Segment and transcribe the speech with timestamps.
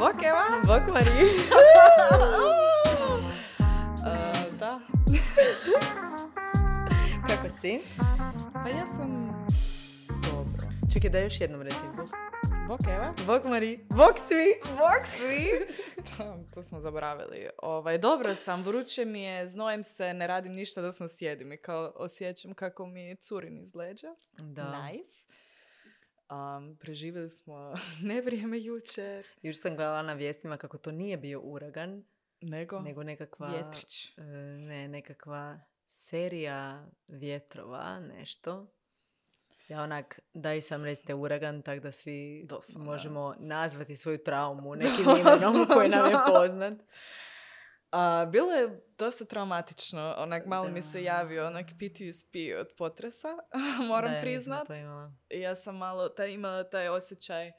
[0.00, 0.62] Bok Eva!
[0.66, 1.28] Bok Mariji!
[1.50, 1.78] Uh,
[4.60, 4.80] da.
[7.28, 7.80] Kako si?
[8.52, 9.30] Pa ja sam...
[10.08, 10.66] Dobro.
[10.92, 12.08] Čekaj da još jednom reci Bok.
[12.68, 13.14] Bok Eva?
[13.26, 13.86] Bok Mariji!
[13.88, 14.60] Bok svi!
[14.70, 15.50] Bok svi!
[16.54, 17.48] to smo zaboravili.
[17.62, 21.56] Ovaj, dobro sam, vruće mi je, znojem se, ne radim ništa da sam sjedim i
[21.56, 24.14] kao osjećam kako mi curin iz leđa.
[24.38, 24.82] Da.
[24.82, 25.30] Nice.
[26.30, 27.74] Um, preživjeli smo
[28.12, 29.26] nevrijeme jučer.
[29.42, 32.04] Još sam gledala na vijestima kako to nije bio uragan,
[32.40, 32.80] Nego?
[32.80, 33.48] nego nekakva...
[33.48, 34.18] Vjetrić.
[34.18, 34.22] e,
[34.58, 38.66] ne, nekakva serija vjetrova, nešto.
[39.68, 42.90] Ja onak, daj sam recite uragan, tak da svi Doslovno.
[42.90, 46.74] možemo nazvati svoju traumu nekim imenom koji nam je poznat.
[47.90, 50.14] A, bilo je dosta traumatično.
[50.18, 50.82] Onak malo mi Da.
[50.82, 53.28] se javio onak PTSP od potresa,
[53.88, 54.68] moram Da, ja priznat.
[54.70, 55.12] imala.
[55.30, 57.52] I ja sam malo taj, imala taj osjećaj e,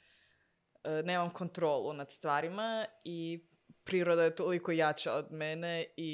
[1.04, 3.48] nemam kontrolu nad stvarima i
[3.84, 6.14] priroda je toliko jača od mene i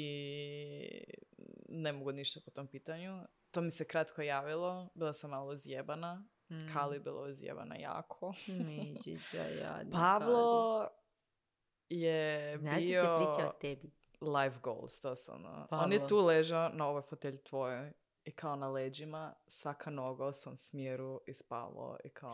[1.68, 3.22] ne mogu ništa po tom pitanju.
[3.50, 6.72] To mi se kratko javilo, bila sam malo zjebana, Mm.
[6.72, 8.34] Kali je bila zjebana jako.
[8.48, 10.88] Miđića, jadna Pablo
[11.88, 12.56] je.
[12.58, 13.90] Znači bio se priča o tebi.
[14.22, 15.66] Life goals, doslovno.
[15.72, 17.92] On je tu ležao na ovoj fotelji tvojoj
[18.24, 22.30] i kao na leđima, svaka noga u svom smjeru i spavao i kao...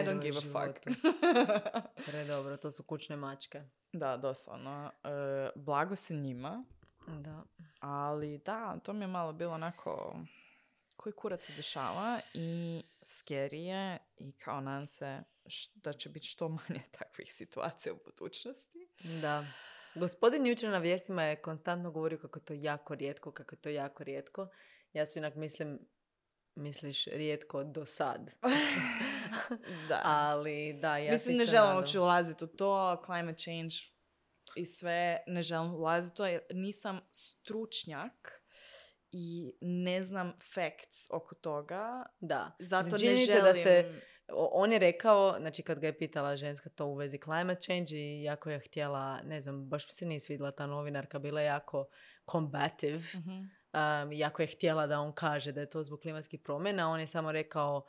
[0.00, 0.84] I don't give a fuck.
[2.06, 3.62] Pre dobro, to su kućne mačke.
[3.92, 4.90] da, doslovno.
[5.04, 5.08] E,
[5.56, 6.64] blago se njima,
[7.06, 7.42] Da.
[7.80, 10.16] ali da, to mi je malo bilo onako
[10.96, 16.26] koji kurac se dešava i scary je i kao nadam se š- da će biti
[16.26, 18.88] što manje takvih situacija u budućnosti.
[19.22, 19.44] Da.
[19.96, 23.68] Gospodin jučer na vijestima je konstantno govorio kako je to jako rijetko, kako je to
[23.68, 24.48] jako rijetko.
[24.92, 25.78] Ja si onak mislim,
[26.54, 28.30] misliš rijetko do sad.
[29.88, 30.00] Da.
[30.28, 33.74] Ali da, ja Mislim, ne želim uopće ulaziti u to, climate change
[34.56, 38.42] i sve, ne želim ulaziti u to jer nisam stručnjak
[39.12, 42.06] i ne znam facts oko toga.
[42.20, 42.56] Da.
[42.58, 43.44] Zato ne želim...
[43.44, 44.00] da se-
[44.32, 48.22] On je rekao, znači kad ga je pitala ženska to u vezi climate change i
[48.22, 51.86] jako je htjela, ne znam, baš mi se nije svidjela ta novinarka, bila je jako
[52.30, 52.98] combative.
[53.14, 53.30] Mhm.
[53.30, 56.90] Um, jako je htjela da on kaže da je to zbog klimatskih promjena.
[56.90, 57.86] On je samo rekao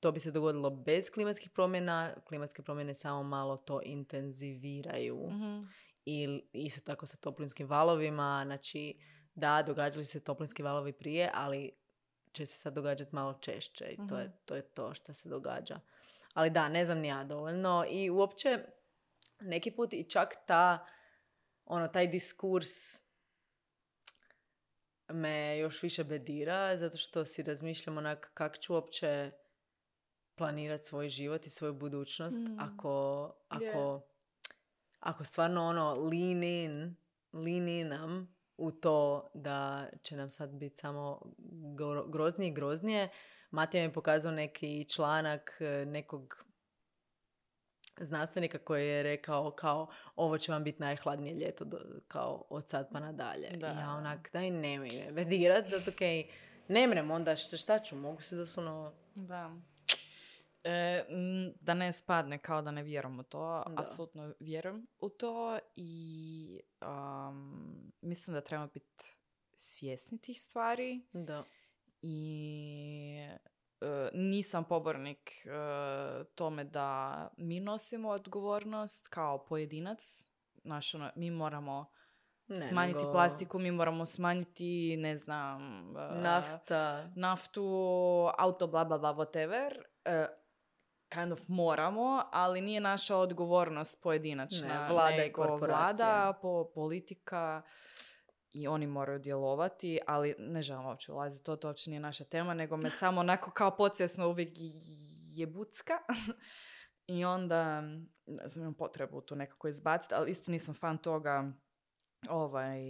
[0.00, 2.14] to bi se dogodilo bez klimatskih promjena.
[2.28, 5.28] Klimatske promjene samo malo to intenziviraju.
[5.30, 5.62] Mhm.
[6.06, 8.42] I isto tako sa toplinskim valovima.
[8.46, 8.94] Znači,
[9.34, 11.70] da, događali su se toplinski valovi prije, ali
[12.34, 14.36] će se sad događati malo češće i to, je, Mhm.
[14.44, 15.80] to je to što se događa.
[16.34, 17.84] Ali da, ne znam ni ja dovoljno.
[17.90, 18.58] I uopće
[19.40, 20.86] neki put i čak ta,
[21.64, 22.68] ono, taj diskurs
[25.08, 29.30] me još više bedira, zato što si razmišljam onak kako ću uopće
[30.34, 32.56] planirati svoj život i svoju budućnost Mm.
[32.60, 34.00] ako, ako, Je.
[35.00, 36.96] ako stvarno ono lean in,
[37.32, 41.20] lean inam u to da će nam sad biti samo
[41.76, 43.08] gro- groznije i groznije.
[43.50, 46.44] Matija mi je pokazao neki članak e, nekog
[48.00, 51.78] znanstvenika koji je rekao kao ovo će vam biti najhladnije ljeto do,
[52.08, 53.48] kao od sad pa nadalje.
[53.56, 53.66] Da.
[53.66, 56.24] I ja onak daj nemoj me bedirat zato kaj
[56.68, 59.56] ne mrem onda šta, šta ću mogu se doslovno Da.
[60.64, 61.04] E,
[61.60, 63.62] da ne spadne kao da ne vjerujem u to.
[63.66, 63.82] Da.
[63.82, 69.04] Apsolutno vjerujem u to i um, mislim da trebamo biti
[69.54, 71.44] svjesni tih stvari da.
[72.02, 73.28] i
[73.80, 80.28] e, nisam pobornik e, tome da mi nosimo odgovornost kao pojedinac.
[80.62, 81.90] Znaš, ono, mi moramo
[82.46, 85.62] Ne, smanjiti nego plastiku, mi moramo smanjiti, ne znam...
[85.96, 87.10] e, Nafta.
[87.16, 87.62] naftu,
[88.38, 89.82] auto, bla, bla, bla, whatever.
[91.14, 94.68] Kind of moramo, ali nije naša odgovornost pojedinačna.
[94.68, 96.06] Ne, vlada i nego korporacije.
[96.06, 97.62] Vlada, po, politika
[98.52, 102.54] i oni moraju djelovati, ali ne želim uopće ulaziti, to, to uopće nije naša tema,
[102.54, 104.52] nego me samo onako kao podsvjesno uvijek
[105.36, 105.98] je bucka.
[107.06, 107.80] I onda,
[108.26, 111.52] ne znam, imam potrebu tu nekako izbaciti, ali isto nisam fan toga
[112.28, 112.80] ovaj,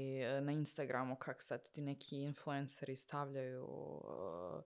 [0.40, 4.62] na Instagramu kak sad ti neki influenceri stavljaju uh,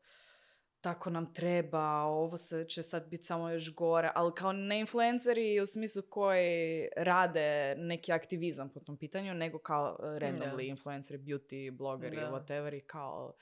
[0.80, 5.60] tako nam treba, ovo se će sad biti samo još gore, ali kao ne influenceri
[5.60, 10.62] u smislu koji rade neki aktivizam po tom pitanju, nego kao uh, randomly Da.
[10.62, 12.30] influenceri, beauty, blogeri, Da.
[12.30, 13.34] whatever i kao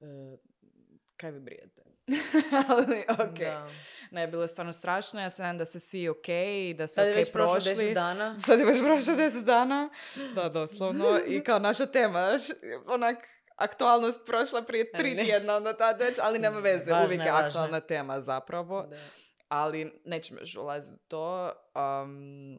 [0.00, 0.38] uh,
[1.16, 1.82] kaj vi brijete?
[2.68, 3.38] ali ok.
[3.38, 3.68] Da.
[4.10, 6.26] Ne, bilo je stvarno strašno, ja se nadam da ste svi ok,
[6.76, 7.84] da ste Sad je ok već prošlo prošli.
[7.84, 8.38] 10 dana.
[8.40, 9.90] Sad je već prošlo 10 dana.
[10.34, 11.20] Da, doslovno.
[11.36, 12.28] I kao naša tema,
[12.86, 13.16] onak,
[13.56, 15.24] aktualnost prošla prije tri Ne.
[15.24, 17.30] tjedna, onda tad već, ali nema veze, Važna uvijek je, je.
[17.32, 18.82] aktualna tema zapravo.
[18.82, 18.96] Da.
[19.48, 21.52] Ali nećemo još ulaziti u to.
[22.02, 22.54] Um,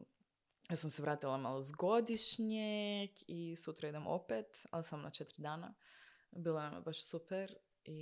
[0.70, 5.42] Ja sam se vratila malo s godišnjeg i sutra idem opet, ali samo na četiri
[5.42, 5.74] dana.
[6.32, 7.54] Bilo nam je baš super
[7.84, 8.00] i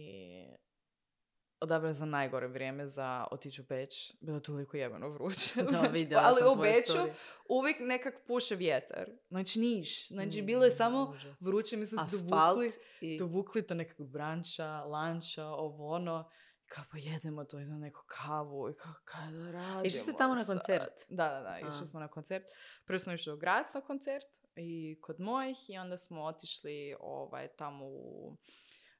[1.60, 4.12] odabrala sam najgore vrijeme za otići u Beč.
[4.20, 5.54] Bilo je toliko jebeno vruće.
[5.62, 7.12] Da, Znači, vidjela ali sam u Beču story.
[7.48, 9.10] uvijek nekak puše vjetar.
[9.28, 10.08] Znači niš.
[10.08, 11.42] Znači bilo je Mm, samo užas.
[11.42, 11.76] vruće.
[11.76, 13.18] Mi smo dovukli, i...
[13.18, 16.30] dovukli to nekog branča, lanča, ovo ono.
[16.66, 20.44] Kao pa jedemo to, idemo neku kavu i kao kada radimo Išli ste tamo na
[20.44, 20.92] koncert?
[21.08, 22.44] Da, da, da, išli smo na koncert.
[22.84, 24.26] Prvo smo išli u Grac na koncert
[24.56, 28.36] i kod mojih i onda smo otišli ovaj, tamo u,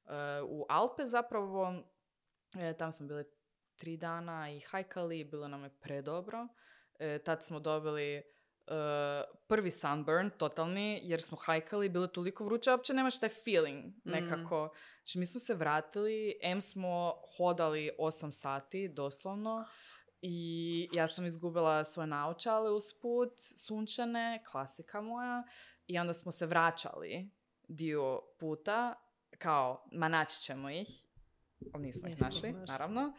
[0.06, 1.82] e, u Alpe zapravo.
[2.54, 3.24] E, tam smo bili
[3.76, 6.48] tri dana i hajkali, bilo nam je predobro.
[6.98, 8.22] E, tad smo dobili e,
[9.46, 14.74] prvi sunburn, totalni, jer smo hajkali, bilo je toliko vruće, uopće nemaš taj feeling nekako.
[15.02, 19.64] Znači, mi smo se vratili, M smo hodali 8 sati, doslovno,
[20.22, 23.32] i ja sam izgubila svoje naočale usput,
[23.66, 25.42] sunčane, klasika moja,
[25.86, 27.30] i onda smo se vraćali
[27.68, 28.94] dio puta,
[29.38, 31.06] kao, ma naći ćemo ih,
[31.72, 33.12] ali nismo ih našli, naravno.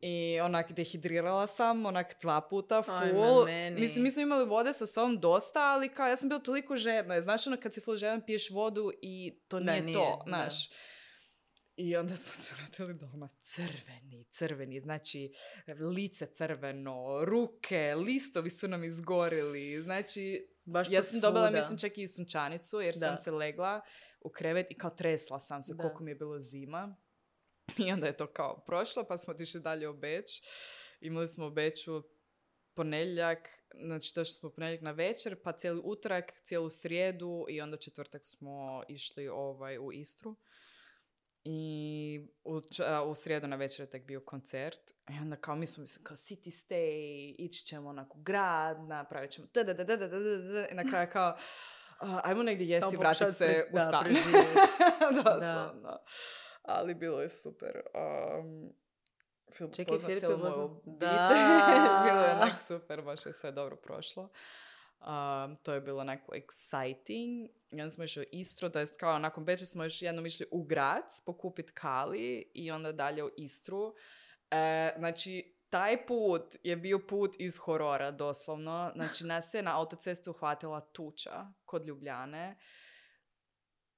[0.00, 3.46] I onak dehidrirala sam, onak dva puta, full.
[3.80, 7.20] Mislim, mi smo imali vode sa sobom dosta, ali kao ja sam bila toliko žedna.
[7.20, 10.70] Znaš ono kad si full žedan, piješ vodu i to Da, nije, nije, to, znaš.
[11.76, 15.32] I onda smo se vratili doma crveni, crveni, znači
[15.94, 22.06] lice crveno, ruke, listovi su nam izgorili, znači Baš ja sam dobila, mislim, čak i
[22.06, 23.06] sunčanicu, jer Da.
[23.06, 23.80] sam se legla
[24.20, 25.82] u krevet i kao tresla sam se Da.
[25.82, 26.96] koliko mi je bilo zima.
[27.86, 30.42] I onda je to kao prošlo, pa smo otišli dalje u Beč.
[31.00, 32.02] Imali smo u Beču
[32.74, 38.24] ponedjeljak, znači došli smo ponedjeljak na večer, pa cijeli utorak, cijelu srijedu i onda četvrtak
[38.24, 40.36] smo išli ovaj, u Istru.
[41.44, 42.60] I u,
[43.06, 44.90] u srijedu na večer je tek bio koncert.
[45.10, 49.30] I onda kao mi smo mislim kao city stay, ići ćemo onako u grad, napravit
[49.30, 51.36] ćemo da, da, da, da, da, i na kraju kao
[52.22, 54.06] ajmo negdje jesti i vratit se u da, stan.
[55.24, 55.98] Doslovno.
[56.62, 57.80] Ali bilo je super.
[57.94, 58.72] Um,
[59.52, 60.80] film Čekaj, je cijelu moju.
[60.84, 61.28] Da.
[62.06, 64.28] bilo je onak super, baš je sve dobro prošlo.
[65.00, 67.48] Um, to je bilo onako exciting.
[67.70, 70.46] I onda smo išli u Istru, to jest kao nakon Beča smo još jednom išli
[70.50, 73.94] u Grac pokupit kali i onda dalje u Istru.
[74.50, 78.92] E, znači, taj put je bio put iz horora, doslovno.
[78.94, 82.56] Znači, nas je na autocestu uhvatila tuča kod Ljubljane.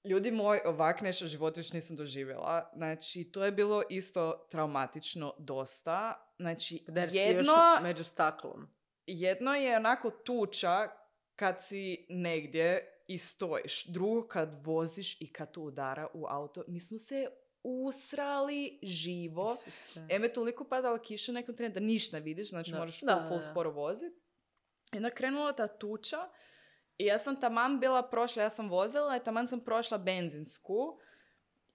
[0.05, 2.71] Ljudi moji, ovak nešto u životu još nisam doživjela.
[2.77, 6.29] Znači, to je bilo isto traumatično dosta.
[6.39, 8.69] Znači, Da jer si jedno, još među staklom.
[9.07, 10.89] jedno je onako tuča
[11.37, 13.87] kad si negdje i stojiš.
[13.87, 16.65] Drugo kad voziš i kad tu udara u auto.
[16.69, 17.27] Mi smo se
[17.63, 19.57] usrali živo.
[19.67, 20.07] Isuse.
[20.11, 22.79] Em je toliko padala kiša nekom trenu da ništa ne vidiš, znači Da.
[22.79, 23.45] moraš Da, full, da, full da.
[23.45, 24.21] sporo voziti.
[24.93, 26.29] I onda krenula ta tuča
[26.99, 30.99] i ja sam taman bila prošla, ja sam vozila i taman sam prošla benzinsku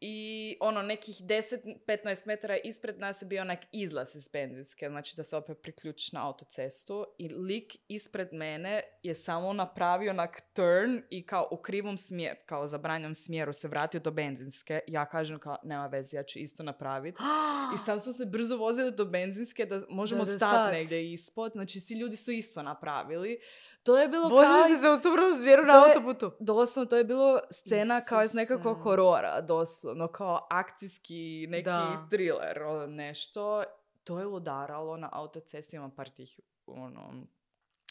[0.02, 5.24] i ono nekih 10-15 metara ispred nas je bio onak izlaz iz benzinske, znači da
[5.24, 11.26] se opet priključiš na autocestu i lik ispred mene je samo napravio onak turn i
[11.26, 14.80] kao u krivom smjeru, kao zabranjom smjeru se vratio do benzinske.
[14.88, 17.18] Ja kažem kao nema veze, ja ću isto napraviti.
[17.76, 20.72] I sad smo se brzo vozili do benzinske da možemo Da, da stati stat.
[20.72, 21.52] negdje ispod.
[21.52, 23.40] Znači, svi ljudi su isto napravili.
[23.84, 24.38] To je bilo kao...
[24.38, 26.32] Vozili se se suprotnom smjeru na autoputu.
[26.40, 28.84] Doslovno, to je bilo scena kao iz nekakvog Isuse.
[28.84, 32.08] horora, doslovno, kao akcijski neki Da.
[32.10, 33.64] thriller, ono, nešto.
[34.04, 37.14] To je udaralo na autocesti, ima par tih, ono,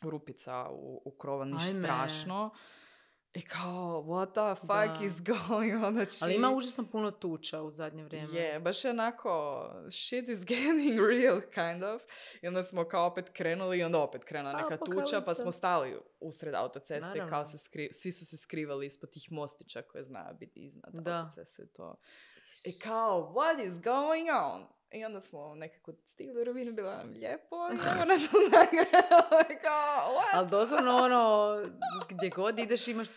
[0.03, 1.81] rupica u, u krova, niš Ajme.
[1.81, 2.51] strašno.
[3.35, 3.63] I kao,
[4.03, 4.69] what the fuck
[4.99, 5.05] Da.
[5.05, 5.13] is
[5.49, 5.93] going on?
[5.93, 8.35] Znači, Ali ima užasno puno tuča u zadnje vrijeme.
[8.35, 9.31] je, baš je onako,
[9.91, 12.03] shit is getting real, kind of.
[12.43, 15.97] I onda smo kao opet krenuli i onda opet krenula neka tuča, pa smo stali
[16.21, 17.45] usred autoceste, kao Naravno.
[17.47, 21.19] se skri, svi su se skrivali ispod tih mostića koje znaju biti iznad Da.
[21.19, 21.67] autoceste.
[21.67, 21.97] To.
[22.65, 24.78] I kao, what is going on?
[24.93, 27.75] I onda smo nekako stigli u rovinu, bilo nam lijepo i
[28.07, 29.53] nas u Zagrebu.
[29.53, 30.31] I kao, what?
[30.33, 31.57] Ali doslovno ono,
[32.09, 33.09] gdje god ideš imaš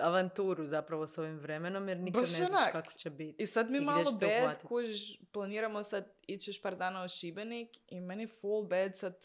[0.00, 2.72] avanturu zapravo s ovim vremenom jer nikad Baš ne znaš onak.
[2.72, 3.42] kako će biti.
[3.42, 4.62] I sad mi I malo uhvatit?
[4.62, 9.16] kužiš, planiramo sad ići još par dana u Šibenik i meni full bad sad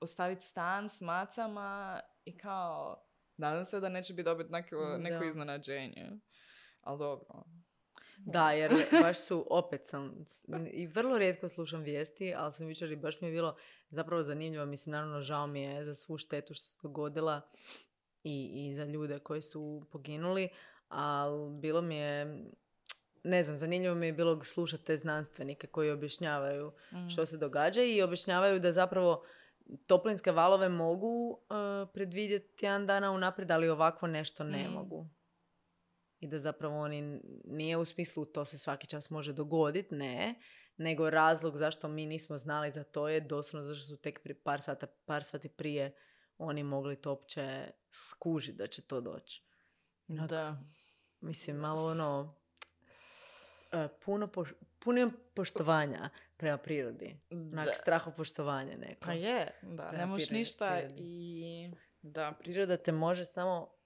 [0.00, 3.04] ostaviti stan s macama i kao,
[3.36, 5.24] nadam se da neće biti dobiti neko, neko Da.
[5.24, 6.10] iznenađenje.
[6.80, 7.44] Ali dobro.
[8.18, 8.72] Da, jer
[9.02, 10.24] baš su, opet sam,
[10.70, 13.56] i vrlo rijetko slušam vijesti, ali sam jučer i baš mi je bilo
[13.90, 17.40] zapravo zanimljivo, mislim, naravno žao mi je za svu štetu što se dogodila
[18.24, 20.48] i, i za ljude koji su poginuli,
[20.88, 22.44] ali bilo mi je,
[23.24, 27.08] ne znam, zanimljivo mi je bilo slušati te znanstvenike koji objašnjavaju Mm.
[27.08, 29.24] što se događa i objašnjavaju da zapravo
[29.86, 31.38] toplinske valove mogu uh,
[31.94, 34.72] predvidjeti tjedan dana unaprijed, ali ovakvo nešto ne Mm.
[34.72, 35.06] mogu.
[36.20, 40.34] I da zapravo oni nije u smislu to se svaki čas može dogoditi, ne,
[40.76, 44.62] nego razlog zašto mi nismo znali za to je doslovno zašto su tek pri par,
[44.62, 45.94] sata, par sati prije
[46.38, 49.42] oni mogli to uopće skužiti da će to doći.
[50.08, 50.56] Onak, Da.
[51.20, 52.34] Mislim, malo ono,
[53.72, 57.20] e, puno, poš- puno poštovanja prema prirodi.
[57.30, 57.74] Onak, Da.
[57.74, 59.00] strahopoštovanje neko.
[59.00, 61.02] Pa je, da, Prema ne možeš ništa prirodi.
[61.02, 61.70] i
[62.02, 63.77] da, Priroda te može samo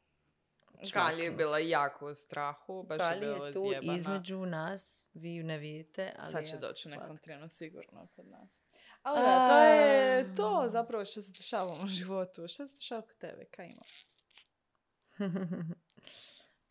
[0.92, 3.96] Kali je bila jako u strahu, baš je Kali je tu zjebana.
[3.98, 8.26] između nas, vi ju ne vidite, ali Sad će doći u nekom trenu sigurno kod
[8.26, 8.62] nas.
[9.02, 10.68] Ali da, to je to A.
[10.68, 12.48] zapravo što se dešava u životu.
[12.48, 13.44] Što se dešava kod tebe?
[13.44, 13.82] Kaj ima?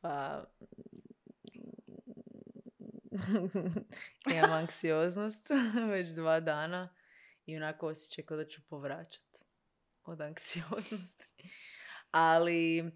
[0.01, 0.44] pa...
[4.36, 5.50] Imam anksioznost
[5.91, 6.96] već dva dana
[7.46, 9.38] i onako osjećaj kao da ću povraćat
[10.03, 11.25] od anksioznosti.
[12.12, 12.91] Ali,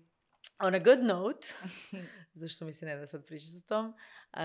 [0.60, 1.48] on a good note,
[2.34, 3.94] zašto mi se ne da sad pričati o tom,
[4.34, 4.42] eh,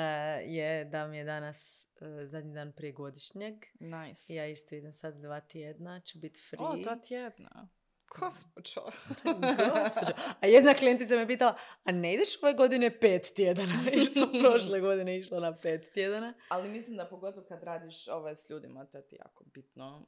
[0.46, 3.54] je da mi je danas eh, zadnji dan prije godišnjeg.
[3.80, 4.34] Nice.
[4.34, 6.66] Ja isto idem sad dva tjedna, ću biti free.
[6.66, 7.68] O, dva tjedna.
[8.18, 8.80] Gospođo.
[9.74, 10.12] Gospođo.
[10.40, 13.72] A jedna klijentica me pitala, a ne ideš ove godine pet tjedana?
[13.94, 16.34] Jer sam prošle godine išla na pet tjedana.
[16.48, 20.06] Ali mislim da pogotovo kad radiš ovaj s ljudima, to ti je jako bitno.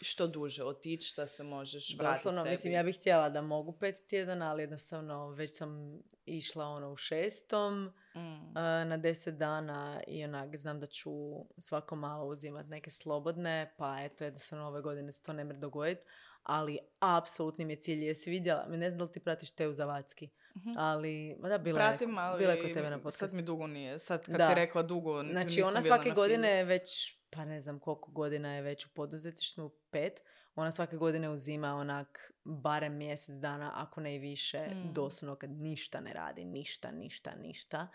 [0.00, 2.50] Što duže otići, da se možeš vratiti Doslovno, sebi.
[2.50, 6.96] mislim, ja bih htjela da mogu pet tjedana, ali jednostavno već sam išla ono u
[6.96, 8.52] šestom Mm.
[8.88, 11.10] na deset dana i onak znam da ću
[11.58, 16.00] svako malo uzimati neke slobodne, pa eto jednostavno ove godine se to ne mre dogoditi.
[16.44, 20.30] Ali apsolutni mi je cilj, jesi vidjela, ne znam da li ti pratiš Teu Zavacki,
[20.56, 20.70] Mhm.
[20.76, 23.36] ali, da, bila Pratim, je, ali bila je kod tebe na sad podcastu.
[23.36, 23.98] mi dugo nije.
[23.98, 24.48] Sad kad Da.
[24.48, 26.90] si rekla dugo, Znači ona svake godine već,
[27.30, 30.22] pa ne znam koliko godina je već u poduzetništvu, pet.
[30.54, 34.92] Ona svake godine uzima onak barem mjesec dana, ako ne i više, Mm.
[34.92, 37.88] doslovno kad ništa ne radi, ništa, ništa, ništa.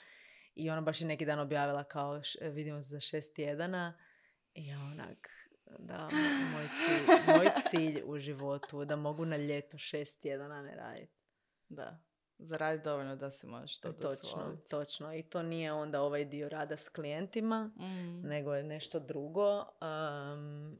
[0.55, 3.97] I ona baš je neki dan objavila kao š- vidimo se za šest tjedana.
[4.53, 5.29] I ja onak,
[5.79, 10.75] da, mo- moj cilj, moj cilj u životu da mogu na ljeto šest tjedana ne
[10.75, 11.13] raditi.
[11.69, 11.99] Da.
[12.39, 15.13] Zaradi dovoljno da se možeš to Točno, točno.
[15.13, 18.21] I to nije onda ovaj dio rada s klijentima, Mm.
[18.21, 19.59] nego je nešto drugo.
[19.61, 20.79] um,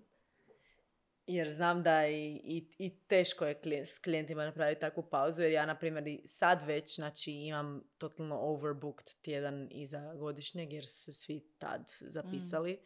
[1.27, 5.51] jer znam da i, i, i teško je klije- s klijentima napraviti takvu pauzu, jer
[5.51, 11.13] ja, na primjer, i sad već znači, imam totalno overbooked tjedan iza godišnjeg, jer se
[11.13, 12.79] svi tad zapisali.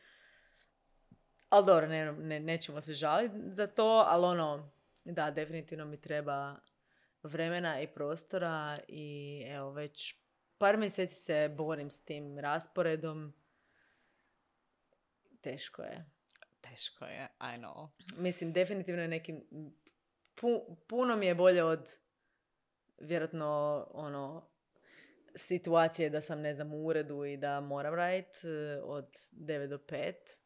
[1.54, 4.72] Ali dobro, ne, ne, nećemo se žaliti za to, ali ono,
[5.06, 6.56] da, definitivno mi treba
[7.24, 10.16] vremena i prostora i evo već
[10.58, 13.34] par mjeseci se borim s tim rasporedom.
[15.42, 16.06] Teško je.
[16.62, 17.88] Teško je, I know.
[18.18, 19.44] Mislim, definitivno je nekim...
[20.36, 21.98] pu- puno mi je bolje od
[23.00, 24.50] vjerojatno ono
[25.36, 29.78] situacije da sam, ne znam, u uredu i da moram raditi eh, od 9 do
[29.78, 30.43] 5.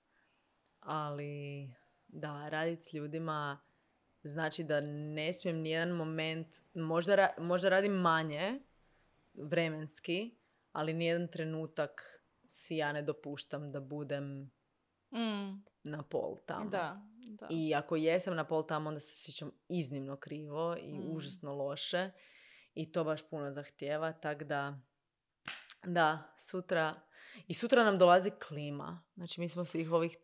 [0.87, 1.69] Ali
[2.07, 3.59] da, raditi s ljudima
[4.23, 8.59] znači da ne smijem nijedan moment, možda, ra- možda radim manje
[9.35, 10.35] vremenski,
[10.71, 14.51] ali nijedan trenutak si ja ne dopuštam da budem
[15.11, 15.63] Mm.
[15.83, 16.69] na pol tamo.
[16.69, 17.47] Da, da.
[17.49, 21.15] I ako jesam na pol tamo, onda se osjećam iznimno krivo i Mm.
[21.15, 22.11] užasno loše.
[22.73, 24.79] I to baš puno zahtjeva, tak da,
[25.83, 26.95] da, sutra,
[27.47, 29.03] i sutra nam dolazi klima.
[29.15, 30.17] Znači, mi smo svih ovih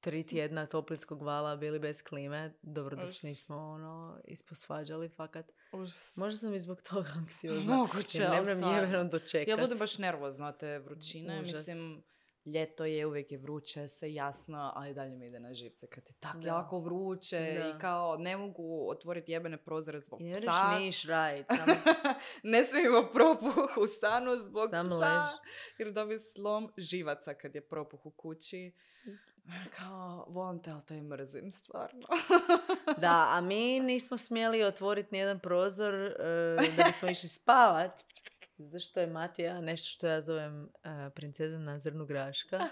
[0.00, 2.54] tri tjedna toplinskog vala bili bez klime.
[2.62, 5.46] Dobro da se nismo ono isposvađali, fakat.
[5.72, 6.16] Užas.
[6.16, 7.74] Možda sam i zbog toga anksiozna.
[7.76, 8.78] Moguće, jer ne ali mrem stvarno.
[8.78, 9.48] jebeno dočekat.
[9.48, 11.40] Ja budem baš nervozna od te vrućine.
[11.40, 11.56] Užas.
[11.66, 12.02] Mislim,
[12.46, 16.14] ljeto je, uvijek je vruće, sve jasno, ali dalje mi ide na živce kad je
[16.14, 16.48] tako Da.
[16.48, 17.68] jako vruće Da.
[17.68, 20.78] i kao ne mogu otvoriti jebene prozore zbog I psa.
[20.78, 21.74] niš radit, samo
[22.42, 24.94] ne smijem imati propuh u stanu zbog Samo psa.
[24.94, 25.36] leži.
[25.78, 28.72] Jer dobi slom živaca kad je propuh u kući.
[29.78, 32.00] Kao, volim te, ali te mrzim, stvarno.
[33.00, 36.12] Da, a mi nismo smjeli otvoriti nijedan prozor e,
[36.76, 38.04] da bismo išli spavat.
[38.58, 42.68] Zato što je Matija nešto što ja zovem e, princeza na zrnu graška.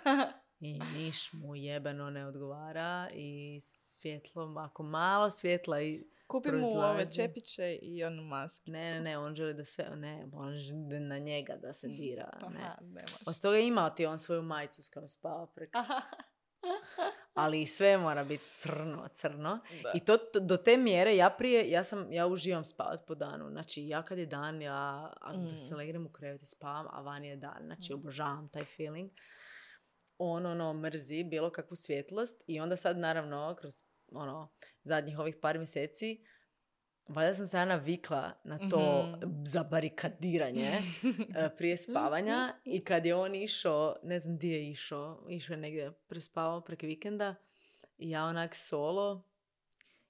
[0.61, 3.09] I niš mu jebeno ne odgovara.
[3.15, 6.05] I svjetlo, ako malo svjetla i...
[6.27, 8.73] Kupi mu ove čepiće i onu maskicu.
[8.73, 9.85] Ne, ne, ne, on želi da sve...
[9.97, 12.31] Ne, on želi na njega da se dira.
[12.47, 13.05] Aha, ne.
[13.27, 15.79] Osim toga imao ti on svoju majicu s kojom spava preko.
[17.35, 19.61] Ali sve mora biti crno, crno.
[19.83, 19.93] Da.
[19.95, 23.51] I to, to- do te mjere ja prije, ja sam, ja uživam spavat po danu.
[23.51, 25.57] Znači ja kad je dan, ja Mm.
[25.57, 27.63] se legnem u krevet i spavam, a van je dan.
[27.65, 29.11] Znači obožavam taj feeling.
[30.19, 33.75] On ono mrzi bilo kakvu svjetlost i onda sad naravno kroz
[34.13, 36.25] ono, zadnjih ovih par mjeseci,
[37.09, 39.45] valjda sam se ja navikla na to Mhm.
[39.45, 40.71] zabarikadiranje
[41.37, 45.59] e, prije spavanja i kad je on išao, ne znam di je išao, išao je
[45.61, 47.35] negdje prespavao preko vikenda
[47.99, 49.23] i ja onak solo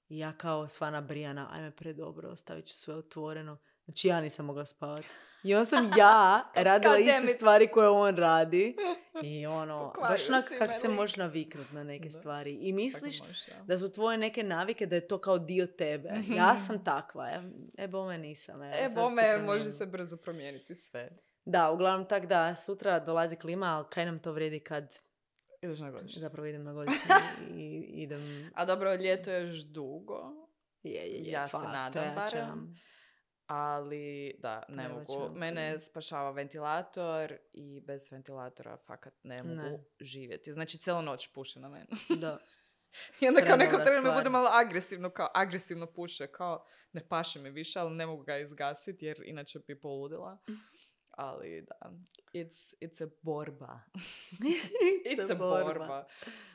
[0.09, 3.57] i ja kao sva nabrijana, ajme predobro, ostavit ću sve otvoreno.
[3.87, 5.07] Znači ja nisam mogla spavati.
[5.43, 8.75] I on sam ja radila iste stvari koje on radi.
[9.23, 12.11] I ono, Pokvario baš onak si kak me se možeš naviknut na neke Da.
[12.11, 12.53] stvari.
[12.53, 13.63] I misliš možeš, da.
[13.65, 16.09] da su tvoje neke navike, da je to kao dio tebe.
[16.11, 16.33] Mhm.
[16.33, 17.43] Ja sam takva, ja,
[17.77, 18.63] e bome nisam.
[18.63, 21.09] Evo, E, se bome, može se brzo promijeniti sve.
[21.45, 24.93] Da, uglavnom tak da, sutra dolazi klima, ali kaj nam to vredi kad
[25.61, 26.19] Ideš na godišnje.
[26.21, 27.05] zapravo idem na godišnji
[27.51, 28.51] i idem...
[28.55, 30.33] A dobro, ljeto je još dugo,
[30.83, 32.75] Je, je, je, Ja se fakt, nadam trebat će barem.
[33.47, 35.35] Ali da, ne će mogu.
[35.35, 39.83] Mene spašava ventilator i bez ventilatora fakat ne mogu Ne.
[39.99, 40.53] živjeti.
[40.53, 41.85] Znači, cijelu noć puše na mene.
[42.21, 42.39] Da.
[43.21, 47.49] I onda kao neko mi bude malo agresivno, kao agresivno puše, kao ne paše mi
[47.49, 50.37] više, ali ne mogu ga izgasiti jer inače bi poludila.
[51.17, 51.91] Ali da,
[52.33, 53.79] it's, it's a borba.
[55.05, 56.07] It's a borba.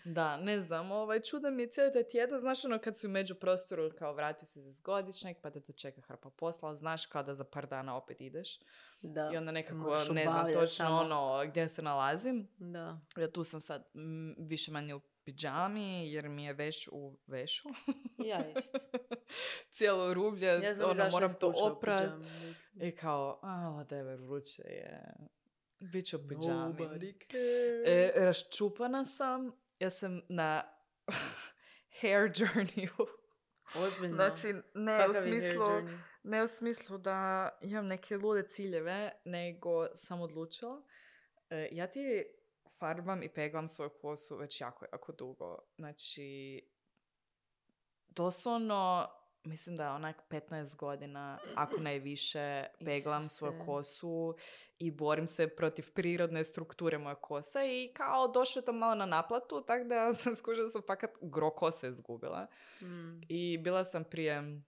[0.04, 3.10] Da, ne znam, ovaj, čuda mi je cijeli taj tjedan, znaš ono kad si u
[3.10, 7.34] međuprostoru kao vrati se iz godišnjeg pa da te čeka hrpa posla, znaš kao da
[7.34, 8.58] za par dana opet ideš.
[9.00, 9.30] Da.
[9.34, 10.96] I onda nekako ne znam točno samo.
[10.96, 12.48] ono gdje se nalazim.
[12.58, 13.00] Da.
[13.16, 17.68] Ja tu sam sad mm, više manje u pidžami jer mi je veš u vešu.
[18.18, 18.78] Ja isto.
[19.74, 22.10] Cijelo rublje, Ja sam ono, moram to u oprat.
[22.80, 25.14] I kao, a, whatever, vruće je.
[25.92, 26.74] Biću u pidžami.
[26.74, 27.14] Nobody
[27.86, 29.52] E, raščupana sam.
[29.78, 30.62] Ja sam na
[32.00, 33.06] hair journeyu.
[33.76, 34.14] Ozbiljno.
[34.14, 35.66] Znači, ne u Kakav hair smislu,
[36.22, 40.82] ne u smislu da imam neke lude ciljeve, nego sam odlučila.
[41.50, 42.24] E, ja ti
[42.82, 45.58] farbam i peglam svoju kosu već jako, jako dugo.
[45.78, 46.60] Znači,
[48.08, 49.08] doslovno,
[49.44, 53.66] mislim da je onak 15 godina, ako ne više, peglam svoju Isuse.
[53.66, 54.36] kosu
[54.78, 59.06] i borim se protiv prirodne strukture moje kose i kao došlo je to malo na
[59.06, 62.46] naplatu, tako da sam skužila da sam fakat gro kose izgubila.
[62.80, 63.20] Mm.
[63.28, 64.62] I bila sam prije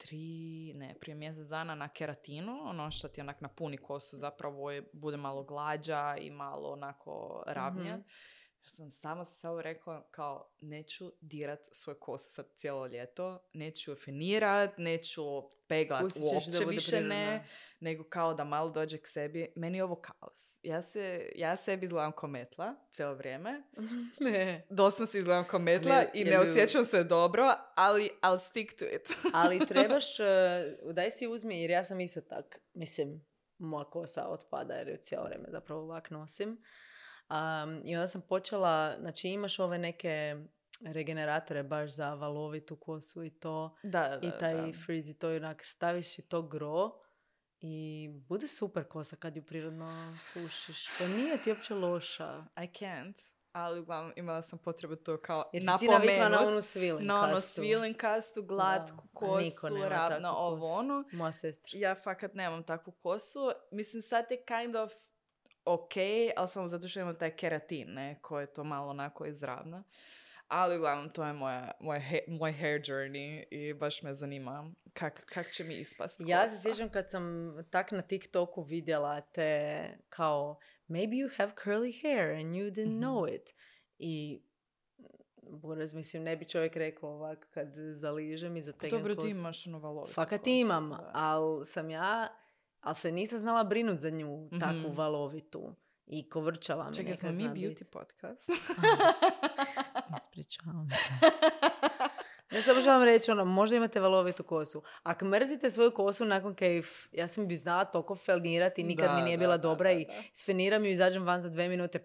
[0.00, 4.90] tri, ne, prije mjesec dana na keratinu, ono što ti onak napuni kosu zapravo je,
[4.92, 7.96] bude malo glađa i malo onako ravnja.
[7.96, 8.02] Mhm.
[8.62, 13.90] Ja sam samo se samo rekla kao neću dirat svoju kosu sad cijelo ljeto, neću
[13.90, 15.22] je fenirat, neću
[15.68, 17.46] peglat Pustit uopće više ne,
[17.80, 19.52] nego kao da malo dođe k sebi.
[19.56, 20.58] Meni je ovo kaos.
[20.62, 23.62] Ja, se, ja sebi izgledam ko metla cijelo vrijeme
[24.20, 24.66] ne.
[24.70, 28.78] doslovno se izgledam kao metla Ne, i ne bi- osjećam se dobro, ali I'll stick
[28.78, 29.16] to it.
[29.34, 33.26] Ali trebaš, uh, daj si uzmi, jer ja sam isto tak, mislim,
[33.58, 36.62] moja kosa otpada jer ju cijelo vrijeme zapravo ovak nosim.
[37.30, 40.36] Um, I onda sam počela, znači imaš ove neke
[40.84, 43.76] regeneratore baš za valovitu kosu i to.
[43.82, 44.72] Da, da, I taj da.
[45.10, 46.90] i to i onak staviš i to gro
[47.60, 50.88] i bude super kosa kad ju prirodno sušiš.
[50.98, 52.44] Pa nije ti uopće loša.
[52.56, 53.14] I can't.
[53.52, 56.52] Ali uglavnom imala sam potrebu to kao Jer si ti navikla na napomenut.
[56.52, 61.04] onu svilin Na ono svilinkastu, glatku kosu, ravno ovo ono.
[61.12, 61.78] Moja sestra.
[61.78, 63.52] Ja fakat nemam takvu kosu.
[63.72, 64.92] Mislim, sad je kind of
[65.64, 65.92] ok,
[66.36, 69.84] ali samo zato što imam taj keratin, ne, koji je to malo onako izravna.
[70.48, 75.24] Ali uglavnom, to je moja, moj, he- moj hair journey i baš me zanima kak,
[75.26, 77.24] kak će mi ispast Ja se sjećam kad sam
[77.70, 82.98] tak na TikToku vidjela te kao maybe you have curly hair and you didn't Mhm.
[82.98, 83.54] know it.
[83.98, 84.42] I
[85.42, 90.06] Boraz, mislim, ne bi čovjek rekao ovak kad zaližem i zategnem Dobro, ti imaš ono
[90.06, 92.28] Fakat imam, ali sam ja,
[92.80, 94.92] ali se nisam znala brinut za nju takvu Mhm.
[94.92, 95.74] valovitu.
[96.06, 97.90] I kovrčala mi Čekaj, smo mi beauty bit.
[97.90, 98.48] podcast?
[100.16, 101.10] Ispričavam se.
[102.50, 104.82] Ja samo želim reći, ono, možda imate valovitu kosu.
[105.02, 109.22] Ako mrzite svoju kosu nakon kejf, ja sam bi znala toliko felnirati, nikad Da, mi
[109.22, 111.98] nije da, bila da, dobra da, i sfeniram ju, izađem van za dve minute,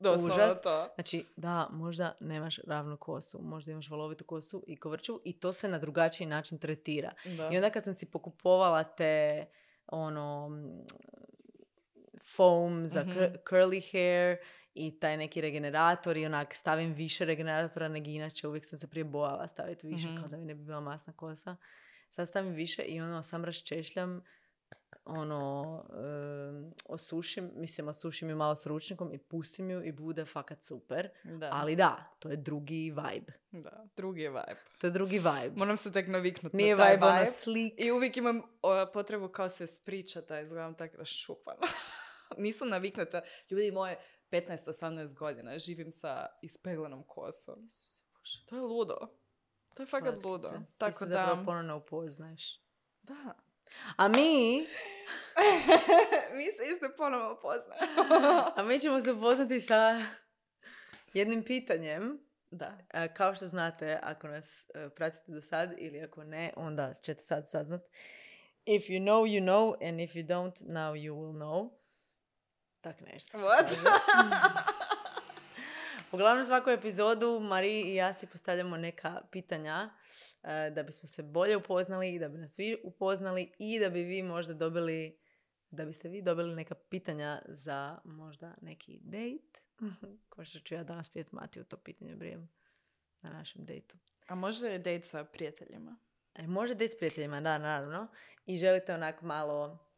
[0.00, 0.62] Doslovno užas.
[0.62, 0.88] to.
[0.94, 5.68] Znači, da, možda nemaš ravnu kosu, možda imaš valovitu kosu i kovrču i to se
[5.68, 7.12] na drugačiji način tretira.
[7.26, 7.48] Da.
[7.48, 9.46] I onda kad sam si pokupovala te,
[9.88, 10.86] ono, mm,
[12.26, 13.10] foam za Mhm.
[13.10, 14.36] cur- curly hair
[14.74, 18.48] i taj neki regenerator i onak stavim više regeneratora nego inače.
[18.48, 20.16] Uvijek sam se prije bojala staviti više Mhm.
[20.16, 21.56] kao da mi ne bi bila masna kosa.
[22.10, 24.22] Sad stavim više i ono sam raščešljam
[25.06, 30.62] ono, em, osušim, mislim osušim ju malo s ručnikom i pustim ju i bude fakat
[30.62, 31.08] super.
[31.24, 31.50] Da.
[31.52, 33.32] Ali da, to je drugi vibe.
[33.50, 34.60] da, drugi je vibe.
[34.78, 35.52] To je drugi vibe.
[35.56, 37.30] Moram se tek naviknuti Nije na taj vibe ono vibe.
[37.30, 37.74] slik.
[37.76, 41.66] I uvijek imam o, potrebu kao se spričati, da izgledam tako raščupano.
[42.38, 43.22] Nisam naviknuta.
[43.50, 43.98] Ljudi moje
[44.30, 47.68] 15-18 godina živim sa ispeglanom kosom.
[48.46, 48.96] To je ludo.
[49.74, 50.48] To je fakat ludo.
[50.48, 51.14] Ti Tako se da...
[51.14, 52.60] zapravo ponovno upoznaješ.
[53.02, 53.45] Da.
[53.96, 54.66] A mi,
[56.36, 58.52] Mi se isto ponovno poznajemo.
[58.56, 60.02] a mi ćemo se upoznati sa
[61.14, 62.18] jednim pitanjem.
[62.50, 62.78] da.
[62.94, 67.22] E, Kao što znate, ako nas e, pratite do sad ili ako ne, onda ćete
[67.22, 67.80] sad saznat.
[68.64, 71.70] If you know, you know, and if you don't, now you will know.
[72.80, 73.38] Tak nešto.
[73.38, 73.70] What?
[76.16, 79.90] Uglavnom svaku epizodu Mariji i ja si postavljamo neka pitanja
[80.42, 84.02] e, da bismo se bolje upoznali i da bi nas vi upoznali i da bi
[84.02, 85.18] vi možda dobili
[85.70, 89.58] da biste vi dobili neka pitanja za možda neki dejt.
[90.28, 92.48] Ko što ću ja danas pijet Matiju to pitanje brijem
[93.20, 93.96] na našem dejtu.
[94.26, 95.96] A možda je date sa prijateljima?
[96.34, 98.08] E, može dejt s prijateljima, da, naravno.
[98.46, 99.88] I želite onak malo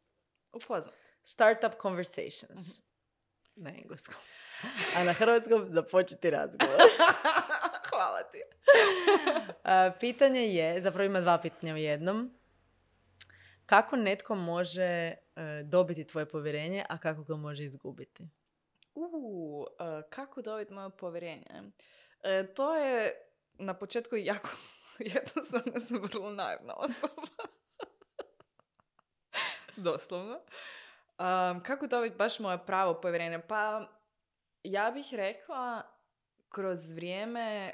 [0.52, 0.94] Upoznat.
[1.22, 2.81] startup conversations.
[3.57, 4.16] Na engleskom.
[4.97, 6.77] A na hrvatskom započeti razgovor.
[7.90, 8.42] Hvala ti.
[10.01, 12.38] Pitanje je, zapravo ima dva pitanja u jednom.
[13.66, 15.16] Kako netko može e,
[15.64, 18.29] dobiti tvoje povjerenje, a kako ga može izgubiti?
[18.94, 21.62] U, e, kako dobiti moje povjerenje?
[22.23, 23.12] E, to je
[23.55, 24.49] na početku jako
[24.99, 27.23] jednostavno sam vrlo naivna osoba.
[29.77, 30.40] Doslovno.
[31.18, 33.40] Um, kako dobiti baš moje pravo povjerenje?
[33.49, 33.88] Pa
[34.72, 35.83] ja bih rekla
[36.48, 37.72] kroz vrijeme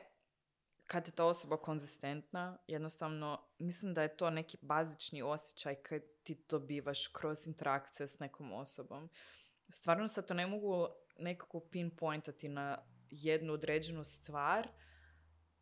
[0.87, 6.45] kad je ta osoba konzistentna, jednostavno mislim da je to neki bazični osjećaj kad ti
[6.49, 9.11] dobivaš kroz interakcije s nekom osobom.
[9.69, 12.79] Stvarno sad to ne mogu nekako pinpointati na
[13.11, 14.69] jednu određenu stvar,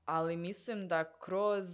[0.04, 1.66] ali mislim da kroz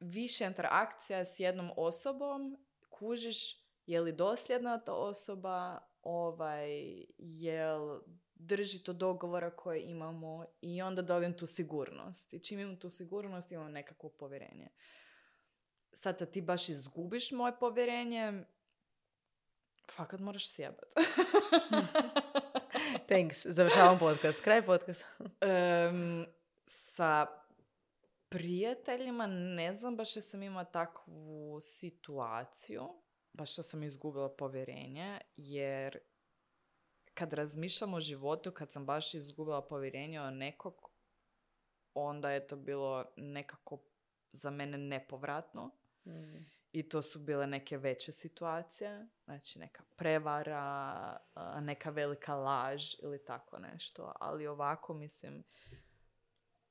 [0.00, 8.00] više interakcija s jednom osobom kužiš je li dosljedna ta osoba, ovaj, jel
[8.38, 12.32] drži to dogovora koje imamo i onda dobijem tu sigurnost.
[12.32, 14.68] I čim imam tu sigurnost, imam nekakvo povjerenje.
[15.92, 18.44] Sad ti baš izgubiš moje povjerenje,
[19.90, 20.94] fakat moraš sjebat.
[23.08, 24.40] Thanks, završavam podcast.
[24.40, 25.04] Kraj podcast.
[25.40, 26.26] Em,
[26.66, 27.26] sa
[28.28, 32.88] prijateljima ne znam baš da sam imala takvu situaciju,
[33.32, 35.98] baš da sam izgubila povjerenje, jer
[37.16, 40.90] kad razmišljam o životu, kad sam baš izgubila povjerenje o nekog,
[41.94, 43.78] onda je to bilo nekako
[44.32, 45.70] za mene nepovratno.
[46.72, 51.16] I to su bile neke veće situacije, znači neka prevara,
[51.60, 54.12] neka velika laž ili tako nešto.
[54.20, 55.44] Ali ovako, mislim,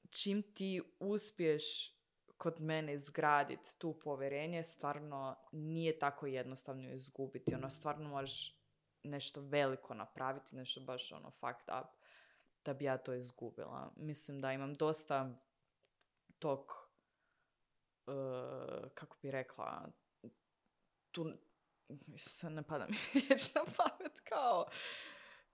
[0.09, 1.95] čim ti uspiješ
[2.37, 7.55] kod mene izgraditi tu povjerenje, stvarno nije tako jednostavno izgubiti.
[7.55, 8.64] Ono, stvarno moraš
[9.05, 11.87] nešto veliko napraviti, nešto baš ono fucked up,
[12.65, 13.93] da bi ja to izgubila.
[13.95, 15.35] Mislim da imam dosta
[16.39, 16.89] tog,
[18.07, 19.91] eh, kako bi rekla,
[21.11, 21.25] tu,
[22.43, 24.65] ne pada mi riječ na pamet, kao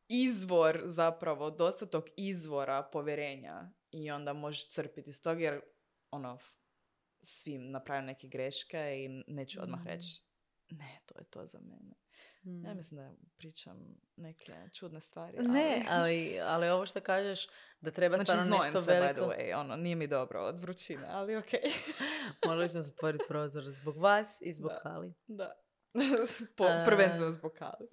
[0.08, 5.62] izvor zapravo, dosta tog izvora povjerenja i onda možeš crpiti iz toga jer
[6.12, 6.40] ono,
[7.22, 9.90] svim napravim neke greške i neću odmah Mhm.
[9.90, 10.31] reći
[10.72, 11.94] ne, to je to za mene.
[12.68, 15.38] Ja mislim da pričam neke čudne stvari.
[15.38, 16.38] Ne, ali...
[16.40, 17.48] ali, ali ovo što kažeš
[17.82, 19.22] da treba Znači, stvarno nešto se, by the veliko.
[19.26, 21.62] way, ono, nije mi dobro od vrućine, ali okej.
[22.46, 24.80] Morali smo zatvoriti prozor zbog vas i zbog Da.
[24.80, 25.14] Kali.
[25.28, 25.52] da.
[26.58, 27.88] po, prvenstveno zbog Kali.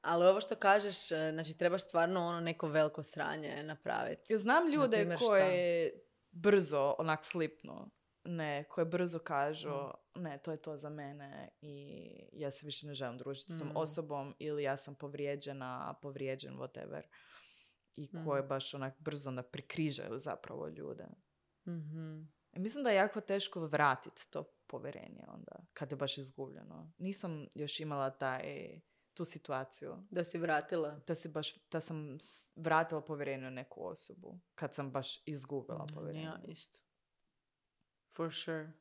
[0.00, 4.38] Ali ovo što kažeš, e, znači trebaš stvarno ono neko veliko sranje napraviti.
[4.38, 5.92] Znam ljude koje
[6.30, 7.90] brzo onak flipnu.
[8.26, 9.70] Ne, koje brzo kažu,
[10.16, 10.22] Mm.
[10.22, 11.98] ne, to je to za mene i
[12.32, 13.76] ja se više ne želim družiti s tom Mm.
[13.76, 17.02] osobom ili ja sam povrijeđena, povrijeđen, whatever.
[17.96, 18.24] I Mm.
[18.24, 21.06] koje baš onak brzo onda prikrižaju zapravo ljude.
[21.68, 22.22] Mhm.
[22.52, 26.92] I mislim da je jako teško vratiti to povjerenje onda, kad je baš izgubljeno.
[26.98, 28.80] Nisam još imala taj,
[29.14, 29.96] tu situaciju.
[30.10, 31.00] Da si vratila.
[31.06, 32.18] Da, si baš, da sam
[32.56, 34.40] vratila povjerenje u neku osobu.
[34.54, 36.24] Kad sam baš izgubila Mm, povjerenje.
[36.24, 36.80] Ja isto.
[38.16, 38.72] For sure.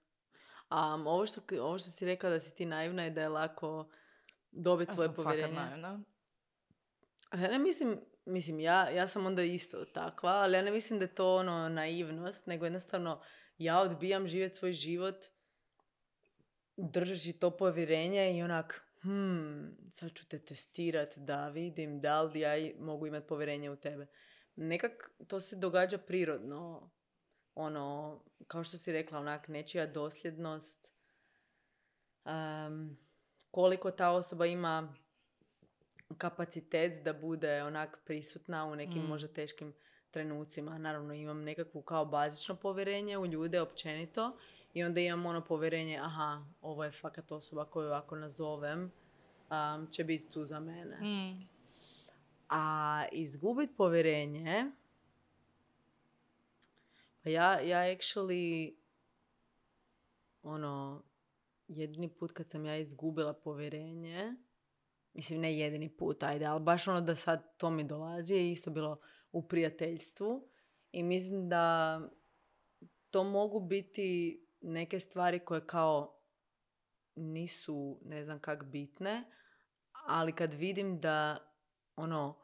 [0.72, 3.90] Um, ovo, što, ovo što si rekla da si ti naivna i da je lako
[4.52, 5.54] dobiti tvoje povjerenje.
[5.54, 6.02] naivna.
[7.34, 11.06] Ja ne mislim, mislim ja, ja sam onda isto takva, ali ja ne mislim da
[11.06, 13.22] je to ono naivnost, nego jednostavno
[13.58, 15.26] ja odbijam živjeti svoj život
[16.78, 22.52] držeći to povjerenje i onak, hmm, sad ću te testirat da vidim da li ja
[22.80, 24.08] mogu imati povjerenje u tebe.
[24.56, 26.92] Nekak to se događa prirodno,
[27.56, 30.94] ono, kao što si rekla, onak nečija dosljednost,
[32.26, 32.98] um,
[33.52, 34.96] koliko ta osoba ima
[36.18, 39.08] kapacitet da bude onak prisutna u nekim Mm.
[39.08, 39.74] možda teškim
[40.12, 40.78] trenucima.
[40.78, 44.38] Naravno imam nekakvu kao bazično povjerenje u ljude općenito
[44.74, 48.92] i onda imam ono povjerenje, aha, ovo je fakat osoba koju ako nazovem
[49.50, 50.98] um, će biti tu za mene.
[51.02, 51.48] Mm.
[52.50, 54.72] A izgubit povjerenje,
[57.26, 58.76] pa ja, ja actually,
[60.42, 61.04] ono,
[61.68, 64.36] jedini put kad sam ja izgubila povjerenje,
[65.14, 68.72] mislim ne jedini put, ajde, ali baš ono da sad to mi dolazi je isto
[68.72, 69.00] bilo
[69.32, 70.50] u prijateljstvu
[70.92, 72.00] i mislim da
[73.10, 76.22] to mogu biti neke stvari koje kao
[77.16, 79.32] nisu ne znam kak bitne,
[80.08, 81.38] ali kad vidim da
[81.96, 82.38] ono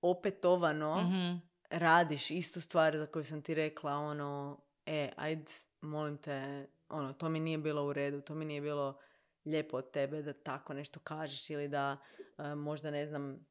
[0.00, 1.49] opetovano Mhm.
[1.70, 7.28] Radiš istu stvar za koju sam ti rekla, ono, e, ajd, molim te, ono, to
[7.28, 8.98] mi nije bilo u redu, to mi nije bilo
[9.44, 11.96] lijepo od tebe da tako nešto kažeš ili da
[12.38, 13.46] e, možda, ne znam,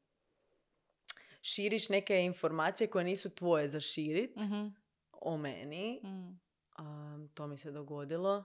[1.42, 4.68] širiš neke informacije koje nisu tvoje za širit Mhm.
[5.14, 6.02] o meni.
[6.04, 6.40] Mm.
[6.76, 6.84] A,
[7.34, 8.44] to mi se dogodilo.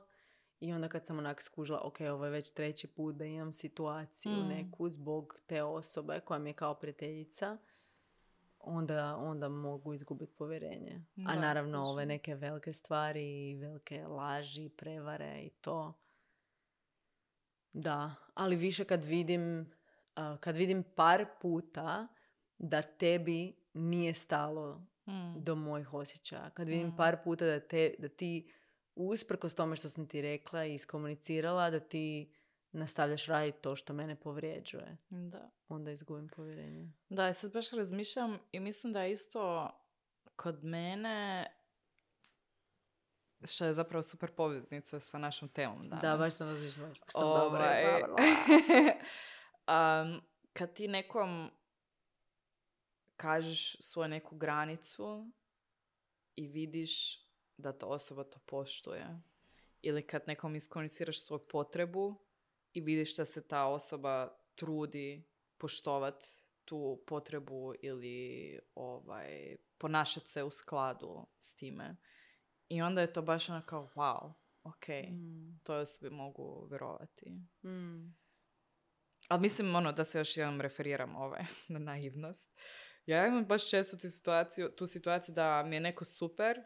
[0.61, 4.33] I onda kad sam onak skužila, ok, ovo je već treći put da imam situaciju
[4.33, 4.49] Mm.
[4.49, 7.59] neku zbog te osobe koja mi je kao prijateljica,
[8.67, 11.05] onda, onda mogu izgubiti povjerenje.
[11.19, 11.91] A Da, naravno točno.
[11.91, 16.01] ove neke velike stvari, velike laži, prevare i to.
[17.73, 19.71] Da, ali više kad vidim,
[20.15, 22.09] a, kad vidim par puta
[22.59, 25.35] da tebi nije stalo Mm.
[25.37, 26.51] do mojih osjećaja.
[26.51, 26.97] Kad vidim Mm.
[26.97, 28.51] par puta da, te, da ti,
[28.95, 32.33] usprkos tome što sam ti rekla i iskomunicirala, da ti
[32.75, 34.97] nastavljaš raditi to što mene povrijeđuje.
[35.11, 35.51] Da.
[35.69, 36.93] Onda izgubim povjerenje.
[37.09, 39.71] Da, sad baš razmišljam i mislim da je isto
[40.37, 41.47] kod mene
[43.45, 46.03] što je zapravo super poveznica sa našom temom danas.
[46.03, 46.95] Da, baš sam razmišljala.
[46.95, 48.17] kako Sam dobro Ovaj, izabrala.
[50.03, 50.21] um,
[50.53, 51.51] kad ti nekom
[53.17, 55.31] kažeš svoju neku granicu
[56.37, 57.21] i vidiš
[57.57, 59.21] da ta osoba to poštuje
[59.83, 62.15] ili kad nekom iskomuniciraš svoju potrebu
[62.75, 66.25] i vidiš da se ta osoba trudi poštovat
[66.65, 71.97] tu potrebu ili ovaj, ponašati se u skladu s time.
[72.69, 74.33] I onda je to baš ono kao, wow,
[74.63, 77.31] ok, Mm, to osobi mogu vjerovati.
[77.65, 78.17] mm,
[79.29, 82.51] Ali mislim, ono, da se još jednom referiram ovaj, na naivnost.
[83.07, 86.61] Ja imam baš često tu situaciju, tu situaciju da mi je neko super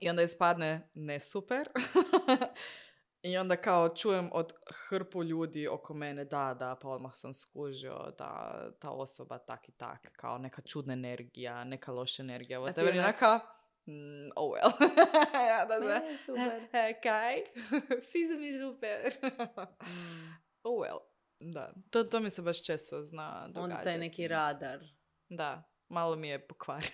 [0.00, 1.68] i onda ispadne ne super.
[3.22, 4.52] I onda kao čujem od
[4.88, 9.72] hrpu ljudi oko mene, da, da, pa odmah sam skužio da ta osoba tak i
[9.72, 13.40] tak, kao neka čudna energija, neka loša energija, A ti onaka,
[13.86, 14.72] mm, oh well.
[15.50, 15.94] ja, da, da.
[15.94, 16.68] E, super.
[16.72, 17.36] E, kaj?
[18.10, 19.30] Svi su mi super.
[19.82, 20.34] Mm.
[20.62, 20.98] oh well.
[21.40, 23.78] Da, to, to mi se baš često zna događati.
[23.78, 24.80] Onda taj neki radar.
[25.28, 26.90] Da, malo mi je pokvaren.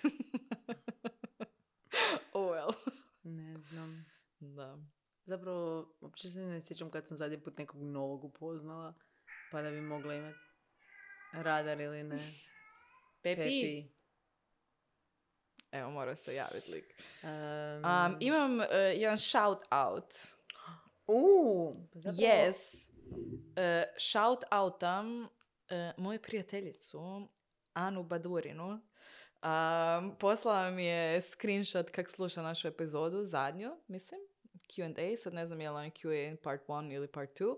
[2.33, 2.73] oh well.
[3.23, 4.05] Ne znam.
[4.39, 4.77] Da.
[5.29, 8.93] Zapravo, uopće se ne sjećam kad sam zadnji put nekog novog upoznala,
[9.51, 10.37] pa da bi mogla imati
[11.33, 12.19] radar ili ne.
[13.23, 13.83] Pepi.
[15.71, 16.85] Evo, mora se javiti lik.
[17.23, 17.29] Um,
[18.05, 18.65] Um, imam uh,
[18.95, 20.13] jedan shout out.
[21.07, 22.85] U, zapravo- Yes.
[23.49, 25.27] Uh, shout outam uh,
[25.97, 27.27] moju prijateljicu
[27.73, 28.67] Anu Badurinu.
[28.69, 34.19] Um, poslala mi je screenshot kak sluša našu epizodu, zadnju, mislim,
[34.69, 37.55] Q&A, sad ne znam je li on Q&A part 1 ili part 2.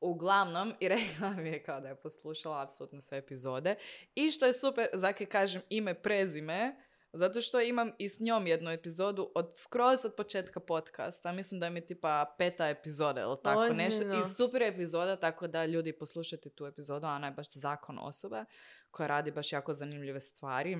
[0.00, 3.74] Uglavnom, i rekla mi je kao da je poslušala apsolutno sve epizode.
[4.14, 6.76] I što je super, zake kažem ime, prezime,
[7.12, 11.32] zato što imam i s njom jednu epizodu od skroz od početka podcasta.
[11.32, 14.00] Mislim da mi je tipa peta epizoda ili tako nešto.
[14.00, 14.20] Ozbiljno?
[14.20, 17.06] I super epizoda, tako da ljudi poslušajte tu epizodu.
[17.06, 18.44] Ona je baš zakon osobe
[18.90, 20.78] koja radi baš jako zanimljive stvari.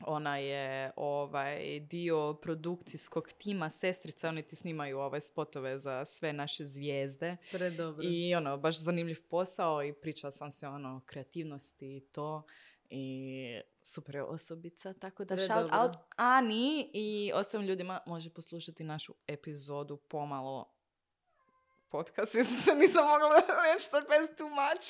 [0.00, 6.64] Ona je ovaj dio produkcijskog tima sestrica, oni ti snimaju ove spotove za sve naše
[6.64, 7.36] zvijezde.
[7.50, 8.04] Predobro.
[8.04, 12.42] I ono, baš zanimljiv posao i pričala sam se ono o kreativnosti i to.
[12.90, 15.68] I super je osobica, tako da Predobro.
[15.68, 20.73] shout out Ani i ostalim ljudima može poslušati našu epizodu pomalo
[21.94, 23.28] podcast, jer se nisam mogla
[23.64, 24.86] reći što bez too much.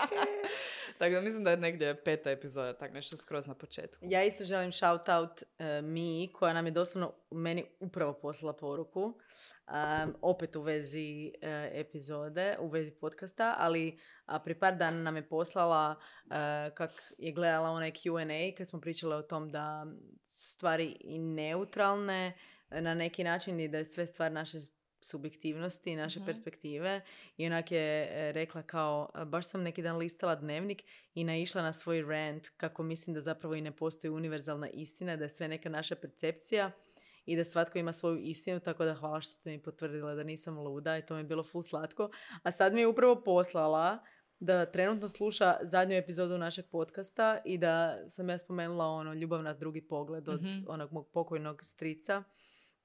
[0.98, 4.06] tako da mislim da je negdje peta epizoda, tak nešto skroz na početku.
[4.08, 9.02] Ja isto želim shout out eh, mi, koja nam je doslovno meni upravo poslala poruku.
[9.04, 15.16] um, opet u vezi eh, epizode, u vezi podcasta, ali a, prije par dana nam
[15.16, 15.94] je poslala
[16.30, 19.86] eh, kak je gledala onaj Q&A kad smo pričali o tom da
[20.24, 22.32] stvari i neutralne
[22.70, 24.58] na neki način i da je sve stvar naše
[25.04, 26.26] subjektivnosti i naše Mhm.
[26.26, 27.00] perspektive
[27.36, 30.82] i onak je e, rekla kao, "A, baš sam neki dan listala dnevnik
[31.14, 35.24] i naišla na svoj rant kako mislim da zapravo i ne postoji univerzalna istina, da
[35.24, 36.70] je sve neka naša percepcija
[37.26, 40.58] i da svatko ima svoju istinu, tako da hvala što ste mi potvrdila da nisam
[40.58, 42.10] luda i to mi je bilo full slatko.
[42.42, 43.98] A sad mi je upravo poslala
[44.40, 49.54] da trenutno sluša zadnju epizodu našeg podcasta i da sam ja spomenula ono ljubav na
[49.54, 50.64] drugi pogled od Mhm.
[50.66, 52.22] onog mog pokojnog strica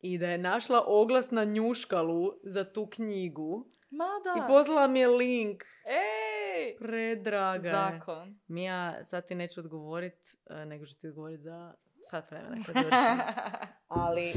[0.02, 4.46] i da je našla oglas na njuškalu za tu knjigu Mada!
[4.46, 5.64] i poslala mi je link.
[5.86, 6.78] Ej!
[6.78, 7.70] Predraga.
[7.70, 8.40] Zakon.
[8.48, 12.76] Mija, sad ti neću odgovorit, eh, nego ću ti odgovorit za sat vremena kad.
[13.88, 14.34] Ali,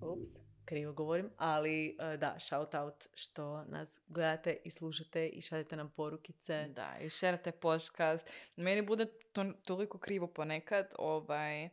[0.00, 0.30] ups,
[0.64, 5.92] krivo govorim, ali eh, da, shout out što nas gledate i slušate i šaljete nam
[5.96, 6.68] porukice.
[6.68, 8.30] Da, i šerate podcast.
[8.56, 11.68] Meni bude to toliko krivo ponekad, ovaj,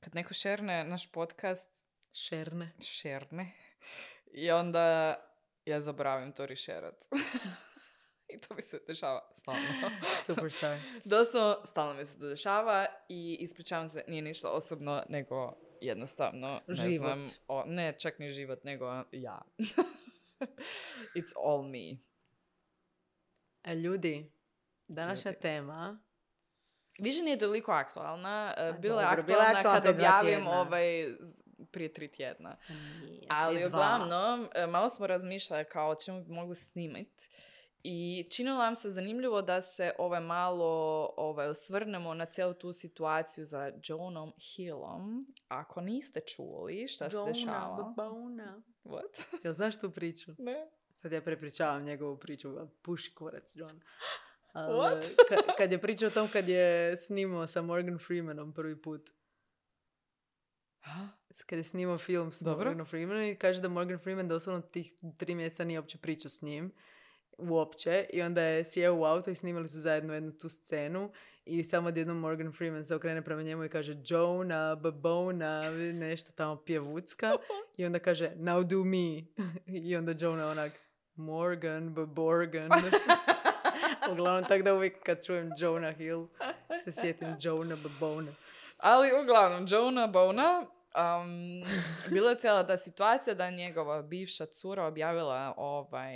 [0.00, 2.72] kad neko šerne naš podcast, Šerne.
[2.84, 3.52] šerne,
[4.32, 5.14] i onda
[5.64, 7.04] ja zaboravim to rišerat.
[8.34, 9.68] I to mi se dešava stalno.
[10.26, 10.78] Superstar.
[11.04, 16.74] Doslovno, stalno mi se to dešava i ispričavam se, nije ništa osobno, nego jednostavno, ne
[16.74, 16.98] Život.
[16.98, 19.42] znam, o, ne čak ni život, nego ja.
[21.16, 21.96] It's all me.
[23.64, 24.32] E, ljudi,
[24.88, 25.40] današnja Ljudi.
[25.40, 25.98] tema
[26.98, 28.54] Više nije toliko aktualna.
[28.56, 31.06] e, A Bila je bila aktualna aktualna kad objavim ovaj
[31.70, 32.56] prije tri tjedna.
[33.00, 37.30] Nije, Ali uglavnom, e, malo smo razmišljali kao o čemu bi mogli snimit.
[37.82, 43.44] I činilo nam se zanimljivo da se ovaj malo ovaj, osvrnemo na cijelu tu situaciju
[43.44, 45.26] za Jonom Hillom.
[45.48, 47.92] Ako niste čuli šta se Bona, dešava...
[47.96, 48.62] babona.
[48.84, 49.22] What?
[49.44, 50.32] Jel znaš tu priču?
[50.38, 50.66] Ne.
[50.94, 53.80] Sad ja prepričavam njegovu priču, puši kurac, John.
[54.54, 55.02] What?
[55.30, 59.10] ka- kad je pričao o tom kad je snimao sa Morgan Freemanom prvi put.
[61.30, 62.64] S- Kad je snimao film s Dobro.
[62.64, 66.42] Morganom Freemanom i kaže da Morgan Freeman doslovno tih tri mjeseca nije uopće pričao s
[66.42, 66.72] njim.
[67.38, 68.06] Uopće.
[68.12, 71.12] I onda je sjeo u auto i snimali su zajedno jednu tu scenu
[71.44, 76.56] i samo odjednom Morgan Freeman se okrene prema njemu i kaže Jonah, babona, nešto tamo
[76.56, 77.36] pjevucka.
[77.76, 79.24] I onda kaže, now do me.
[79.86, 80.72] I onda Jonah onak,
[81.14, 82.70] Morgan, baborgan.
[84.12, 86.26] Uglavnom, tako da uvijek kad čujem Jonah Hill,
[86.84, 88.32] se sjetim Jonah babona.
[88.78, 91.64] Ali uglavnom, Jonah Bona, um,
[92.10, 96.14] bila je cijela ta situacija da je njegova bivša cura objavila ovaj,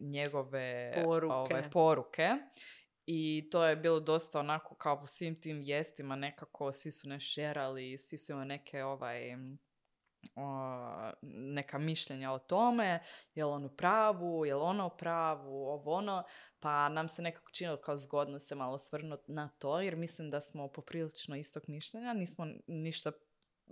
[0.00, 1.34] njegove Poruke.
[1.34, 2.28] Ovaj, poruke.
[3.06, 7.20] I to je bilo dosta onako kao po svim tim vijestima nekako svi su ne
[7.20, 9.36] šerali, svi su imali neke ovaj,
[10.36, 13.00] o, neka mišljenja o tome,
[13.34, 16.24] je li on u pravu, je li ona u pravu, ovo ono,
[16.60, 20.40] pa nam se nekako činilo kao zgodno se malo svrnuti na to, jer mislim da
[20.40, 23.12] smo poprilično istog mišljenja, nismo ništa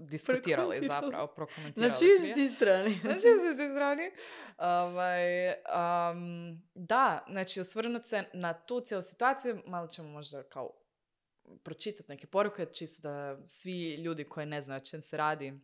[0.00, 1.90] diskutirali zapravo, prokomentirali.
[1.90, 3.00] Na ti strani?
[3.04, 4.10] Na ti strani?
[4.58, 10.70] Ovaj, um, da, znači osvrnuti se na tu cijelu situaciju, malo ćemo možda kao
[11.62, 15.60] pročitati neke poruke, čisto da svi ljudi koji ne znaju o čem se radi,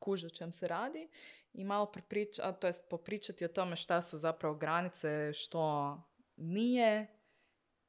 [0.00, 1.08] kuže o čem se radi
[1.52, 5.96] i malo prepriča, a to jest popričati o tome šta su zapravo granice, što
[6.36, 7.06] nije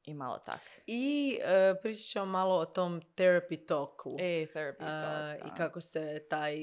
[0.04, 0.60] i malo tak.
[0.86, 4.16] I e, pričat ćemo malo o tom therapy talku.
[4.18, 5.46] E, therapy A, talk.
[5.46, 5.54] I da.
[5.54, 6.56] kako se taj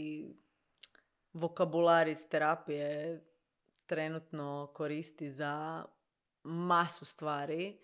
[1.34, 3.22] vokabular iz terapije
[3.86, 5.86] trenutno koristi za
[6.44, 7.80] masu stvari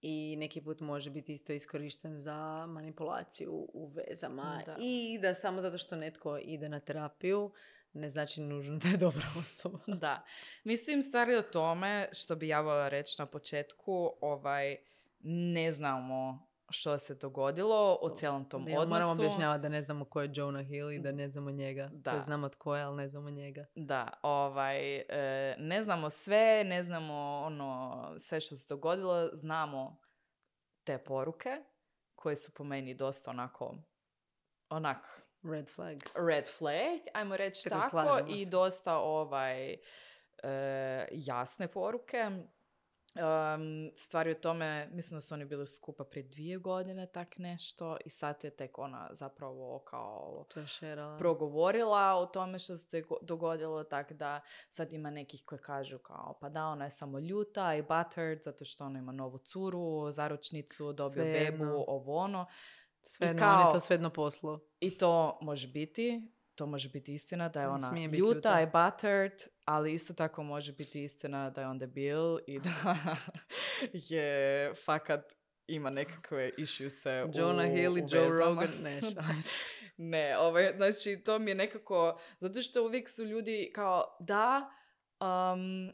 [0.00, 4.62] i neki put može biti isto iskorišten za manipulaciju u vezama.
[4.66, 4.76] Da.
[4.80, 7.52] I da samo zato što netko ide na terapiju
[7.92, 9.78] ne znači nužno da je dobra osoba.
[9.86, 10.24] Da.
[10.64, 14.76] Mislim, stvari o tome, što bi ja voljela reći na početku, ovaj,
[15.20, 18.88] ne znamo što se dogodilo u cijelom tom Ne, odnosu.
[18.88, 21.88] Moramo objašnjavati da ne znamo ko je Jonah Hill i da ne znamo njega.
[21.92, 22.10] Da.
[22.10, 23.66] To je znamo tko je, ali ne znamo njega.
[23.74, 30.00] Da, ovaj, e, ne znamo sve, ne znamo ono, sve što se dogodilo, znamo
[30.84, 31.50] te poruke
[32.14, 33.74] koje su po meni dosta onako,
[34.70, 35.98] onak, Red flag.
[36.28, 39.78] red flag, ajmo reći tako, i dosta ovaj, e,
[41.12, 42.30] jasne poruke.
[43.18, 47.96] Um, stvari o tome, mislim da su oni bili skupa prije dvije godine, tak nešto,
[48.04, 51.18] i sad je tek ona zapravo kao To je šerala.
[51.18, 56.38] progovorila o tome što se go- dogodilo, tako da sad ima nekih koji kažu kao,
[56.40, 60.92] pa da, ona je samo ljuta i buttered zato što ona ima novu curu, zaručnicu,
[60.92, 62.46] dobio bebu, ovo ono.
[63.02, 64.60] Svejedno, kao- on je to svejedno poslo.
[64.80, 68.60] I to može biti, to može biti istina da je ona smije ljuta ljuta.
[68.60, 72.96] i buttered, ali isto tako može biti istina da je on debil i da
[74.14, 75.32] je fakat
[75.66, 78.28] ima nekakve issuese u Jonah Hill i u Joe.
[78.28, 78.70] Rogan.
[78.82, 79.00] Ne.
[80.00, 84.70] Ne, ovaj, znači to mi je nekako, zato što uvijek su ljudi kao, da,
[85.20, 85.92] Um,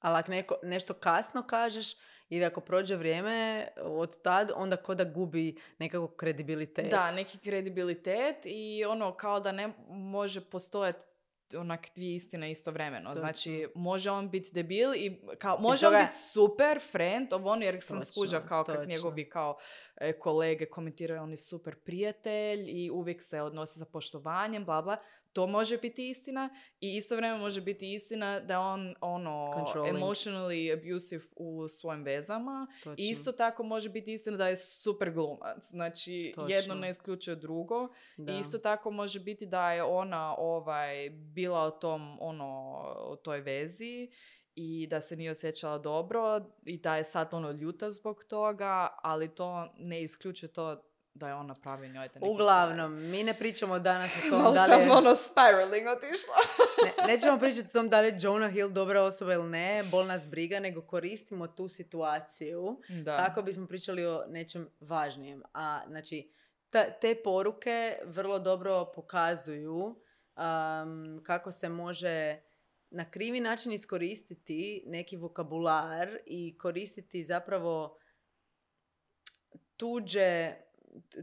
[0.00, 1.94] Ali ako neko, nešto kasno kažeš,
[2.28, 6.90] ili ako prođe vrijeme od tad, onda ko da gubi nekako kredibilitet.
[6.90, 11.06] Da, neki kredibilitet i ono kao da ne može postojati
[11.56, 13.14] onak dvije istine istovremeno.
[13.14, 17.62] Znači, može on biti debil i kao, može toga- on biti super friend, ovo on,
[17.62, 18.84] jer sam Točno, skuža kao točno.
[18.84, 19.58] njegovi kao
[19.96, 24.96] e, kolege komentiraju on je super prijatelj i uvijek se odnosi sa poštovanjem, bla bla.
[25.38, 26.48] To može biti istina
[26.80, 29.50] i istovremeno može biti istina da je on ono
[29.92, 32.94] emotionally abusive u svojim vezama Točno.
[32.98, 35.70] i isto tako može biti istina da je super glumac.
[35.70, 36.54] Znači, Točno.
[36.54, 37.88] jedno ne isključuje drugo.
[38.16, 38.32] Da.
[38.32, 42.80] I isto tako može biti da je ona ovaj bila u tom ono
[43.12, 44.10] u toj vezi
[44.54, 49.34] i da se nije osjećala dobro i da je sad ono ljuta zbog toga, ali
[49.34, 50.87] to ne isključuje to
[51.18, 54.30] da je on napravio njoj te neke Uglavnom, mi ne pričamo danas o stvari.
[54.44, 54.88] tom da li je...
[54.88, 56.34] sam ono spiraling otišla.
[56.84, 60.06] Ne, nećemo pričati o tom da li je Jonah Hill dobra osoba ili ne, bol
[60.06, 63.16] nas briga, nego koristimo tu situaciju Da.
[63.16, 65.42] kako bismo pričali o nečem važnijem.
[65.54, 66.30] A znači,
[66.70, 72.40] ta- te poruke vrlo dobro pokazuju um, kako se može
[72.90, 77.98] na krivi način iskoristiti neki vokabular i koristiti zapravo
[79.76, 80.54] tuđe,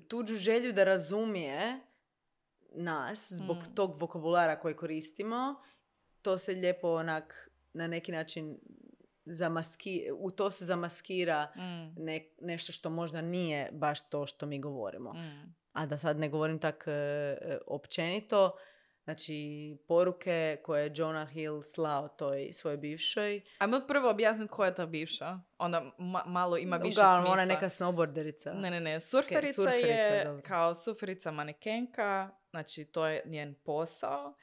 [0.02, 1.80] tuđu želju da razumije
[2.72, 3.76] nas zbog Mm.
[3.76, 5.56] tog vokabulara koji koristimo.
[6.22, 8.60] To se lijepo onak na neki način
[9.26, 11.62] zamaski, u to se zamaskira Mm,
[11.98, 15.14] ne- nešto što možda nije baš to što mi govorimo.
[15.14, 15.56] mm.
[15.72, 18.52] A da sad ne govorim tak e, e, općenito,
[19.06, 23.42] znači poruke koje je Jonah Hill slao toj svojoj bivšoj.
[23.58, 25.40] Ajmo prvo objasniti koja je ta bivša.
[25.58, 27.34] Onda ma- malo ima više Uglavnom, smisla.
[27.34, 28.54] ona je neka snowboarderica.
[28.54, 29.00] Ne, ne, ne.
[29.00, 30.44] Surferica, surferica, je dobro.
[30.48, 34.36] kao surferica manekenka, znači to je njen posao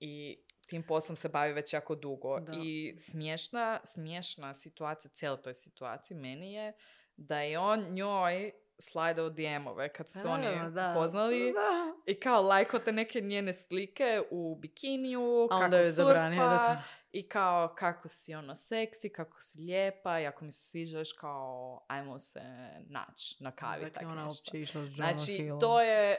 [0.00, 2.40] i tim poslom se bavi već jako dugo.
[2.40, 2.52] Da.
[2.62, 6.72] I smiješna, smiješna situacija u cijeloj toj situaciji meni je
[7.16, 10.94] da je on njoj slajdao DM-ove kad su se oni da.
[10.94, 11.94] poznali Da.
[12.06, 16.82] i kao lajko te neke njene slike u bikiniju, A kako je da surfa to-
[17.12, 21.84] i kao kako si ono seksi, kako si lijepa i ako mi se sviđaš kao
[21.88, 22.40] ajmo se
[22.80, 24.56] naći na kavi, Dakle, tak ona nešto.
[24.56, 26.16] išla Znači, to je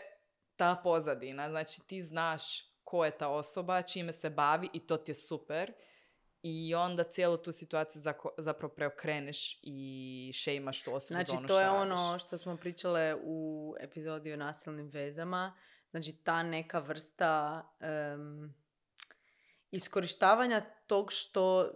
[0.55, 1.49] ta pozadina.
[1.49, 2.41] Znači, ti znaš
[2.83, 5.73] ko je ta osoba, čime se bavi i to ti je super.
[6.43, 8.01] I onda cijelu tu situaciju
[8.37, 11.81] zapravo preokreneš i šejmaš tu osobu za Znači, ono to je radiš.
[11.81, 15.57] ono što smo pričale u epizodi o nasilnim vezama.
[15.91, 18.55] Znači, ta neka vrsta em,
[19.71, 21.71] iskorištavanja tog što,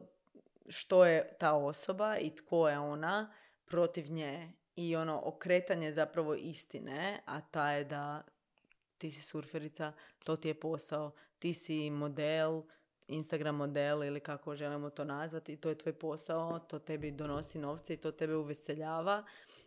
[0.69, 3.33] što je ta osoba i tko je ona
[3.65, 4.51] protiv nje.
[4.75, 8.23] I ono, okretanje zapravo istine, a ta je da
[8.97, 9.93] ti si surferica,
[10.23, 12.63] to ti je posao, ti si model,
[13.07, 17.59] Instagram model ili kako želimo to nazvati, i to je tvoj posao, to tebi donosi
[17.59, 19.23] novce i to tebe uveseljava.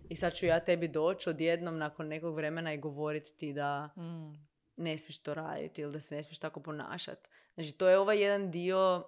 [0.08, 4.48] I sad ću ja tebi doći odjednom nakon nekog vremena i govoriti ti da Mm.
[4.76, 7.28] ne smiješ to raditi ili da se ne smiješ tako ponašati.
[7.54, 9.04] Znači, to je ovaj jedan dio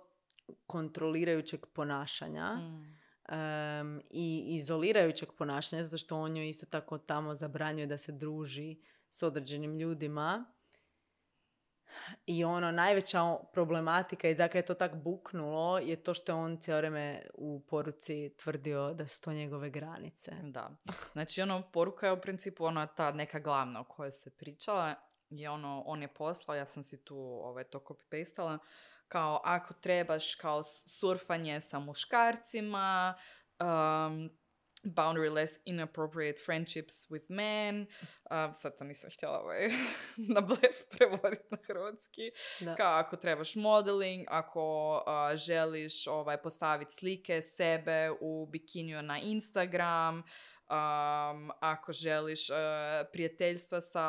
[0.67, 2.97] kontrolirajućeg ponašanja Mm.
[3.35, 8.77] em, i izolirajućeg ponašanja, zato što on joj isto tako tamo zabranjuje da se druži
[9.11, 10.45] s određenim ljudima.
[12.27, 16.57] I ono, najveća problematika i zakaj je to tak buknulo je to što je on
[16.57, 20.31] cijelo vrijeme u poruci tvrdio da su to njegove granice.
[20.43, 20.71] Da.
[21.13, 24.95] Znači, ono, poruka je u principu ona ta neka glavna o kojoj se pričala.
[25.31, 28.59] Je ono, on je poslao, ja sam si tu ovaj, to copy-pastala,
[29.09, 33.15] kao ako trebaš kao surfanje sa muškarcima,
[33.61, 34.31] um,
[34.85, 37.87] boundaryless inappropriate friendships with men,
[38.31, 39.69] um, sad to nisam htjela ovaj,
[40.35, 42.75] na blef prevoditi na hrvatski, Da.
[42.75, 50.23] kao ako trebaš modeling, ako a, želiš ovaj, postaviti slike sebe u bikiniju na Instagram,
[50.71, 52.57] um, ako želiš uh,
[53.13, 54.07] prijateljstva sa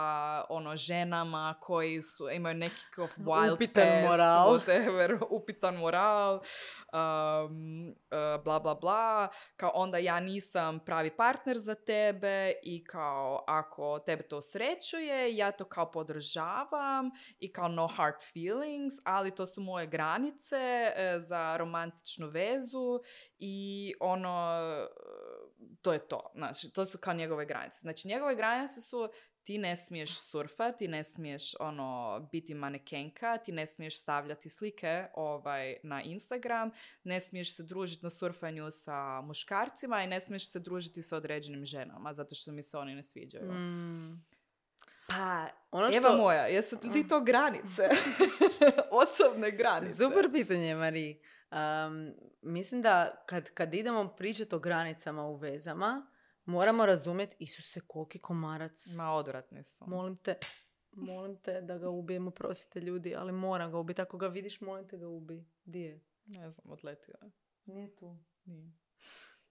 [0.49, 2.82] ono ženama koji su, imaju neki
[3.18, 4.49] wild Upitan past, moral.
[4.49, 11.76] whatever, upitan moral, um, uh, bla bla bla, kao onda ja nisam pravi partner za
[11.76, 18.22] tebe i kao ako tebe to srećuje, ja to kao podržavam i kao no hard
[18.34, 22.99] feelings, ali to su moje granice e, za romantičnu vezu
[23.39, 24.62] i ono,
[25.82, 26.32] to je to.
[26.36, 27.78] Znači, to su kao njegove granice.
[27.80, 29.09] Znači, njegove granice su
[29.43, 35.05] ti ne smiješ surfati, ti ne smiješ ono, biti manekenka, ti ne smiješ stavljati slike
[35.14, 36.72] ovaj, na Instagram,
[37.03, 41.66] ne smiješ se družiti na surfanju sa muškarcima i ne smiješ se družiti sa određenim
[41.66, 43.51] ženama, zato što mi se oni ne sviđaju.
[43.51, 44.26] Mm.
[45.07, 47.89] Pa, Ono Eva što- moja, jesu li to granice?
[49.03, 49.93] Osobne granice.
[49.93, 51.20] Super pitanje, Mari.
[51.51, 56.07] Um, mislim da kad, kad idemo pričati o granicama u vezama,
[56.45, 58.85] moramo razumjeti, Isuse, koliki komarac.
[58.97, 59.85] Ma odvratni su.
[59.87, 60.37] Molim te,
[60.91, 64.01] molim te da ga ubijemo, prosite ljudi, ali moram ga ubiti.
[64.01, 65.45] Ako ga vidiš, molim te ga ubi.
[65.63, 66.01] Di je?
[66.25, 67.31] Ne znam, odletio je.
[67.65, 68.17] Nije tu.
[68.45, 68.71] Nije.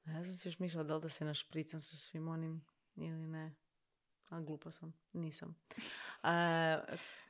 [0.04, 2.66] A ja sam se još mislila da li da se našpricam sa svim onim
[2.96, 3.54] ili ne.
[4.30, 4.92] A glupa sam.
[5.12, 5.56] Nisam.
[6.22, 6.78] A,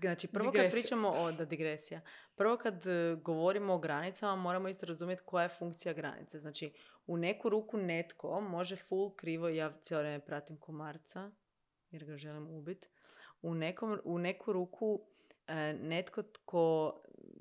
[0.01, 0.81] znači, prvo kad Digresija.
[0.81, 1.33] pričamo o...
[1.33, 2.01] Da, digresija.
[2.35, 6.39] Prvo kad e, govorimo o granicama, moramo isto razumjeti koja je funkcija granice.
[6.39, 6.73] Znači,
[7.07, 11.31] u neku ruku netko može full krivo, ja cijelo vrijeme pratim komarca,
[11.91, 12.89] jer ga želim ubiti.
[13.43, 15.01] U, nekom, u neku ruku
[15.47, 16.95] e, netko tko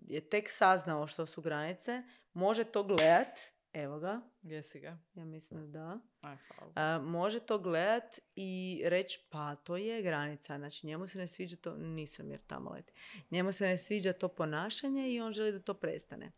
[0.08, 2.04] je tek saznao što su granice,
[2.34, 3.40] može to gledat,
[3.74, 4.98] evo ga, Gdje si ga?
[5.14, 6.00] ja mislim da.
[6.22, 7.00] Aj, hvala.
[7.02, 10.58] Može to gledat i reći pa to je granica.
[10.58, 12.94] Znači njemu se ne sviđa to, nisam jer tamo leti.
[13.32, 16.32] Njemu se ne sviđa to ponašanje i on želi da to prestane.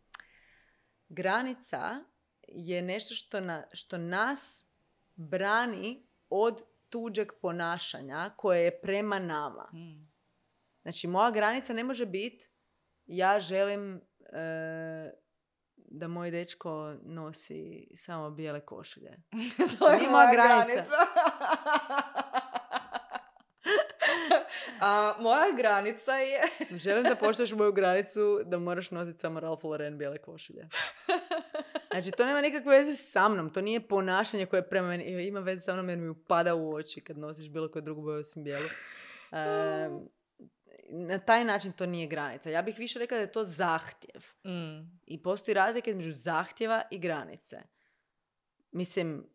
[1.08, 2.04] Granica
[2.48, 4.66] je nešto što, na, što nas
[5.14, 9.70] brani od tuđeg ponašanja koje je prema nama.
[9.72, 10.12] Mm.
[10.82, 12.48] Znači, moja granica ne može biti
[13.06, 14.00] ja želim
[14.32, 15.12] e,
[15.92, 19.22] da moj dečko nosi samo bijele košulje.
[19.78, 20.84] to nije moja granica.
[24.80, 26.40] A, moja granica je...
[26.84, 30.68] Želim da poštuješ moju granicu da moraš nositi samo Ralph Lauren bijele košulje.
[31.90, 33.50] Znači, to nema nikakve veze sa mnom.
[33.50, 37.00] To nije ponašanje koje prema meni ima veze sa mnom jer mi upada u oči
[37.00, 38.68] kad nosiš bilo koju drugu boju osim bijelu.
[39.32, 40.08] Em,
[40.94, 42.50] na taj način to nije granica.
[42.50, 44.22] Ja bih više rekla da je to zahtjev.
[44.44, 45.00] Mm.
[45.06, 47.62] I postoji razlika između zahtjeva i granice.
[48.72, 49.26] Mislim,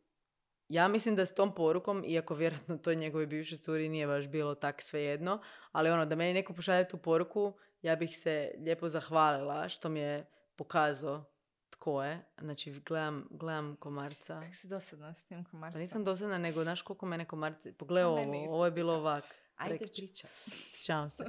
[0.70, 4.56] ja mislim da s tom porukom, iako vjerojatno to njegovoj bivšoj curi nije baš bilo
[4.56, 5.42] tak svejedno,
[5.72, 10.00] ali ono, da meni neko pošalje tu poruku, ja bih se lijepo zahvalila što mi
[10.00, 11.26] je pokazao
[11.70, 12.26] tko je.
[12.42, 14.42] Znači, gledam, gledam komarca.
[14.42, 15.74] Kak si dosadna s tim komarcem?
[15.74, 17.74] Pa nisam dosadna, nego znaš koliko mene komarci...
[17.74, 19.24] Pogledaj A meni ovo, ovo je bilo ovak.
[19.58, 20.06] Ajde, prekjučer.
[20.06, 20.30] pričaj.
[20.68, 21.24] Sjećavam se.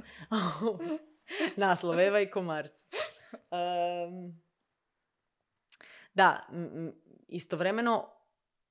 [1.57, 2.85] Naslov, Eva i komarci.
[3.51, 4.41] Em,
[6.13, 6.47] da,
[7.27, 8.09] istovremeno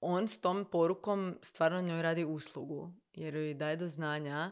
[0.00, 2.92] on s tom porukom stvarno njoj radi uslugu.
[3.12, 4.50] Jer joj daje do znanja,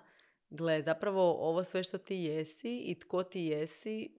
[0.51, 4.19] gle, zapravo ovo sve što ti jesi i tko ti jesi,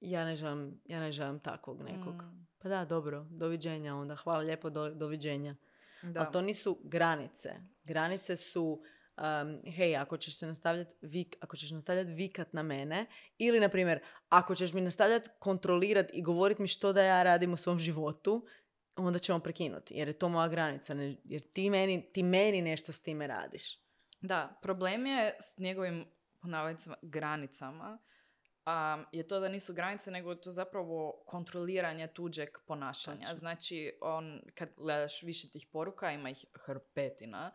[0.00, 2.22] ja ne želim, ja ne želim takvog nekog.
[2.22, 2.46] Mm.
[2.58, 4.16] Pa da, dobro, doviđenja onda.
[4.16, 5.56] Hvala lijepo, do, doviđenja.
[6.02, 6.20] Da.
[6.20, 7.54] Ali to nisu granice.
[7.84, 8.82] Granice su,
[9.18, 13.06] um, hej, ako ćeš se nastavljati vik, ako ćeš nastavljati vikat na mene,
[13.38, 17.52] ili, na primjer, ako ćeš mi nastavljati kontrolirati i govoriti mi što da ja radim
[17.52, 18.46] u svom životu,
[18.96, 19.94] onda ćemo prekinuti.
[19.94, 20.94] Jer je to moja granica.
[20.94, 23.78] ne- jer ti meni, ti meni nešto s time radiš.
[24.20, 26.04] Da, problem je s njegovim
[26.40, 27.98] po navodnicima, granicama
[28.68, 33.34] um, je to da nisu granice, nego je to zapravo kontroliranje tuđeg ponašanja.
[33.34, 37.50] Znači, on, kad gledaš više tih poruka, ima ih hrpetina,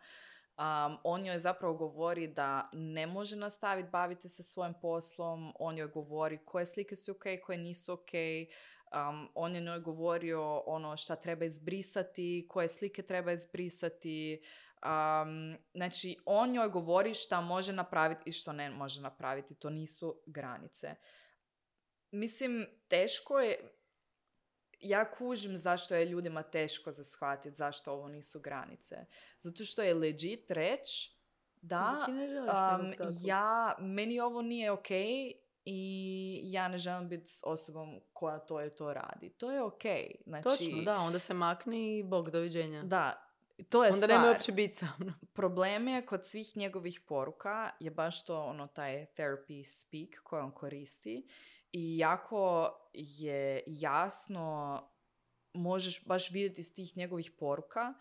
[0.58, 5.88] um, on joj zapravo govori da ne može nastaviti baviti se svojim poslom, on joj
[5.88, 8.10] govori koje slike su ok, koje nisu ok,
[8.94, 14.42] Um, on je njoj govorio ono šta treba izbrisati, koje slike treba izbrisati.
[14.82, 19.54] Um, znači, on njoj govori šta može napraviti i što ne može napraviti.
[19.54, 20.94] To nisu granice.
[22.10, 23.73] Mislim, teško je...
[24.80, 28.96] Ja kužim zašto je ljudima teško za shvatiti zašto ovo nisu granice.
[29.38, 31.14] Zato što je legit reć
[31.62, 34.90] da um, ja, meni ovo nije ok
[35.64, 39.30] i ja ne želim biti s osobom koja to je to radi.
[39.30, 39.82] To je ok.
[40.26, 42.82] Znači, Točno, da, onda se makni i bog, doviđenja.
[42.82, 43.24] Da,
[43.68, 44.20] to je onda stvar.
[44.20, 45.14] nema uopće biti sa mnom.
[45.36, 50.50] Problem je kod svih njegovih poruka je baš to ono taj therapy speak koji on
[50.50, 51.26] koristi
[51.76, 54.82] i jako je jasno
[55.52, 57.94] možeš baš vidjeti iz tih njegovih poruka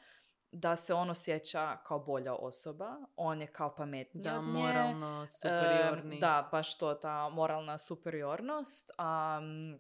[0.52, 4.52] da se on osjeća kao bolja osoba, on je kao pametniji Da, od nje.
[4.52, 6.20] moralno, superiorni.
[6.20, 8.92] Da, baš to, ta moralna superiornost.
[9.00, 9.80] Um,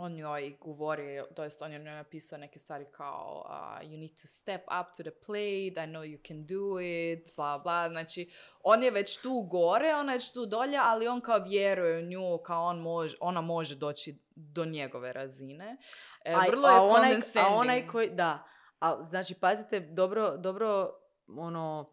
[0.00, 4.20] on njoj govori, to jest on je njoj napisao neke stvari kao uh, you need
[4.20, 7.88] to step up to the plate, I know you can do it, bla bla.
[7.88, 8.30] Znači,
[8.62, 12.06] on je već tu gore, ona je već tu dolje, ali on kao vjeruje u
[12.06, 15.76] nju, kao on može, ona može doći do njegove razine.
[16.24, 18.44] E, A- vrlo je a onaj, a onaj koji, da,
[18.80, 20.90] a znači pazite, dobro, dobro,
[21.36, 21.92] ono,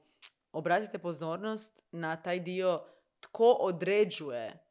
[0.51, 2.83] obratite pozornost na taj dio
[3.19, 4.66] tko određuje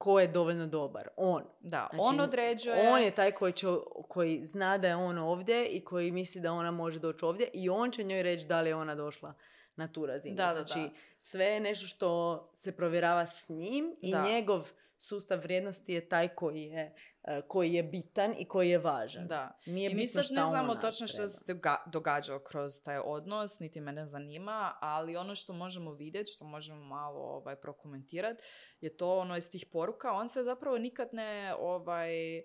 [0.00, 1.08] ko je dovoljno dobar.
[1.16, 1.42] On.
[1.60, 2.90] Da, Znači, on određuje.
[2.92, 3.66] On je taj koji, će,
[4.08, 7.70] koji zna da je on ovdje i koji misli da ona može doći ovdje i
[7.70, 9.34] on će njoj reći da li je ona došla
[9.76, 10.36] na tu razinu.
[10.36, 10.90] Da, da, znači, da.
[11.18, 14.22] sve je nešto što se provjerava s njim i Da.
[14.22, 14.70] njegov
[15.00, 19.26] sustav vrijednosti je taj koji je, e, koji je bitan i koji je važan.
[19.26, 19.58] Da.
[19.66, 23.58] Nije I mi sad ne znamo ona točno što se doga- događalo kroz taj odnos,
[23.58, 28.42] niti me ne zanima, ali ono što možemo vidjeti, što možemo malo ovaj, prokomentirati,
[28.80, 30.12] je to ono iz tih poruka.
[30.12, 32.42] On se zapravo nikad ne ovaj,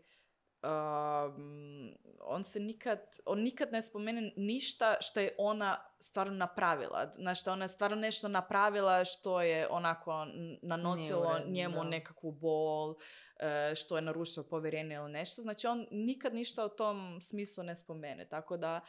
[0.66, 1.94] um,
[2.28, 7.12] on se nikad, on nikad ne spomene ništa što je ona stvarno napravila.
[7.16, 10.26] Znači, što ona je stvarno nešto napravila što je onako
[10.62, 11.90] nanosilo njemu da.
[11.90, 12.96] nekakvu bol,
[13.40, 15.42] e, što je narušilo povjerenje ili nešto.
[15.42, 18.30] Znači, on nikad ništa u tom smislu ne spomene.
[18.30, 18.82] Tako da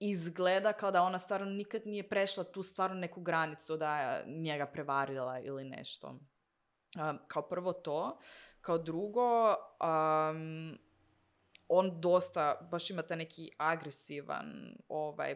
[0.00, 4.66] izgleda kao da ona stvarno nikad nije prešla tu stvarno neku granicu da je njega
[4.66, 6.08] prevarila ili nešto.
[6.08, 8.18] Um, kao prvo to.
[8.60, 10.78] Kao drugo, um,
[11.72, 15.34] on dosta, baš ima taj neki agresivan, ovaj,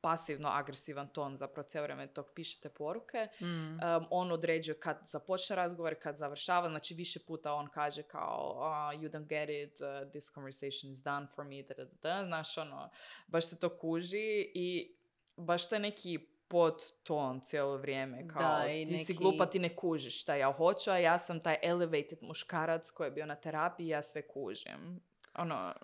[0.00, 3.28] pasivno agresivan ton, zapravo cijelo vrijeme tog pišete poruke.
[3.40, 3.44] Mm.
[3.46, 3.78] Um,
[4.10, 9.10] on određuje kad započne razgovor, kad završava, znači više puta on kaže kao "Ah, you
[9.10, 12.26] don't get it, uh, this conversation is done for me, da, da, da, da.
[12.26, 12.90] Znaš, ono,
[13.26, 14.96] baš se to kuži i
[15.36, 16.18] baš to je neki
[16.48, 20.52] podton cijelo vrijeme, kao Da, i ti si neki- glupa, ti ne kužiš šta ja
[20.52, 25.00] hoću, a ja sam taj elevated muškarac koji je bio na terapiji, ja sve kužim.
[25.38, 25.74] Ono,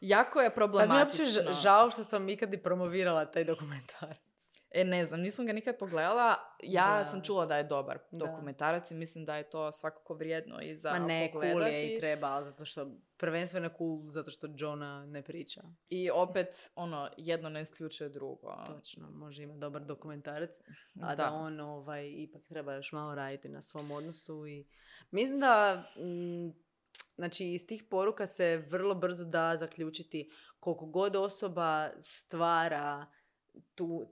[0.00, 1.24] jako je Sad mi je problematično.
[1.40, 4.18] uopće žao što sam ikad i promovirala taj dokumentarac.
[4.70, 6.34] E, ne znam, nisam ga nikad pogledala.
[6.62, 8.26] Ja Da, sam čula da je dobar da.
[8.26, 11.74] dokumentarac i mislim da je to svakako vrijedno i za Ma ne, cool pogledati.
[11.74, 12.86] je i treba, zato što,
[13.16, 15.62] prvenstveno cool, zato što Johna ne priča.
[15.88, 18.64] I opet, ono, jedno ne isključuje drugo.
[18.66, 20.50] Točno, može imati dobar dokumentarac,
[21.02, 21.32] a da, Da.
[21.32, 24.66] on ovaj, ipak treba još malo raditi na svom odnosu i
[25.10, 26.61] mislim da mm,
[27.16, 30.30] znači iz tih poruka se vrlo brzo da zaključiti
[30.60, 33.06] koliko god osoba stvara
[33.74, 34.08] tu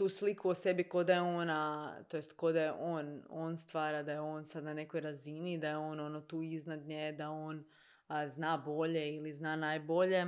[0.00, 3.56] tu sliku o sebi ko da je ona, to jest ko da je on, on
[3.56, 7.12] stvara da je on sad na nekoj razini, da je on ono tu iznad nje,
[7.12, 7.64] da on
[8.06, 10.26] a, zna bolje ili zna najbolje.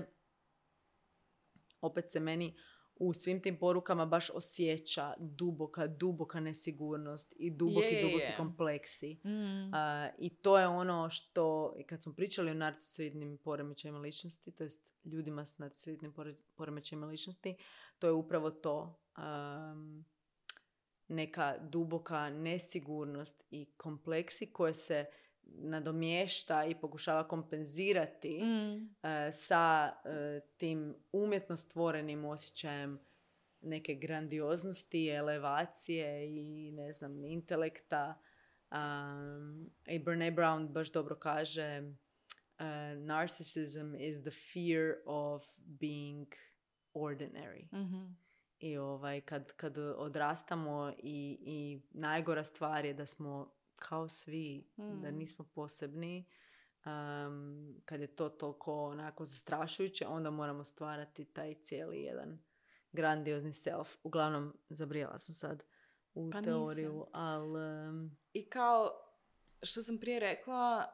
[1.81, 2.57] Opet se meni
[2.97, 8.35] u svim tim porukama baš osjeća duboka, duboka nesigurnost i duboki, je, duboki je.
[8.37, 9.15] kompleksi.
[9.25, 9.75] Mm.
[9.75, 14.93] A, I to je ono što, kad smo pričali o narcisoidnim poremećajima ličnosti, to jest
[15.05, 17.57] ljudima s narcisoidnim pore- poremećajima ličnosti,
[17.99, 19.01] to je upravo to.
[19.19, 20.05] um,
[21.09, 25.07] neka duboka nesigurnost i kompleksi koje se
[25.45, 28.95] nadomješta i pokušava kompenzirati Mm.
[29.03, 32.99] e, sa e, tim umjetno stvorenim osjećajem
[33.61, 38.21] neke grandioznosti, elevacije i ne znam, intelekta.
[38.71, 42.67] Um, I Brene Brown baš dobro kaže uh,
[42.99, 46.27] narcissism is the fear of being
[46.95, 47.65] ordinary.
[47.73, 48.07] Mhm.
[48.59, 53.53] I ovaj, kad, kad odrastamo i, i najgora stvar je da smo
[53.89, 55.17] kao svi, da Mm.
[55.17, 56.27] nismo posebni,
[56.87, 62.39] um, kad je to toliko onako zastrašujuće, onda moramo stvarati taj cijeli jedan
[62.93, 63.97] grandiozni self.
[64.03, 65.65] Uglavnom, zabrijala sam sad
[66.15, 67.89] u Pa teoriju, ali...
[67.89, 68.91] um, I kao,
[69.63, 70.87] što sam prije rekla,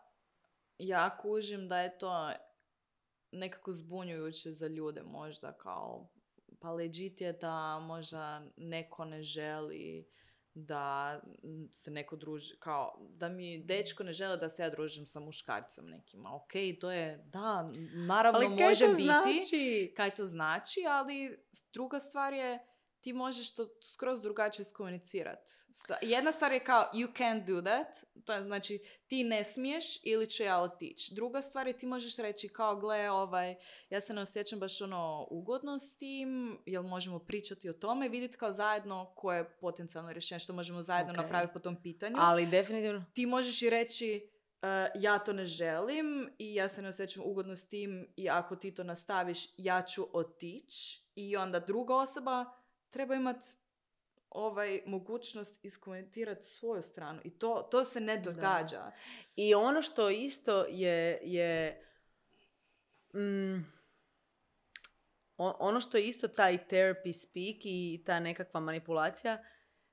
[0.78, 2.32] ja kužim da je to
[3.32, 6.08] nekako zbunjujuće za ljude možda kao
[6.60, 10.08] pa legit je da možda neko ne želi
[10.54, 11.20] da
[11.72, 15.86] se neko druži, kao da mi dečko ne žele da se ja družim sa muškarcem
[15.86, 16.34] nekima.
[16.34, 17.68] Ok, to je, da,
[18.06, 19.92] naravno ali kaj može to biti znači?
[19.96, 22.58] kaj to znači, ali druga stvar je
[23.00, 25.52] ti možeš to skroz drugačije iskomunicirati.
[26.02, 27.86] Jedna stvar je kao you can't do that,
[28.24, 31.14] to je znači ti ne smiješ ili ću ja otići.
[31.14, 33.54] Druga stvar je ti možeš reći kao gle, ovaj,
[33.90, 38.36] ja se ne osjećam baš ono ugodno s tim, jel možemo pričati o tome, vidjeti
[38.36, 41.16] kao zajedno koje je potencijalno rješenje što možemo zajedno Ok.
[41.16, 43.04] napraviti po tom pitanju Ali definitivno...
[43.14, 44.30] ti možeš i reći
[44.62, 48.56] "E, ja to ne želim i ja se ne osjećam ugodno s tim i ako
[48.56, 52.44] ti to nastaviš ja ću otići i onda druga osoba
[52.90, 53.46] treba imati
[54.30, 58.30] ovaj mogućnost iskomentirati svoju stranu i to, to se ne Da.
[58.30, 58.92] događa.
[59.36, 61.82] I ono što isto je, je
[63.14, 63.78] mm,
[65.36, 69.44] ono što je isto taj therapy speak i ta nekakva manipulacija,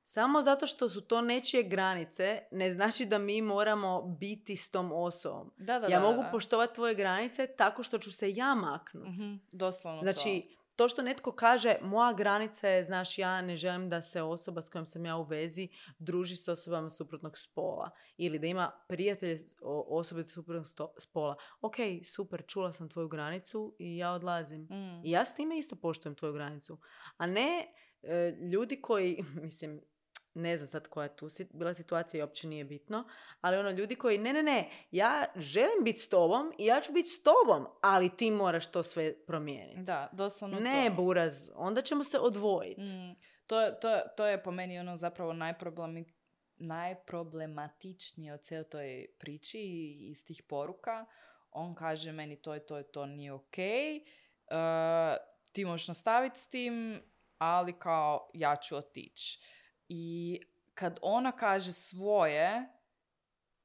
[0.03, 4.91] samo zato što su to nečije granice, ne znači da mi moramo biti s tom
[4.91, 5.51] osobom.
[5.57, 6.29] Da, da, ja da, mogu da.
[6.31, 9.09] poštovati tvoje granice tako što ću se ja maknuti.
[9.09, 14.01] Mhm, doslovno Znači, to što netko kaže, moja granica je, znaš, ja ne želim da
[14.01, 15.69] se osoba s kojom sam ja u vezi
[15.99, 17.89] druži s osobama suprotnog spola.
[18.17, 19.37] Ili da ima prijatelje
[19.87, 20.67] osobe suprotnog
[20.97, 21.35] spola.
[21.61, 24.67] Ok, super, čula sam tvoju granicu i ja odlazim.
[24.67, 24.73] to.
[24.73, 25.05] Mm.
[25.05, 26.77] I ja s time isto poštujem tvoju granicu.
[27.17, 27.65] A ne
[28.03, 29.81] e, ljudi koji, mislim,
[30.35, 33.03] ne znam sad koja je tu si- bila situacija i uopće nije bitno,
[33.41, 36.91] ali ono ljudi koji ne, ne, ne, ja želim biti s tobom i ja ću
[36.91, 39.81] biti s tobom, ali ti moraš to sve promijeniti.
[39.81, 40.95] Da, doslovno ne, to.
[40.95, 42.81] buraz, onda ćemo se odvojiti.
[42.81, 43.15] Mm,
[43.47, 46.05] to, je- to, to je po meni ono zapravo najproblemi,
[46.57, 51.05] najproblematičnije od cijele toj priči i iz tih poruka.
[51.51, 53.55] On kaže meni to je to je to nije ok.
[55.51, 57.01] ti možeš nastaviti s tim,
[57.37, 59.39] ali kao ja ću otići.
[59.89, 60.39] I
[60.73, 62.69] kad ona kaže svoje,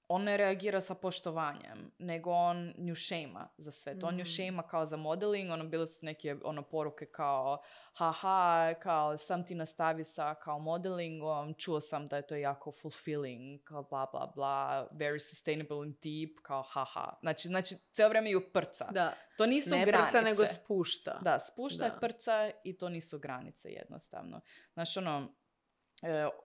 [0.09, 4.07] on ne reagira sa poštovanjem, nego on nju šema za sve to.
[4.07, 4.25] On nju Mm.
[4.27, 7.63] šema kao za modeling, ono bile su neke ono poruke kao
[7.93, 13.61] haha, kao sam ti nastavi sa kao modelingom, čuo sam da je to jako fulfilling,
[13.65, 17.13] kao bla bla bla, very sustainable and deep, kao haha.
[17.21, 18.85] Znači, znači cijelo vrijeme ju prca.
[18.85, 20.11] Da, To nisu ne granice.
[20.11, 21.19] prca, nego spušta.
[21.23, 21.97] Da, spušta je Da.
[21.99, 24.41] prca i to nisu granice jednostavno.
[24.73, 25.29] Znaš, ono,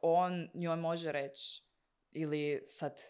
[0.01, 1.63] on njoj može reći,
[2.11, 3.01] ili sad,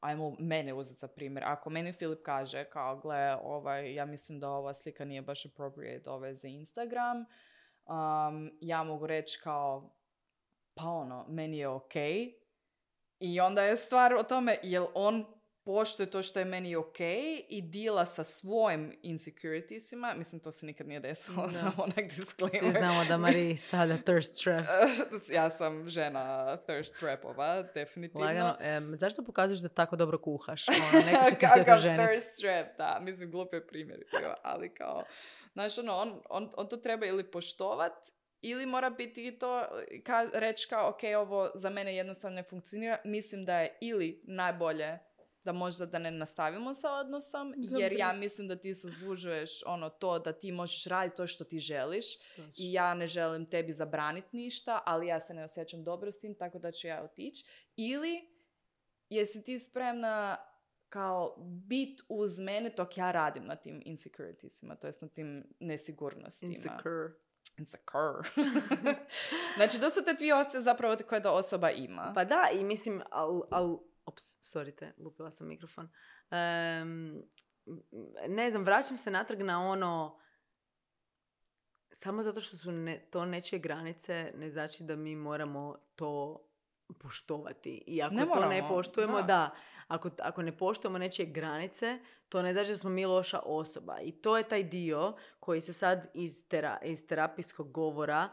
[0.00, 4.48] ajmo mene uzeti za primjer, ako meni Filip kaže kao, gle, ovaj, ja mislim da
[4.48, 9.96] ova slika nije baš appropriate ove za Instagram, um, ja mogu reći kao,
[10.74, 11.94] pa ono, meni je ok.
[13.20, 15.39] I onda je stvar o tome, jel on
[15.70, 17.00] poštuje to što je meni ok
[17.48, 20.14] i dila sa svojim insecuritiesima.
[20.16, 21.52] Mislim, to se nikad nije desilo, Da.
[21.52, 22.58] samo onak disclaimer.
[22.60, 24.68] Svi znamo da Marie stavlja thirst traps.
[25.38, 28.26] ja sam žena thirst trapova, definitivno.
[28.26, 28.56] Lagano.
[28.60, 30.68] Em, zašto pokazuješ da tako dobro kuhaš?
[30.68, 32.98] Ono, neko će ti thirst trap, da.
[33.02, 35.04] Mislim, glup je primjer bio, ali kao...
[35.52, 37.92] Znaš, ono, on, on, on to treba ili poštovat,
[38.40, 39.64] ili mora biti i to,
[40.04, 42.98] ka, reći kao, ok, ovo za mene jednostavno ne funkcionira.
[43.04, 44.98] Mislim da je ili najbolje
[45.44, 50.18] da možda da ne nastavimo sa odnosom, jer ja mislim da ti zaslužuješ ono to
[50.18, 52.06] da ti možeš raditi to što ti želiš
[52.56, 56.34] i ja ne želim tebi zabraniti ništa, ali ja se ne osjećam dobro s tim,
[56.34, 57.44] tako da ću ja otići.
[57.76, 58.28] Ili
[59.08, 60.36] jesi ti spremna
[60.88, 66.52] kao bit uz mene dok ja radim na tim insecuritiesima, to jest na tim nesigurnostima.
[66.52, 67.10] Insecure.
[67.58, 68.28] Insecure.
[69.56, 72.12] znači, to su te dvije opcije zapravo koje da osoba ima.
[72.14, 73.78] Pa da, i mislim, al, al,
[74.10, 75.88] ops, sorry te, lupila sam mikrofon.
[76.30, 77.22] Em,
[78.28, 80.18] ne znam, vraćam se natrag na ono,
[81.92, 86.40] samo zato što su ne, to nečije granice, ne znači da mi moramo to
[86.98, 87.84] poštovati.
[87.86, 89.26] I ako Ne to ne poštujemo, da.
[89.26, 89.54] da.
[89.88, 91.98] ako, ako ne poštujemo nečije granice,
[92.28, 94.00] to ne znači da smo mi loša osoba.
[94.00, 98.28] I to je taj dio koji se sad iz, tera, iz terapijskog govora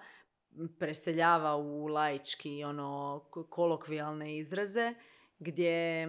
[0.80, 4.94] preseljava u laički, ono, ko- kolokvijalne izraze,
[5.40, 6.08] gdje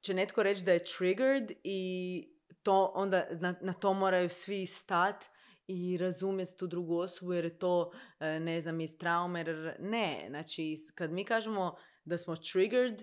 [0.00, 2.22] će netko reći da je triggered i
[2.62, 5.24] to onda na, na to moraju svi stat
[5.66, 9.40] i razumjeti tu drugu osobu jer je to, e, ne znam, iz traume.
[9.40, 13.02] jer- Ne, znači kad mi kažemo da smo triggered,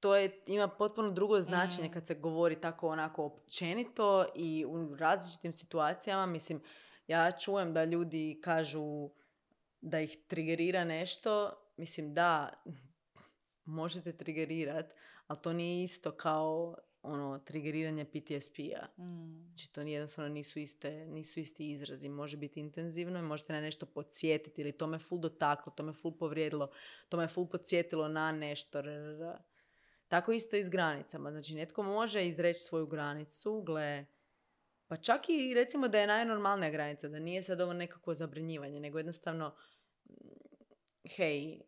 [0.00, 1.92] to je, ima potpuno drugo značenje Mm.
[1.92, 6.26] kad se govori tako onako općenito i u različitim situacijama.
[6.26, 6.62] Mislim,
[7.06, 9.10] ja čujem da ljudi kažu
[9.80, 11.52] da ih trigerira nešto.
[11.76, 12.62] Mislim, da,
[13.66, 14.94] možete trigerirat,
[15.26, 19.02] ali to nije isto kao ono, trigeriranje PTSP-a.
[19.02, 19.46] Mm.
[19.46, 22.08] Znači, to jednostavno nisu, iste, nisu isti izrazi.
[22.08, 25.92] Može biti intenzivno i možete na nešto podsjetiti ili to me ful dotaklo, to me
[25.92, 26.70] ful povrijedilo,
[27.08, 28.82] to me ful podsjetilo na nešto.
[30.08, 31.30] Tako isto i s granicama.
[31.30, 34.06] Znači, netko može izreći svoju granicu, gle,
[34.86, 38.98] pa čak i recimo da je najnormalnija granica, da nije sad ovo nekakvo zabranjivanje, nego
[38.98, 39.54] jednostavno,
[40.04, 40.14] mm,
[41.16, 41.60] hej,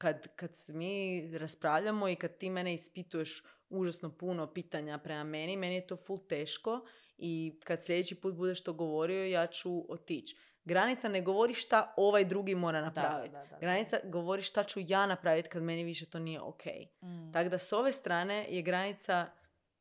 [0.00, 5.56] kad, kad se mi raspravljamo i kad ti mene ispituješ užasno puno pitanja prema meni,
[5.56, 6.80] meni je to full teško
[7.18, 10.36] i kad sljedeći put budeš to govorio, ja ću otići.
[10.64, 13.32] Granica ne govori šta ovaj drugi mora napraviti.
[13.32, 13.58] Da, da, da, da.
[13.58, 16.64] Granica govori šta ću ja napraviti kad meni više to nije ok.
[17.02, 17.32] Mm.
[17.32, 19.30] Tako da s ove strane je granica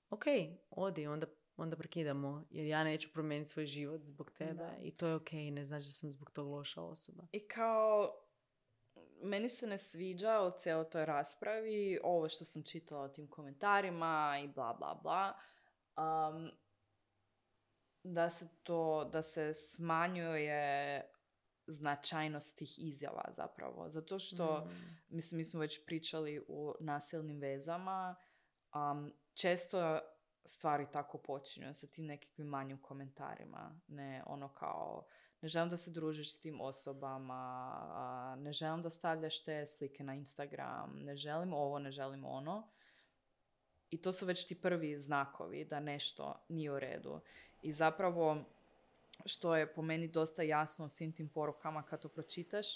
[0.09, 0.23] ok,
[0.69, 4.77] odi, onda, onda prekidamo jer ja neću promijeniti svoj život zbog tebe Da.
[4.81, 7.23] i to je ok, ne znači da sam zbog tog loša osoba.
[7.31, 8.11] I kao,
[9.21, 14.37] meni se ne sviđa u cijeloj toj raspravi ovo što sam čitala o tim komentarima
[14.43, 15.33] i bla bla bla.
[15.97, 16.51] Um,
[18.03, 21.01] da se to, da se smanjuje
[21.67, 23.89] značajnost tih izjava zapravo.
[23.89, 25.15] Zato što, Mm.
[25.15, 28.15] mislim, mi smo već pričali u nasilnim vezama,
[28.75, 29.99] um, često
[30.45, 33.79] stvari tako počinju sa tim nekakvim manjim komentarima.
[33.87, 35.07] Ne ono kao,
[35.41, 40.15] ne želim da se družiš s tim osobama, ne želim da stavljaš te slike na
[40.15, 42.69] Instagram, ne želim ovo, ne želim ono.
[43.89, 47.21] I to su već ti prvi znakovi da nešto nije u redu.
[47.61, 48.43] I zapravo,
[49.25, 52.67] što je po meni dosta jasno u svim tim porukama kad to pročitaš,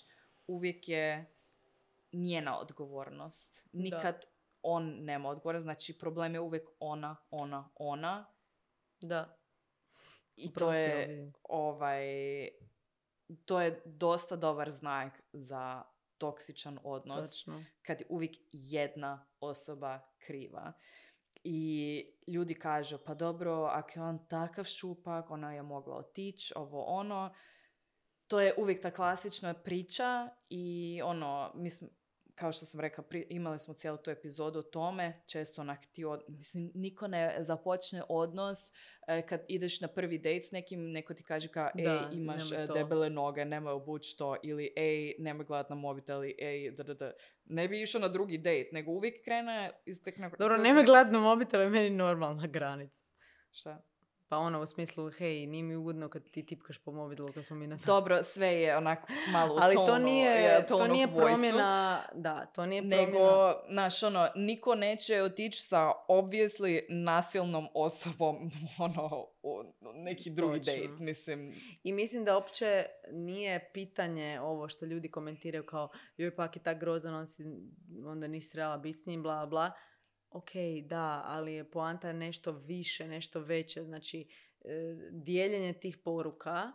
[0.47, 1.33] uvijek je
[2.13, 3.63] njena odgovornost.
[3.73, 4.25] Nikad
[4.61, 5.63] on nema odgovornost.
[5.63, 8.25] Znači, problem je uvijek ona, ona, ona.
[9.01, 9.37] Da.
[10.35, 12.05] I to je, ovaj,
[13.45, 15.83] to je dosta dobar znak za
[16.17, 17.31] toksičan odnos.
[17.31, 17.63] Točno.
[17.81, 20.73] Kad je uvijek jedna osoba kriva.
[21.43, 26.83] I ljudi kažu, pa dobro, ako je on takav šupak, ona je mogla otići, ovo
[26.83, 27.33] ono.
[28.27, 31.89] To je uvijek ta klasična priča i ono, mislim,
[32.35, 36.23] kao što sam rekla, imali smo cijelu tu epizodu o tome, često onak ti, od,
[36.27, 38.57] mislim, niko ne započne odnos
[39.07, 42.67] e, kad ideš na prvi date s nekim, neko ti kaže kao, ej, imaš e,
[42.73, 46.93] debele noge, nemoj obući to, ili ej, nemoj gledat na mobitel, ili ej, da, da,
[46.93, 47.11] da.
[47.45, 50.15] Ne bi išao na drugi date, nego uvijek krene iz tek...
[50.39, 53.03] Dobro, nemoj gledat na mobitel, je meni normalna granica.
[53.51, 53.83] Šta?
[54.33, 57.55] Pa ono u smislu, hej, nije mi ugodno kad ti tipkaš po mobitelu kad smo
[57.55, 57.77] mi na...
[57.85, 62.81] Dobro, sve je onako malo u Ali to nije, to nije promjena, da, to nije
[62.81, 63.05] promjena.
[63.05, 68.51] Nego, znaš, ono, niko neće otići sa obvijesli nasilnom osobom,
[68.85, 69.63] ono, u
[69.95, 70.73] neki drugi Točno.
[70.73, 71.53] date, mislim.
[71.83, 76.79] I mislim da uopće nije pitanje ovo što ljudi komentiraju kao, joj pak je tak
[76.79, 77.43] grozan, on si,
[78.05, 79.71] onda nisi trebala biti s njim, bla, bla
[80.33, 80.51] ok,
[80.85, 83.83] da, ali je poanta nešto više, nešto veće.
[83.83, 84.27] Znači,
[84.61, 86.71] e, dijeljenje tih poruka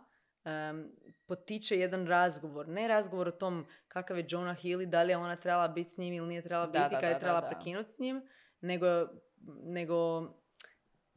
[1.25, 2.67] potiče jedan razgovor.
[2.67, 5.89] Ne razgovor o tom kakav je Jonah Hill i da li je ona trebala biti
[5.89, 8.21] s njim ili nije trebala biti kada je trebala prekinuti s njim,
[8.61, 8.87] nego,
[9.63, 10.21] nego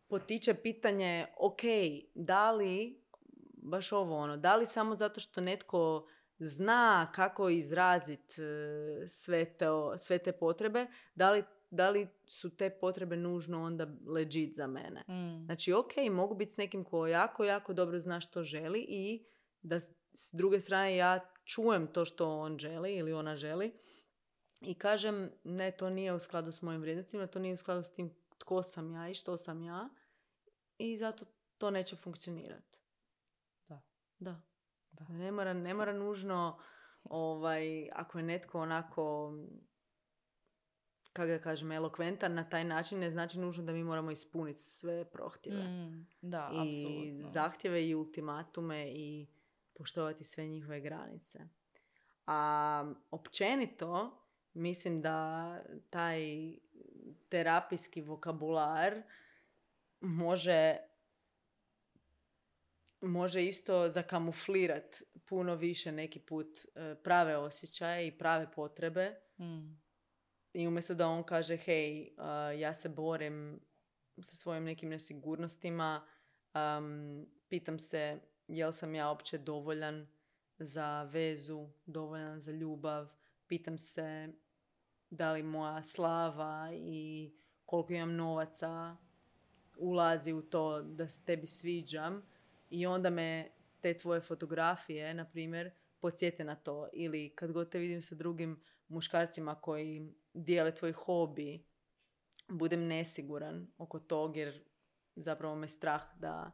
[0.09, 1.61] potiče pitanje, ok,
[2.15, 3.03] da li,
[3.53, 6.07] baš ovo ono, da li samo zato što netko
[6.39, 9.47] zna kako izraziti e, sve,
[9.99, 15.05] sve te potrebe, da li da li su te potrebe nužno onda legit za mene.
[15.09, 15.45] Mm.
[15.45, 19.25] Znači, ok, mogu biti s nekim ko jako, jako dobro zna što želi i
[19.63, 19.81] da
[20.13, 23.73] s druge strane ja čujem to što on želi ili ona želi
[24.61, 27.91] i kažem ne, to nije u skladu s mojim vrijednostima, to nije u skladu s
[27.91, 29.89] tim tko sam ja i što sam ja
[30.79, 31.25] i zato
[31.59, 32.79] to neće funkcionirati.
[33.69, 33.83] Da.
[34.19, 34.41] Da.
[34.93, 35.09] da.
[35.09, 36.59] Ne, mora, ne mora nužno
[37.05, 39.35] ovaj, ako je netko onako
[41.13, 45.05] kako da kažem, elokventan na taj način ne znači nužno da mi moramo ispuniti sve
[45.05, 45.65] prohtjeve.
[45.65, 47.29] Mm, da, I apsolutno.
[47.29, 49.27] zahtjeve i ultimatume i
[49.75, 51.39] poštovati sve njihove granice.
[52.27, 54.19] A općenito
[54.55, 55.59] mislim da
[55.91, 56.53] taj
[57.29, 59.03] terapijski vokabular
[60.01, 60.77] može
[63.01, 69.82] može isto zakamuflirat puno više neki put e, prave osjećaje i prave potrebe mm.
[70.53, 72.13] I umjesto da on kaže, hej,
[72.59, 73.61] ja se borim
[74.21, 76.07] sa svojim nekim nesigurnostima,
[76.55, 80.07] um, pitam se jel sam ja opće dovoljan
[80.59, 83.09] za vezu, dovoljan za ljubav,
[83.47, 84.29] pitam se
[85.11, 87.31] da li moja slava i
[87.65, 88.97] koliko imam novaca
[89.77, 92.23] ulazi u to da se tebi sviđam
[92.71, 93.51] i onda me
[93.81, 96.89] te tvoje fotografije, na primjer, podsjete na to.
[96.93, 101.67] Ili kad god te vidim sa drugim muškarcima koji dijele tvoj hobi,
[102.49, 104.65] budem nesiguran oko tog jer
[105.17, 106.53] zapravo me strah da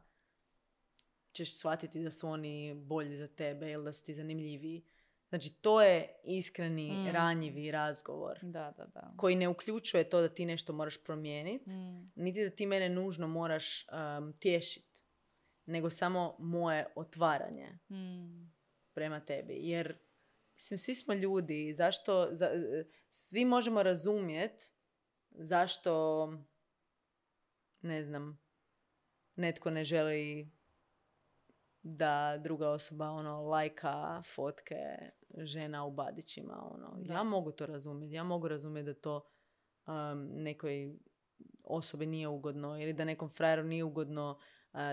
[1.31, 4.85] ćeš shvatiti da su oni bolji za tebe ili da su ti zanimljiviji.
[5.29, 7.07] Znači, to je iskreni, mm.
[7.11, 8.39] ranjivi razgovor.
[8.41, 9.13] Da, da, da.
[9.17, 12.11] Koji ne uključuje to da ti nešto moraš promijeniti, mm.
[12.15, 15.01] niti da ti mene nužno moraš um, tješiti,
[15.65, 18.51] nego samo moje otvaranje mm.
[18.93, 19.53] prema tebi.
[19.57, 19.97] Jer
[20.59, 21.73] Mislim, svi smo ljudi.
[21.73, 22.49] Zašto, za,
[23.09, 24.63] svi možemo razumjeti
[25.31, 26.33] zašto,
[27.81, 28.39] ne znam,
[29.35, 30.51] netko ne želi
[31.83, 34.75] da druga osoba ono lajka fotke
[35.37, 39.29] žena u badićima ono ja mogu to razumjeti ja mogu razumjeti da to
[39.87, 40.93] um, nekoj
[41.63, 44.39] osobi nije ugodno ili da nekom frajeru nije ugodno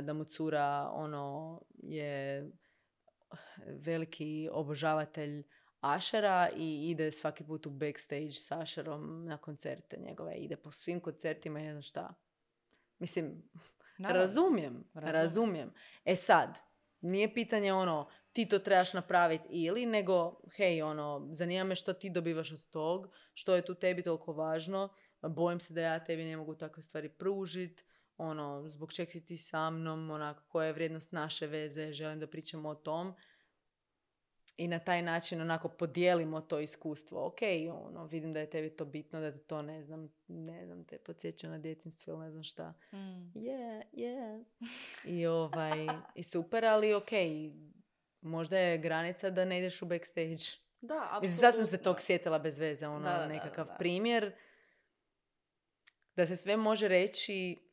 [0.03, 2.47] da mu cura ono je
[3.67, 5.45] veliki obožavatelj
[5.95, 10.35] Ašera i ide svaki put u backstage s Ašerom na koncerte njegove.
[10.35, 12.15] Ide po svim koncertima i ne znam šta.
[12.99, 13.43] Mislim,
[13.99, 15.73] razumijem, razumijem.
[16.05, 16.59] E sad,
[17.01, 22.11] nije pitanje ono, ti to trebaš napraviti ili, nego, hej, ono, zanima me što ti
[22.11, 24.89] dobivaš od tog, što je tu tebi toliko važno,
[25.23, 27.85] bojim se da ja tebi ne mogu takve stvari pružiti,
[28.17, 32.27] ono, zbog čeg si ti sa mnom, onako, koja je vrijednost naše veze, želim da
[32.27, 33.15] pričamo o tom
[34.57, 37.27] i na taj način onako podijelimo to iskustvo.
[37.27, 37.39] Ok,
[37.73, 40.99] ono, vidim da je tebi to bitno, da te to ne znam, ne znam, te
[40.99, 42.75] podsjeća na djetinstvo ili ne znam šta.
[42.93, 42.97] Mm.
[43.35, 44.45] Yeah, yeah.
[45.05, 47.11] I, ovaj, I super, ali ok,
[48.21, 50.43] možda je granica da ne ideš u backstage
[50.81, 51.93] Da, Mislim, sad sam se apsolutno.
[51.93, 53.75] tog sjetila bez veze, ono, Da, da, da, nekakav da.
[53.75, 54.33] primjer.
[56.17, 57.67] Da se sve može reći da se sve može reći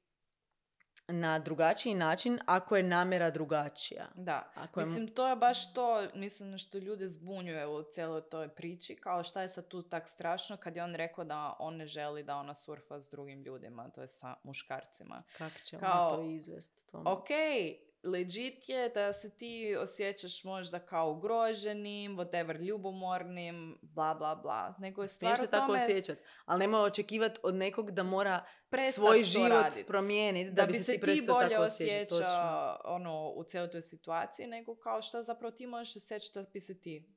[1.08, 4.08] na drugačiji način ako je namjera drugačija.
[4.16, 8.50] Da, Ako je, mislim to je baš to, mislim što ljude zbunjuje u cijeloj toj
[8.50, 11.86] priči, kao šta je sad tu tak strašno kad je on rekao da on ne
[11.86, 15.24] želi da ona surfa s drugim ljudima, to je sa muškarcima.
[15.38, 16.92] kako će kao- ona to izvest?
[16.92, 17.04] To...
[17.06, 17.30] Ok,
[18.04, 25.02] legit je da se ti osjećaš možda kao ugroženim, whatever, ljubomornim, bla bla bla, nego
[25.02, 26.18] je stvar se tako tome osjećat.
[26.46, 31.00] Ali nemoj očekivati od nekog da mora prestat svoj život promijeniti da, bi se ti
[31.00, 32.12] prestao bolje tako osjećat.
[32.12, 32.78] osjeća Točno.
[32.86, 36.82] ono, u cijeloj toj situaciji, nego kao šta zapravo ti možeš osjećati da bi se
[36.82, 37.14] ti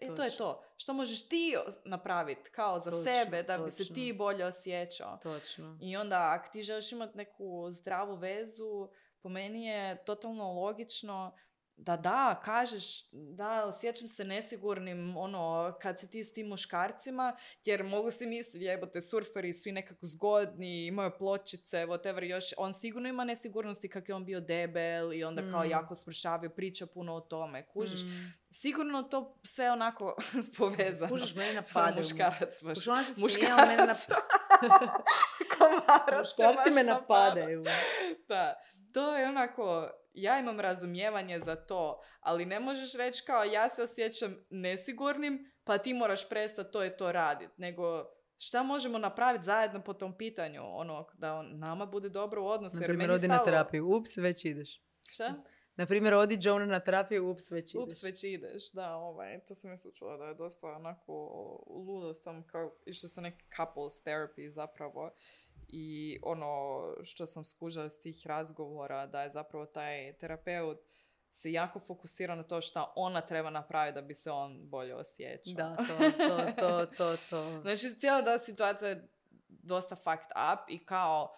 [0.00, 0.38] E, to je Točno.
[0.38, 0.64] to.
[0.76, 1.54] Što možeš ti
[1.84, 3.94] napraviti kao za Točno, sebe da bi se točno.
[3.94, 5.18] ti bolje osjećao.
[5.22, 5.78] Točno.
[5.82, 8.88] I onda ako ti želiš imati neku zdravu vezu,
[9.24, 11.34] po meni je totalno logično
[11.76, 17.84] da da, kažeš da osjećam se nesigurnim ono kad si ti s tim muškarcima jer
[17.84, 23.24] mogu si misliti jebote surferi svi nekako zgodni, imaju pločice, whatever još, on sigurno ima
[23.24, 25.70] nesigurnosti kak je on bio debel i onda kao Mm.
[25.70, 28.00] jako smršavio, priča puno o tome, kužiš.
[28.02, 28.32] Mm.
[28.50, 30.16] Sigurno to sve onako
[30.58, 31.08] povezano.
[31.10, 31.96] Kužiš, mene Kao napadaju.
[31.98, 32.78] muškarac baš.
[32.84, 33.68] Se Muškarac.
[33.68, 34.90] mene napadaju.
[35.58, 37.24] Komarac Muškarci me napada.
[37.24, 37.64] napadaju.
[38.28, 38.54] Da,
[38.94, 43.82] to je onako, ja imam razumijevanje za to, ali ne možeš reći kao ja se
[43.82, 48.04] osjećam nesigurnim, pa ti moraš prestati to i to raditi, nego
[48.38, 52.76] šta možemo napraviti zajedno po tom pitanju, ono, da on, nama bude dobro u odnosu.
[52.76, 53.88] Na jer primjer, odi na stalo- terapiju.
[53.88, 54.82] Ups, već ideš.
[55.08, 55.34] Šta?
[55.76, 57.84] Na primjer, odi Jonah na terapiju, ups, već ideš.
[57.84, 61.12] Ups, već ideš, da, ovaj, to sam isto čula da je dosta onako
[61.86, 65.10] ludo sam kao, išli su neki couples therapy zapravo
[65.68, 70.78] i ono što sam skužila s tih razgovora da je zapravo taj terapeut
[71.30, 75.54] se jako fokusira na to šta ona treba napraviti da bi se on bolje osjećao.
[75.54, 77.60] Da, to, to, to, to, to.
[77.62, 79.08] Znači, cijela ta situacija je
[79.48, 81.34] dosta fucked up i kao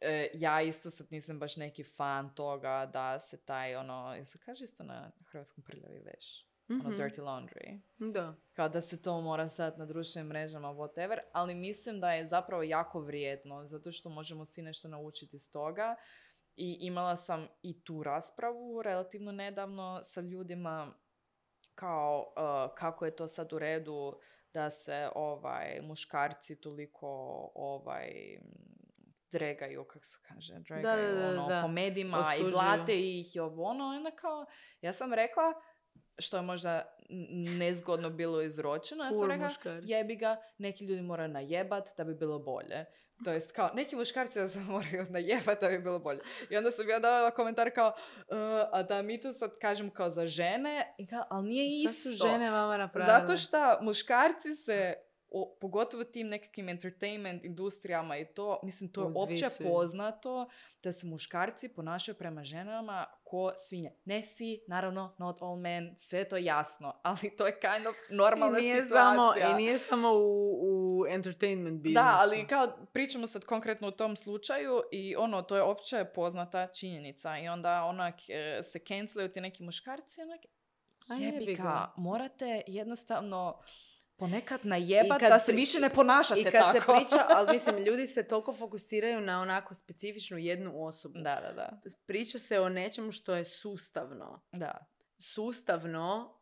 [0.00, 4.64] e, ja isto sad nisam baš neki fan toga da se taj, ono, se kaže
[4.64, 6.47] isto na hrvatskom prljavi veš?
[6.68, 6.92] Ono, Mhm.
[6.92, 7.80] dirty laundry.
[8.12, 8.34] Da.
[8.52, 12.62] Kao da se to mora sad na društvenim mrežama, whatever, ali mislim da je zapravo
[12.62, 15.96] jako vrijedno, zato što možemo svi nešto naučiti iz toga.
[16.56, 20.94] I imala sam i tu raspravu relativno nedavno sa ljudima
[21.74, 24.18] kao uh, kako je to sad u redu
[24.52, 27.08] da se ovaj muškarci toliko
[27.54, 28.38] ovaj
[29.30, 31.62] dregaju, kako se kaže, dregaju, da, da, ono, da.
[31.62, 34.46] po medijima i blate ih i ovo ono, onda kao,
[34.80, 35.52] ja sam rekla,
[36.18, 36.94] što je možda
[37.58, 39.88] nezgodno bilo izročeno, ja sam rekla, muškarci.
[39.88, 42.84] jebi ga, neki ljudi moraju najebat da bi bilo bolje.
[43.24, 46.20] To jest kao, neki muškarci se moraju najebat da bi bilo bolje.
[46.50, 48.34] I onda sam ja dala komentar kao, "E,
[48.72, 52.10] a da mi tu sad kažem kao za žene, i kao, ali nije Šta isto.
[52.10, 53.12] su žene vama napravile?
[53.12, 54.94] Zato što muškarci se,
[55.30, 60.48] o, pogotovo tim nekakvim entertainment industrijama i to, mislim, to je opće poznato
[60.82, 63.92] da se muškarci ponašaju prema ženama ko svinje.
[64.04, 67.94] Ne svi, naravno, not all men, sve je to jasno, ali to je kind of
[68.10, 69.14] normalna I nije situacija.
[69.14, 72.02] samo, I nije samo u, u entertainment biznisu.
[72.04, 76.66] Da, ali kao pričamo sad konkretno u tom slučaju i ono, to je opće poznata
[76.66, 80.40] činjenica i onda onak e, se cancelaju ti neki muškarci onak,
[81.08, 81.92] A jebi jebi ga, ga.
[81.96, 83.60] morate jednostavno
[84.18, 86.72] ponekad najebat kad da se više ne ponašate I kad tako.
[86.72, 91.18] se priča, ali mislim, ljudi se toliko fokusiraju na onako specifičnu jednu osobu.
[91.18, 91.80] da, da, da.
[92.06, 94.42] Priča se o nečemu što je sustavno.
[94.52, 94.86] Da.
[95.18, 96.38] Sustavno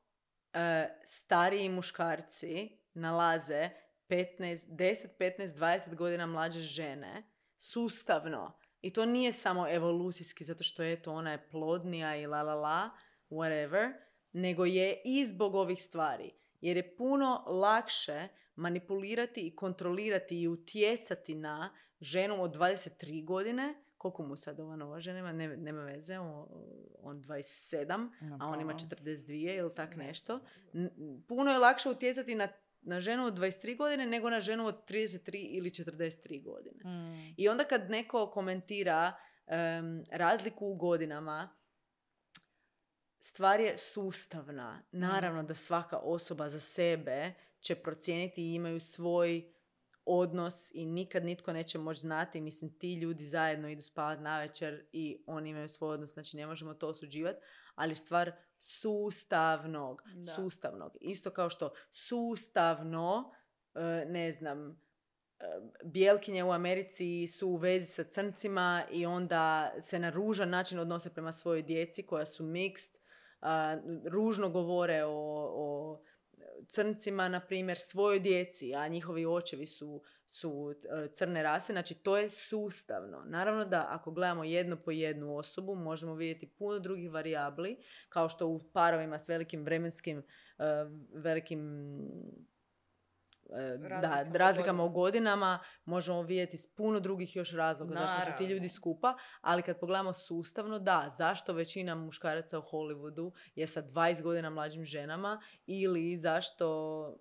[0.53, 3.70] e, stariji muškarci nalaze
[4.09, 7.31] 15, 10, 15, 20 godina mlađe žene.
[7.59, 8.59] Sustavno.
[8.81, 12.91] I to nije samo evolucijski zato što eto ona je plodnija i la la la,
[13.31, 13.93] whatever,
[14.33, 16.33] nego je i zbog ovih stvari.
[16.67, 24.23] Jer je puno lakše manipulirati i kontrolirati i utjecati na ženu od 23 godine, koliko
[24.23, 26.47] mu sad ova nova žena ima, nema, nema veze, on,
[27.03, 28.11] on 27,
[28.41, 30.41] a on ima 42 ili tak Ne nešto.
[31.29, 32.49] Puno je lakše utjecati na,
[32.83, 36.85] na ženu od 23 godine nego na ženu od 33 ili 43 godine.
[36.85, 37.35] Mm.
[37.37, 39.12] I onda kad neko komentira
[39.47, 41.56] em, razliku u godinama,
[43.21, 44.83] stvar je sustavna.
[44.93, 49.53] Naravno da svaka osoba za sebe će procijeniti i imaju svoj
[50.07, 52.41] odnos i nikad nitko neće moći znati.
[52.41, 56.47] Mislim, ti ljudi zajedno idu spavati na večer i oni imaju svoj odnos, znači ne
[56.47, 57.39] možemo to osuđivati,
[57.75, 60.33] ali stvar sustavnog, Da.
[60.33, 60.97] sustavnog.
[61.01, 63.35] Isto kao što sustavno,
[63.75, 65.45] e, ne znam, e,
[65.85, 71.14] bijelkinje u Americi su u vezi sa crncima i onda se na ružan način odnose
[71.14, 72.99] prema svojoj djeci koja su mixed,
[73.47, 75.12] a, ružno govore o,
[75.55, 76.01] o
[76.68, 80.74] crncima, na primjer, svojoj djeci, a njihovi očevi su, su
[81.05, 83.22] e, crne rase, znači to je sustavno.
[83.26, 87.76] Naravno da ako gledamo jednu po jednu osobu, možemo vidjeti puno drugih varijabli,
[88.09, 90.64] kao što u parovima s velikim vremenskim, e,
[91.14, 91.90] velikim
[94.01, 98.49] da, razlikama u godinama možemo vidjeti s puno drugih još razloga zašto su ti Naravno.
[98.49, 104.22] ljudi skupa, ali kad pogledamo sustavno, da, zašto većina muškaraca u Hollywoodu je sa 20
[104.22, 107.18] godina mlađim ženama ili zašto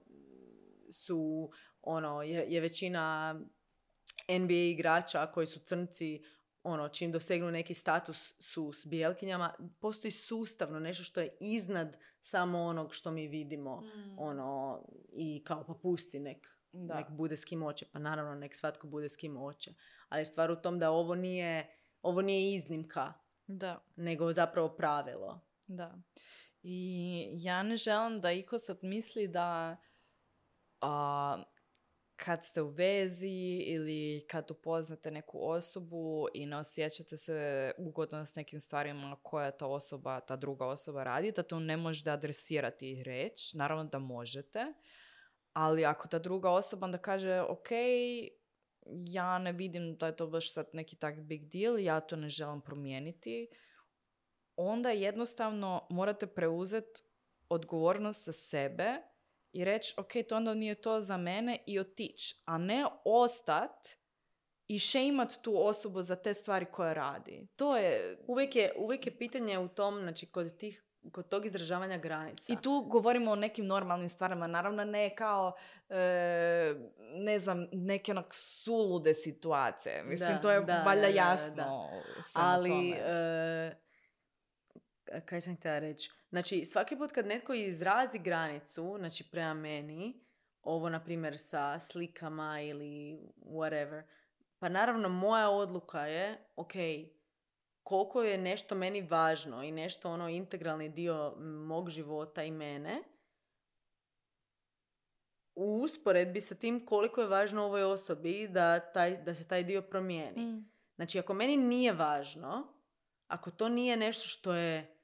[0.91, 1.49] su,
[1.81, 3.33] ono, je, je većina
[4.29, 6.23] NBA igrača koji su crnci,
[6.65, 12.63] ono, čim dosegnu neki status su s bijelkinjama, postoji sustavno nešto što je iznad samo
[12.63, 13.83] onog što mi vidimo,
[14.17, 14.81] ono,
[15.13, 16.95] i kao pa pusti nek, Da.
[16.95, 17.85] nek bude s kim hoće.
[17.91, 19.73] Pa naravno, nek svatko bude s kim hoće.
[20.09, 23.13] Ali je stvar u tom da ovo nije, ovo nije iznimka,
[23.47, 23.83] Da.
[23.95, 25.41] nego zapravo pravilo.
[25.67, 25.97] Da.
[26.63, 29.77] I ja ne želim da iko sad misli da
[30.81, 31.43] a,
[32.15, 38.35] kad ste u vezi ili kad upoznate neku osobu i ne osjećate se ugodno s
[38.35, 43.03] nekim stvarima koja ta osoba, ta druga osoba radi, da to ne možete adresirati i
[43.03, 43.57] reći.
[43.57, 44.73] Naravno da možete,
[45.53, 47.67] ali ako ta druga osoba onda kaže ok,
[48.85, 52.29] ja ne vidim da je to baš sad neki tak big deal, ja to ne
[52.29, 53.47] želim promijeniti,
[54.55, 57.01] onda jednostavno morate preuzeti
[57.49, 59.01] odgovornost za sebe
[59.55, 63.87] i reći, ok, to onda nije to za mene i otići, a ne ostat
[64.67, 67.47] i šeimat tu osobu za te stvari koje radi.
[67.55, 68.17] To je...
[68.27, 72.53] Uvijek je, uvijek je pitanje u tom, znači kod tih kod tog izražavanja granica.
[72.53, 75.53] I tu govorimo o nekim normalnim stvarima, naravno ne kao,
[75.89, 76.73] e,
[77.13, 80.03] ne znam, neke onak sulude situacije.
[80.03, 81.89] Mislim, Da, to je da, valjda da, jasno.
[82.33, 83.84] Ali, e,
[85.25, 86.11] kaj sam htjela reći?
[86.29, 90.25] Znači, svaki put kad netko izrazi granicu, znači prema meni,
[90.61, 94.03] ovo na primjer sa slikama ili whatever,
[94.59, 96.73] pa naravno moja odluka je, ok,
[97.83, 103.03] koliko je nešto meni važno i nešto ono integralni dio mog života i mene,
[105.55, 109.81] u usporedbi sa tim koliko je važno ovoj osobi da, taj, da se taj dio
[109.81, 110.41] promijeni.
[110.41, 110.69] Mm.
[110.95, 112.67] Znači, ako meni nije važno,
[113.27, 114.94] ako to nije nešto što je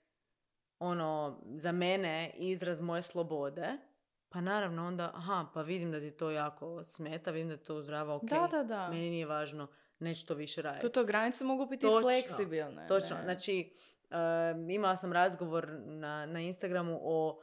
[0.82, 3.78] ono, za mene izraz moje slobode,
[4.30, 8.16] pa naravno onda, aha, pa vidim da ti to jako smeta, vidim da to zdravo,
[8.16, 8.88] ok, Da, da, da.
[8.90, 9.68] meni nije važno,
[10.00, 10.82] neću to više raditi.
[10.82, 12.88] To, to granice mogu biti Točno, fleksibilne.
[12.88, 13.24] Točno, ne?
[13.24, 13.74] znači
[14.10, 17.42] em, imala sam razgovor na, na Instagramu o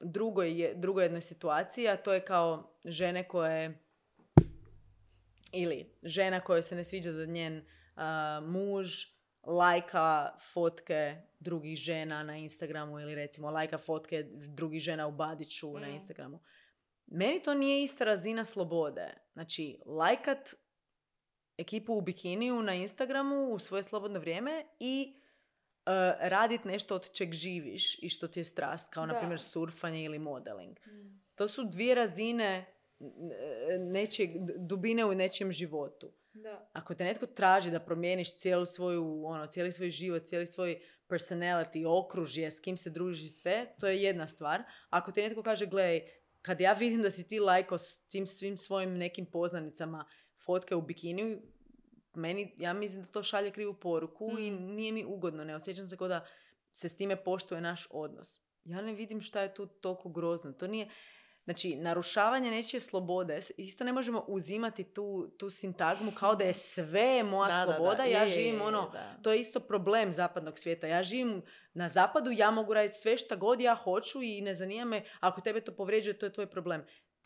[0.00, 3.78] drugoj, je- drugoj jednoj situaciji, a to je kao žene koje
[5.52, 7.64] ili žena kojoj se ne sviđa da njen
[7.96, 9.04] a, muž
[9.42, 15.88] lajka fotke drugih žena na Instagramu ili recimo lajka fotke drugih žena u Badiću na
[15.88, 15.94] Mm.
[15.94, 16.40] Instagramu.
[17.06, 19.14] Meni to nije ista razina slobode.
[19.32, 20.54] Znači, lajkat
[21.58, 25.14] ekipu u bikiniju na Instagramu u svoje slobodno vrijeme i
[25.86, 30.04] uh, radit nešto od čeg živiš i što ti je strast, kao na primjer surfanje
[30.04, 30.76] ili modeling.
[31.34, 32.64] To su dvije razine
[33.78, 36.12] nečijeg, dubine u nečijem životu.
[36.34, 36.70] Da.
[36.72, 41.86] Ako te netko traži da promijeniš cijelu svoju, ono, cijeli svoj život, cijeli svoj personality,
[41.86, 44.62] okružje, s kim se družiš i sve, to je jedna stvar.
[44.90, 46.00] Ako ti netko kaže, gledaj,
[46.42, 50.04] kad ja vidim da si ti lajko s tim svim svojim nekim poznanicama
[50.44, 51.42] fotke u bikiniju,
[52.14, 54.74] meni, ja mislim da to šalje krivu poruku i Mm.
[54.74, 55.44] nije mi ugodno.
[55.44, 56.26] Ne osjećam se kao da
[56.70, 58.40] se s time poštuje naš odnos.
[58.64, 60.52] Ja ne vidim šta je tu toliko grozno.
[60.52, 60.88] To nije...
[61.44, 67.22] Znači, narušavanje nečije slobode, isto ne možemo uzimati tu, tu sintagmu kao da je sve
[67.22, 67.76] moja Da, da, da.
[67.76, 68.02] sloboda.
[68.02, 69.18] Je, Ja je, živim ono, da.
[69.22, 70.86] to je isto problem zapadnog svijeta.
[70.86, 71.42] Ja živim
[71.74, 75.40] na zapadu, ja mogu raditi sve šta god ja hoću i ne zanima me, ako
[75.40, 76.84] tebe to povrijeđuje, to je tvoj problem.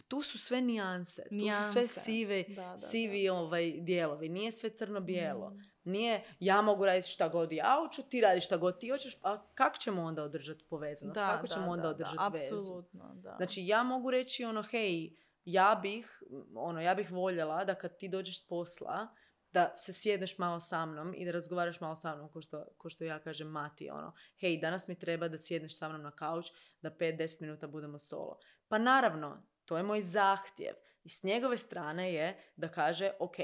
[0.09, 1.89] Tu su sve nijanse, tu su sve Nijanse.
[2.01, 5.51] sive, Da, da, sivi ovaj, dijelovi, nije sve crno-bijelo.
[5.51, 5.76] Mm.
[5.87, 9.47] Nije ja mogu raditi šta god ja hoću, ti radiš šta god ti hoćeš, a
[9.55, 11.15] kako ćemo onda održati povezanost?
[11.15, 12.55] Da, kako da, ćemo onda da, održati da, vezu?
[12.55, 13.35] Apsolutno, da.
[13.37, 16.23] Znači ja mogu reći ono, hej, ja bih,
[16.55, 19.09] ono, ja bih voljela da kad ti dođeš s posla,
[19.53, 22.91] da se sjedneš malo sa mnom i da razgovaraš malo sa mnom, ko što, ko
[22.91, 26.47] što ja kažem Mati, ono, hej, danas mi treba da sjedneš sa mnom na kauč,
[26.83, 28.39] da 5-10 minuta budemo solo.
[28.69, 30.75] Pa naravno, to je moj zahtjev.
[31.05, 33.37] I s njegove strane je da kaže, ok,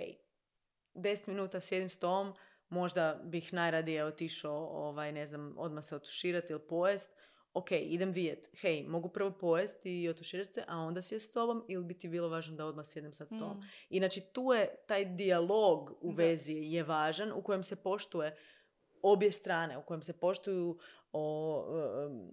[0.94, 2.34] 10 minuta sjedim s tom,
[2.68, 7.16] možda bih najradije otišao, ovaj, ne znam, odmah se otuširati ili pojest,
[7.54, 11.64] ok, idem vidjet, hej, mogu prvo pojesti i otuširati se, a onda sjest s tobom
[11.68, 13.56] ili bi ti bilo važno da odmah sjednem sad s tobom.
[13.56, 13.62] Mm.
[13.88, 16.16] I znači tu je taj dijalog u Da.
[16.16, 18.36] vezi je važan u kojem se poštuje
[19.02, 20.78] obje strane, u kojem se poštuju
[21.12, 21.64] o,
[22.08, 22.30] um,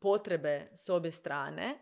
[0.00, 1.78] potrebe s obje strane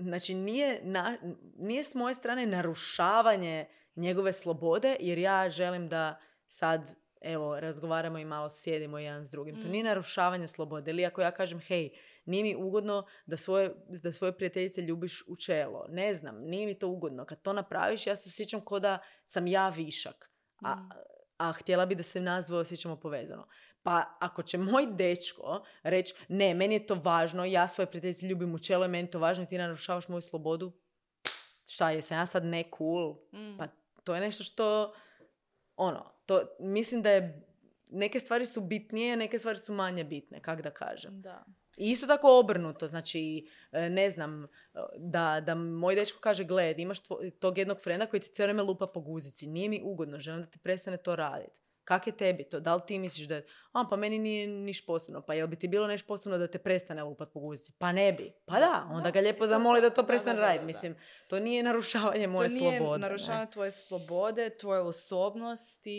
[0.00, 1.18] znači nije, na,
[1.56, 3.66] nije s moje strane narušavanje
[3.96, 9.60] njegove slobode, jer ja želim da sad evo, razgovaramo i malo sjedimo jedan s drugim.
[9.60, 9.70] To Mm.
[9.70, 10.90] nije narušavanje slobode.
[10.90, 11.90] Ili ako ja kažem, hej,
[12.24, 15.86] nije mi ugodno da svoje, da svoje prijateljice ljubiš u čelo.
[15.88, 17.24] Ne znam, nije mi to ugodno.
[17.24, 20.30] Kad to napraviš, ja se osjećam kao da sam ja višak.
[20.62, 20.88] A, Mm.
[21.38, 23.48] a htjela bi da se nas dvoje osjećamo povezano.
[23.82, 28.54] Pa ako će moj dečko reći, ne, meni je to važno, ja svoje prijateljice ljubim
[28.54, 30.72] u čelo i meni je to važno i ti narušavaš moju slobodu,
[31.66, 33.16] šta je, sam ja sad ne cool?
[33.32, 33.56] Mm.
[33.58, 33.66] Pa
[34.04, 34.94] to je nešto što,
[35.76, 37.42] ono, to, mislim da je,
[37.90, 41.22] neke stvari su bitnije, neke stvari su manje bitne, kak da kažem.
[41.22, 41.44] Da.
[41.76, 44.48] I isto tako obrnuto, znači, e, ne znam, e,
[44.96, 48.62] da, da moj dečko kaže, gled, imaš tvo- tog jednog frenda koji ti cijelo vrijeme
[48.62, 51.60] lupa po guzici, nije mi ugodno, želim da ti prestane to raditi.
[51.84, 52.60] Kak je tebi to?
[52.60, 53.40] Da li ti misliš da,
[53.72, 56.58] a pa meni nije niš posebno, pa jel bi ti bilo nešto posebno da te
[56.58, 57.72] prestane lupat po guzici?
[57.74, 58.32] Pa ne bi.
[58.44, 60.64] Pa da, onda Da, ga lijepo to- zamoli da to prestane raditi.
[60.64, 60.96] Mislim,
[61.28, 62.98] to nije narušavanje moje to nije slobode.
[62.98, 62.98] ne.
[63.00, 65.90] narušavanje tvoje slobode, tvoje osobnosti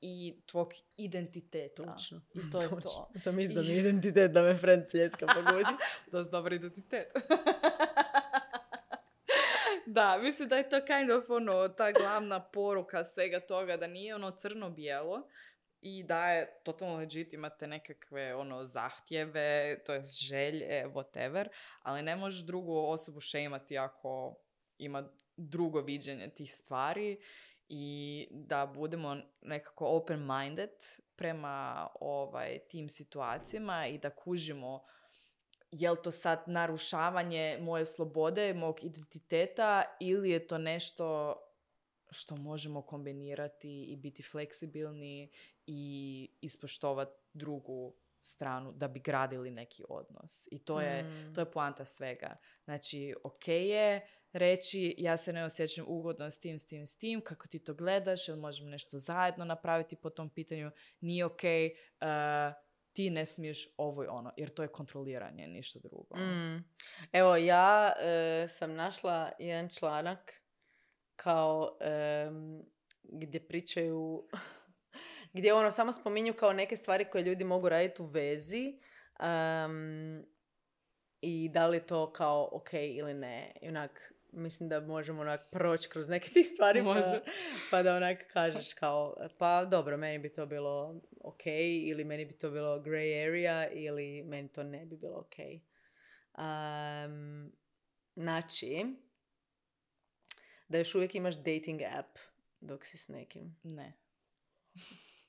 [0.00, 1.82] i tvog identiteta.
[1.86, 2.20] Točno.
[2.34, 3.10] I to je to.
[3.16, 5.70] Sam isto mi identitet da me friend pljeska po guzi.
[6.12, 7.12] Dosta dobar identitet.
[9.92, 14.14] da, mislim da je to kind of ono, ta glavna poruka svega toga, da nije
[14.14, 15.28] ono crno-bijelo
[15.80, 21.48] i da je totalno legit imate nekakve ono zahtjeve, to jest želje, whatever,
[21.82, 24.36] ali ne možeš drugu osobu šejmati ako
[24.78, 27.20] ima drugo viđenje tih stvari
[27.68, 34.84] i da budemo nekako open-minded prema ovaj, tim situacijama i da kužimo
[35.70, 41.36] je li to sad narušavanje moje slobode, mog identiteta ili je to nešto
[42.10, 45.30] što možemo kombinirati i biti fleksibilni
[45.66, 50.48] i ispoštovati drugu stranu da bi gradili neki odnos.
[50.50, 51.34] I to je, Mm.
[51.34, 52.36] to je poanta svega.
[52.64, 57.20] Znači, ok je reći ja se ne osjećam ugodno s tim, s tim, s tim,
[57.20, 60.70] kako ti to gledaš, ili možemo nešto zajedno napraviti po tom pitanju,
[61.00, 62.06] nije ok, uh,
[63.00, 66.16] ti ne smiješ ovo i ono, jer to je kontroliranje, ništa drugo.
[66.16, 66.64] Mm.
[67.12, 70.42] Evo, ja e, sam našla jedan članak
[71.16, 72.62] kao em,
[73.02, 74.28] gdje pričaju
[75.34, 78.78] gdje ono samo spominju kao neke stvari koje ljudi mogu raditi u vezi
[79.20, 80.24] em,
[81.20, 83.52] i da li to kao ok ili ne.
[83.62, 87.20] Onak, mislim da možemo onak proći kroz neke tih stvari pa- Može.
[87.70, 91.46] pa da onak kažeš kao pa dobro, meni bi to bilo ok
[91.86, 95.34] ili meni bi to bilo grey area ili meni to ne bi bilo ok.
[96.38, 97.52] Um,
[98.16, 98.84] znači,
[100.68, 102.18] da još uvijek imaš dating app
[102.60, 103.56] dok si s nekim.
[103.62, 103.92] Ne.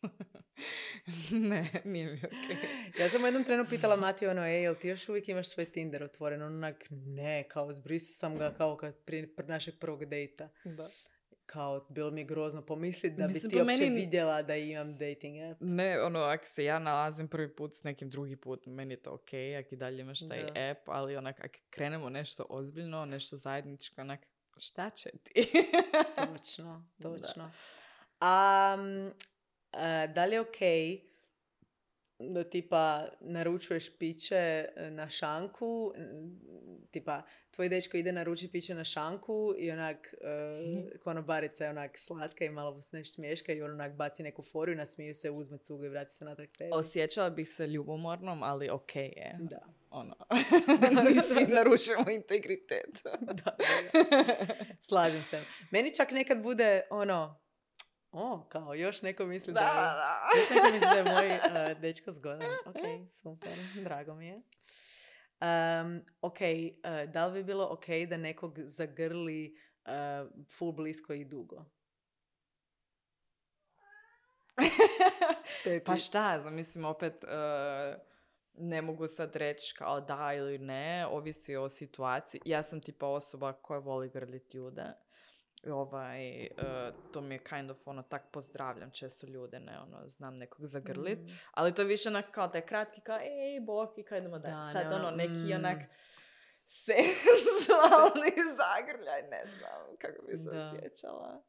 [1.42, 2.60] ne, nije mi ok.
[3.00, 5.66] Ja sam u jednom trenu pitala Matiju ono, ej, jel ti još uvijek imaš svoj
[5.66, 6.42] Tinder otvoren?
[6.42, 10.50] On onak, ne, kao zbrisao sam ga kao kad prije pr- našeg prvog dejta.
[10.66, 10.88] Da.
[11.46, 14.92] Kao, bilo mi je grozno pomisliti da Mislim, bi ti uopće meni- vidjela da imam
[14.92, 15.62] dating app.
[15.62, 19.12] Ne, ono, ako se ja nalazim prvi put s nekim drugi put, meni je to
[19.12, 19.30] ok,
[19.60, 20.70] ako i dalje imaš taj Da.
[20.72, 24.20] app, ali onak, ako krenemo nešto ozbiljno, nešto zajedničko, onak,
[24.58, 25.52] šta će ti?
[26.18, 27.52] Točno, točno.
[28.20, 29.12] A mm,
[29.72, 31.02] a, da li je okej
[32.20, 34.36] da tipa naručuješ piće
[34.76, 36.40] e, na šanku, n-
[36.92, 37.22] tipa
[37.52, 42.50] tvoj dečko ide naručiti piće na šanku i onak e, konobarica je onak slatka i
[42.50, 45.86] malo se nešto smješka i on onak baci neku foru i nasmiju se, uzme cugu
[45.86, 46.70] i vrati se natrag tebi.
[46.74, 49.38] Osjećala bih se ljubomornom, ali ok je.
[49.40, 49.60] Da.
[49.90, 50.16] Ono,
[51.16, 53.04] mislim, narušimo integritet.
[53.04, 53.56] da, da, da.
[54.80, 55.42] Slažem se.
[55.72, 57.42] Meni čak nekad bude ono,
[58.12, 61.78] o, kao još neko misli da, Da, da, još neko misli da je moj uh,
[61.82, 62.52] dečko zgodan.
[62.66, 64.42] Ok, super, drago mi je.
[65.42, 69.56] Um, ok, uh, da li bi bilo ok da nekog zagrli
[69.86, 71.66] uh, full blisko i dugo?
[75.86, 77.28] Pa šta, znam, mislim, opet e,
[78.54, 82.42] ne mogu sad reći kao da ili ne, ovisi o situaciji.
[82.46, 84.84] Ja sam tipa osoba koja voli grliti ljude.
[85.68, 86.50] Ovaj, e,
[87.14, 91.20] to mi je kind of ono, tak pozdravljam često ljude, ne, ono, znam nekog zagrlit.
[91.20, 91.32] Mm.
[91.52, 94.56] Ali to je više onak kao taj kratki, kao ej, bok, i kao idemo dalje.
[94.56, 95.56] Da, Sad ne, ono, ono, neki mm.
[95.56, 95.78] onak
[96.66, 98.32] sensualni
[98.62, 100.66] zagrljaj, ne znam kako bi se Da.
[100.66, 101.42] osjećala.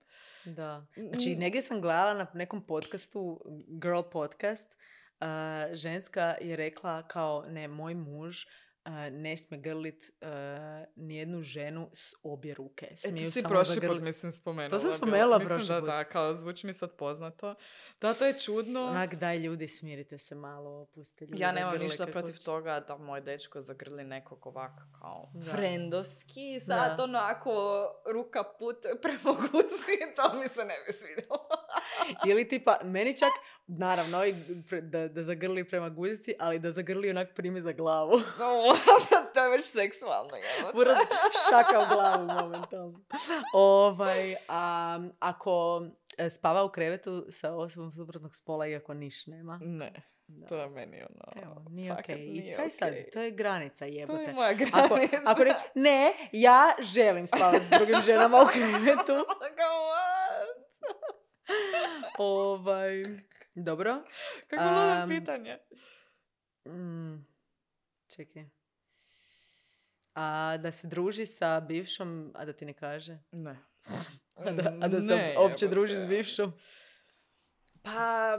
[0.45, 0.87] Da.
[1.09, 1.39] Znači, Mm.
[1.39, 3.41] negdje sam gledala na nekom podcastu,
[3.83, 4.77] Girl Podcast,
[5.21, 5.27] uh,
[5.75, 8.45] ženska je rekla kao, ne, moj muž
[9.11, 10.29] ne smije grlit uh,
[10.97, 12.87] nijednu ženu s obje ruke.
[12.87, 14.71] E, Smiju ti si prošli put, mislim, spomenula.
[14.71, 15.87] To sam spomenula mislim, prošli da, put.
[15.87, 17.55] da, kao zvuči mi sad poznato.
[18.01, 18.85] Da, to je čudno.
[18.85, 22.45] Onak, daj ljudi, smirite se malo, pustite ljude Ja nemam ništa protiv hoće.
[22.45, 25.53] toga da moj dečko zagrli nekog ovak kao Da.
[25.53, 27.05] frendovski, sad Da.
[27.05, 27.53] onako
[28.07, 31.39] ruka putuje prema guzi, to mi se ne bi svidjelo.
[32.29, 33.31] Ili tipa, meni čak,
[33.67, 34.33] naravno, ovaj
[34.83, 38.21] da, da zagrli prema guzici, ali da zagrli onak primi za glavu.
[39.35, 40.31] to je već seksualno?
[40.75, 40.97] Buraz
[41.51, 42.99] šaka u glavu momentalno.
[43.55, 45.83] Ovaj, a, ako
[46.19, 49.59] e, spava u krevetu sa osobom suprotnog spola iako niš nema.
[49.63, 49.93] Ne,
[50.27, 50.47] Da.
[50.47, 51.43] to je meni ono...
[51.45, 52.27] Evo, nije fakat okej.
[52.27, 52.89] I nije kaj sad?
[52.89, 53.11] okej.
[53.11, 54.23] To je granica To jebote.
[54.23, 54.85] je moja granica.
[54.85, 59.25] Ako, ako re- ne, ja želim spavati s drugim ženama u krevetu.
[62.19, 63.03] Ovaj,
[63.55, 64.03] dobro.
[64.47, 65.59] Kako Am, pitanje.
[66.67, 67.27] Mm,
[68.17, 68.45] čekaj.
[70.15, 73.19] A da se druži sa bivšom, a da ti ne kaže?
[73.33, 73.57] Ne.
[74.35, 75.69] A da, a da se Ne, jebote.
[75.69, 76.53] druži s bivšom?
[77.83, 78.39] Pa,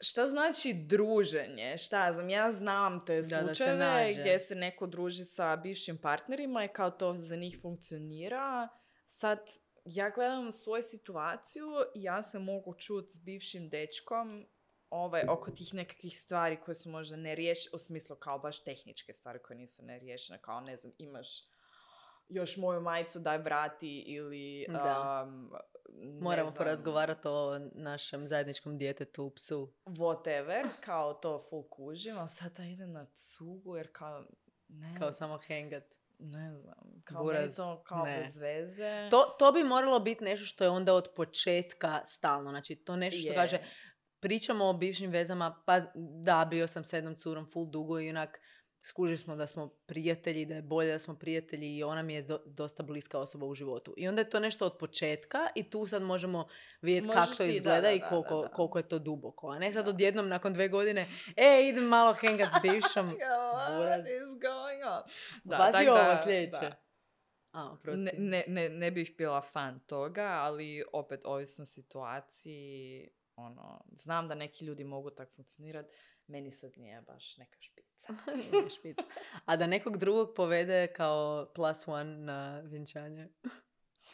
[0.00, 1.78] šta znači druženje?
[1.78, 5.56] Šta ja znam, ja znam te Da, da se slučajeve gdje se neko druži sa
[5.56, 8.68] bivšim partnerima i kao to za njih funkcionira.
[9.08, 9.38] Sad,
[9.86, 14.46] ja gledam svoju situaciju i ja se mogu čut s bivšim dečkom
[14.90, 19.12] ovaj, oko tih nekakvih stvari koje su možda ne riješene, u smislu kao baš tehničke
[19.12, 21.28] stvari koje nisu neriješene, kao ne znam, imaš
[22.28, 25.24] još moju majicu daj vrati ili Da.
[25.28, 25.52] um,
[25.88, 29.72] ne Moramo znam, porazgovarati o našem zajedničkom djetetu, psu.
[29.84, 34.24] whatever, kao to full kužim, ali sad da idem na cugu jer kao,
[34.68, 35.95] ne, Kao samo hengat.
[36.18, 38.18] Ne znam, kao Buraz, to kao ne.
[38.18, 39.08] bez veze.
[39.10, 42.50] To, to bi moralo biti nešto što je onda od početka stalno.
[42.50, 43.34] Znači, to nešto što Je.
[43.34, 43.58] kaže,
[44.20, 45.80] pričamo o bivšim vezama, pa
[46.24, 48.40] da, bio sam s jednom curom full dugo i onak
[48.86, 52.22] skužili smo da smo prijatelji, da je bolje da smo prijatelji i ona mi je
[52.22, 53.94] do- dosta bliska osoba u životu.
[53.96, 56.48] I onda je to nešto od početka i tu sad možemo
[56.80, 58.54] vidjeti kako to ti, da, izgleda da, i da, koliko, da, da.
[58.54, 59.48] koliko je to duboko.
[59.48, 59.90] A ne sad Da.
[59.90, 61.06] odjednom nakon dve godine,
[61.36, 63.10] e, idem malo hengat s bivšom.
[63.80, 65.02] What is going on?
[65.58, 66.60] Pazi tak ovo sljedeće.
[66.60, 66.76] da.
[67.52, 67.76] A.
[67.84, 74.28] Ne, ne, ne, ne bih bila fan toga, ali opet ovisno o situaciji, ono, znam
[74.28, 75.88] da neki ljudi mogu tak funkcionirati,
[76.26, 77.58] meni sad nije baš neka
[77.96, 78.70] špica.
[78.78, 79.02] Špica.
[79.44, 83.28] A da nekog drugog povede kao plus one na vjenčanje.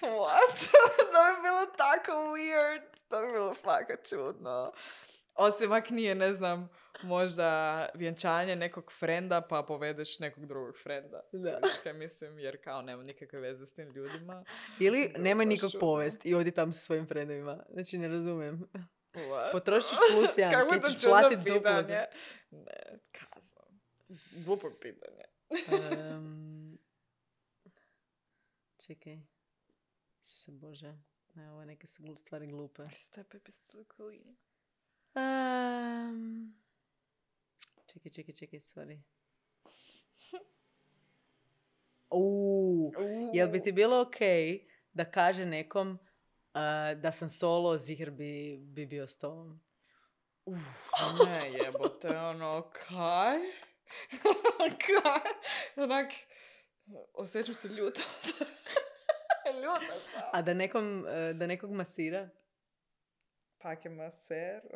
[0.00, 0.72] What?
[1.12, 2.82] to bi bilo tako weird.
[3.08, 4.72] To bi bilo fakat čudno.
[5.34, 6.68] Osim ak nije, ne znam,
[7.02, 11.20] možda vjenčanje nekog frenda pa povedeš nekog drugog frenda.
[11.32, 11.60] Da.
[11.82, 14.44] Kaj mislim, jer kao nema nikakve veze s tim ljudima.
[14.80, 15.86] Ili baš nikog čudno.
[15.86, 17.64] povest i odi tam sa svojim frendovima.
[17.68, 18.68] Znači, ne razumijem.
[19.14, 19.52] What?
[19.52, 21.82] Potrošiš plus jedan, to ćeš čudno platit duplo.
[21.82, 22.08] Ne,
[24.44, 25.24] Glupo pitanje.
[25.50, 26.78] Em,
[28.86, 29.20] čekaj.
[30.22, 30.98] Se bože.
[31.34, 32.90] Ne, ovo neke su stvari glupe.
[32.90, 34.36] Step epistokoli.
[35.14, 36.54] Em,
[37.86, 39.00] čekaj, čekaj, čekaj, sorry.
[42.10, 42.92] Uuu,
[43.32, 44.16] jel bi ti bilo ok
[44.92, 49.60] da kaže nekom uh, da sam solo, zihr bi, bi bio s tobom?
[50.44, 50.88] Uf,
[51.26, 53.38] ne jebote, ono, kaj?
[55.76, 56.12] Onak,
[57.14, 58.00] osjećam se ljuta.
[59.62, 60.22] ljuta sam.
[60.32, 62.28] A da, nekom, uh, da nekog masira?
[63.58, 64.60] Pak je maser.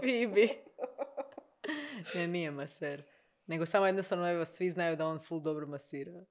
[0.00, 0.48] Fibi.
[2.14, 3.02] Ne, nije maser.
[3.46, 6.24] Nego samo jednostavno, evo, svi znaju da on full dobro masira.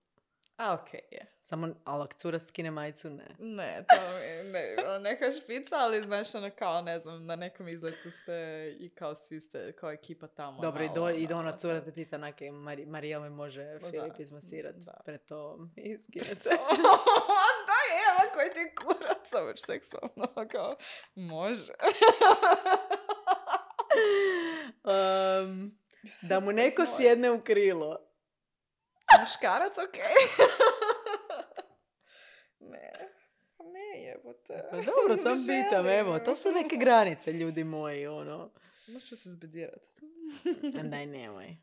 [0.57, 1.26] A, okej je.
[1.41, 3.36] Samo, ali ako cura skine majicu, ne.
[3.40, 7.68] Ne, to mi ne, ono, neka špica, ali znaš ono kao, ne znam, na nekom
[7.68, 10.61] izletu ste i kao svi ste, kao ekipa tamo.
[10.61, 13.64] Dobro, i, do, i do ona ono, cura te pita nake, Mari, Marijel me može
[13.64, 15.02] Da, Filip izmasirat da.
[15.06, 16.49] pred to i skine se.
[17.69, 20.76] da je, evo koji ti kurac, samo seksualno, kao,
[21.15, 21.73] može.
[24.86, 25.77] Um,
[26.22, 27.98] da mu neko sjedne u krilo.
[29.22, 30.04] Muškarac, okej.
[32.72, 32.92] ne.
[33.60, 34.64] Ne jebote.
[34.72, 38.52] Pa dobro, sam pitam, evo, to su neke granice, ljudi moji, ono.
[38.88, 39.84] Možeš se zbedirat.
[40.80, 41.58] A Daj, nemoj.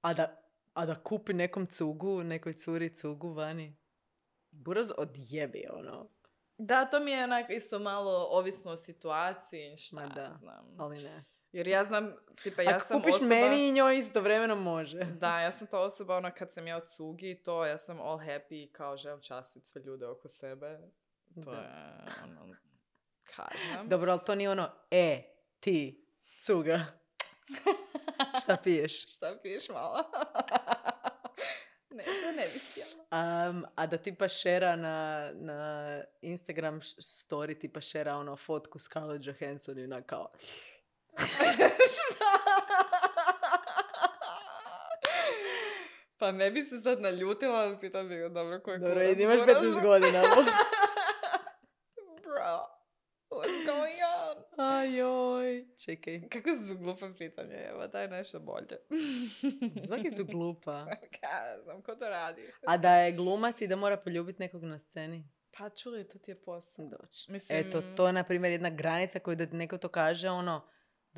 [0.00, 0.42] A da,
[0.74, 3.76] a da kupi nekom cugu, nekoj curi cugu vani.
[4.50, 6.10] Buraz odjebi, ono.
[6.58, 10.74] Da, to mi je onak isto malo ovisno o situaciji, šta Ma da, znam.
[10.78, 11.24] Ali ne.
[11.52, 13.28] Jer ja znam, tipa ja Ako sam kupiš osoba...
[13.28, 14.98] meni i njoj istovremeno može.
[15.20, 18.00] Da, ja sam ta osoba, ono, kad sam ja u cugi i to, ja sam
[18.00, 20.78] all happy i kao želim častit sve ljude oko sebe.
[21.44, 21.56] To Da.
[21.56, 21.68] je,
[22.22, 22.56] ono,
[23.36, 23.88] kaj znam.
[23.88, 25.22] Dobro, ali to nije ono, e,
[25.60, 26.06] ti,
[26.42, 26.86] cuga.
[28.42, 29.16] Šta piješ?
[29.16, 29.96] Šta piješ malo?
[31.96, 33.48] ne, to ne bih htjela.
[33.50, 39.78] Um, a da tipa šera na, na Instagram story tipa šera ono fotku Scarlett Johansson
[39.78, 40.32] i ona kao
[46.18, 49.38] pa ne bi se sad naljutila, ali pitam bi ga, dobro, koji dobro, kurac imaš
[49.38, 49.56] buraz?
[49.58, 50.22] 15 godina.
[52.24, 52.66] Bro,
[53.30, 54.64] what's going on?
[54.66, 56.28] Ajoj, čekaj.
[56.28, 58.76] Kako su glupe pitanje, evo, daj nešto bolje.
[59.84, 60.86] Zaki su glupa.
[61.22, 62.52] Ja znam, ko to radi?
[62.62, 65.28] A da je glumac i da mora poljubiti nekog na sceni?
[65.52, 66.84] Pa čuli, to ti je posao.
[66.86, 67.32] Doći.
[67.32, 70.68] Mislim- Eto, to je na primjer jedna granica koju da neko to kaže, ono,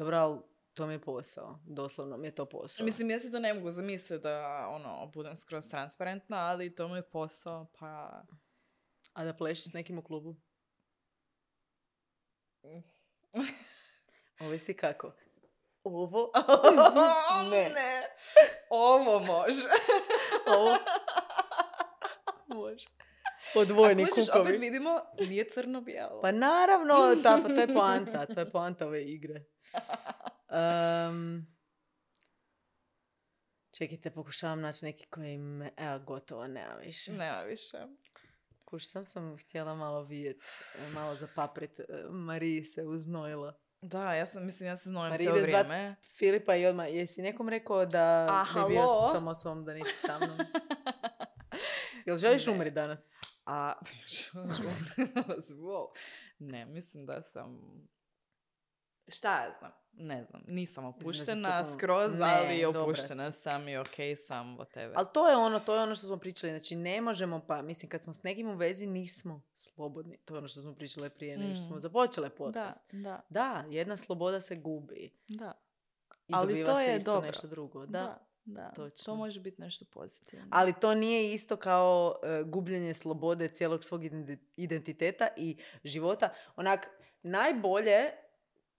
[0.00, 0.38] dobro, ali
[0.74, 1.58] to mi je posao.
[1.64, 2.84] Doslovno mi je to posao.
[2.84, 6.96] Mislim, ja se to ne mogu zamisliti da, ono, budem skroz transparentna, ali to mi
[6.96, 8.22] je posao, pa...
[9.12, 10.36] A da plešiš s nekim u klubu?
[14.40, 15.12] Ovisi kako.
[15.84, 16.32] Ovo?
[17.50, 17.70] Ne.
[17.70, 18.06] ne.
[18.70, 19.68] Ovo može.
[20.46, 20.76] Ovo?
[22.60, 22.86] Može.
[23.54, 24.40] Odvojeni kukovi.
[24.40, 26.20] opet vidimo, nije crno-bijelo.
[26.20, 28.26] Pa naravno, ta, pa to je poanta.
[28.26, 29.44] To je poanta ove igre.
[30.50, 31.46] Um,
[33.78, 35.70] čekajte, pokušavam naći neki koji me...
[35.76, 37.12] Evo, gotovo, nema više.
[37.12, 37.78] Nema više.
[38.64, 40.42] Kuš, sam sam htjela malo vidjet,
[40.94, 41.80] malo zapaprit.
[41.80, 43.54] E, Mariji se uznojila.
[43.82, 45.96] Da, ja sam, mislim, ja se znojim cijelo vrijeme.
[46.18, 49.94] Filipa i odmah, jesi nekom rekao da A, je bio s tom osobom, da nisi
[49.94, 50.38] sa mnom?
[52.06, 52.52] Jel želiš Ne.
[52.52, 53.10] umri danas?
[53.52, 53.74] A,
[55.52, 55.86] wow.
[56.40, 57.60] Ne, mislim da sam...
[59.08, 59.70] Šta ja znam?
[59.92, 64.58] Ne znam, nisam da to opuštena kao- skroz, Ne, ali opuštena sam i okej sam,
[64.58, 64.92] whatever.
[64.96, 66.52] Ali to je ono, to je ono što smo pričali.
[66.52, 70.18] Znači, ne možemo pa, mislim, kad smo s nekim u vezi, nismo slobodni.
[70.18, 71.66] To je ono što smo pričale prije nego što Mm.
[71.66, 72.84] smo započele da, podcast.
[72.92, 75.10] da, Da, jedna sloboda se gubi.
[75.28, 75.52] da.
[76.28, 77.26] I Ali to se je isto dobro.
[77.26, 77.80] nešto drugo.
[77.80, 77.98] Da.
[77.98, 78.70] Da, da.
[78.70, 79.04] točno.
[79.04, 80.46] To može biti nešto pozitivno.
[80.50, 86.34] Ali to nije isto kao e, gubljenje slobode cijelog svog identi- identiteta i života.
[86.56, 86.88] Onak,
[87.22, 88.10] najbolje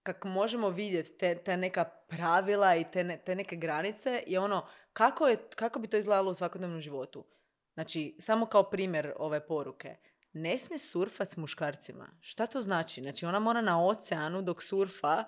[0.04, 4.68] kako možemo vidjeti te, te neka pravila i te, ne- te neke granice je ono
[4.94, 7.26] kako, je, kako bi to izgledalo u svakodnevnom životu.
[7.74, 9.96] Znači, samo kao primjer ove poruke.
[10.34, 12.10] Ne smije surfat s muškarcima.
[12.22, 13.02] Šta to znači?
[13.02, 15.24] Znači, ona mora na oceanu dok surfa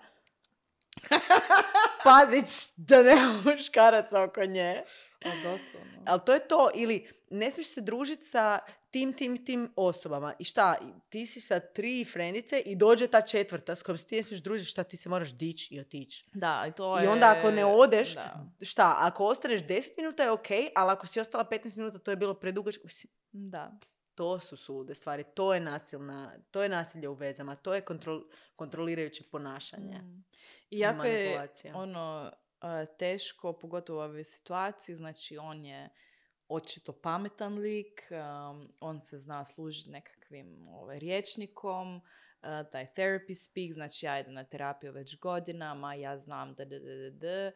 [2.04, 4.84] pazit da nema muškaraca oko nje.
[5.26, 6.04] A doslovno.
[6.06, 6.70] Ali to je to.
[6.76, 8.60] Ili ne smiješ se družiti sa
[8.92, 10.34] tim, tim, tim osobama.
[10.40, 10.76] I šta?
[10.82, 14.24] I Ti si sa tri frendice i dođe ta četvrta s kojom se ti ne
[14.24, 14.70] smiješ družiti.
[14.70, 16.26] Šta ti se moraš dići i otići.
[16.34, 17.10] Da, i to I je...
[17.10, 18.96] onda ako ne odeš, Da, šta?
[19.00, 22.34] Ako ostaneš 10 minuta je ok, ali ako si ostala 15 minuta to je bilo
[22.34, 22.88] predugačko.
[23.32, 23.72] Da.
[24.16, 25.24] To su sulude stvari.
[25.36, 27.56] To je nasilna, to je nasilje u vezama.
[27.56, 28.22] To je kontrol,
[28.56, 29.98] kontrolirajuće ponašanje.
[29.98, 30.24] Mm.
[30.74, 32.32] I jako je ono
[33.00, 35.90] teško, pogotovo u ovoj situaciji, znači on je
[36.48, 42.02] očito pametan lik, um, on se zna služiti nekakvim ovaj, rječnikom,
[42.41, 46.95] taj therapy speak, znači ja idem na terapiju već godinama, ja znam da da da
[46.95, 47.52] da da,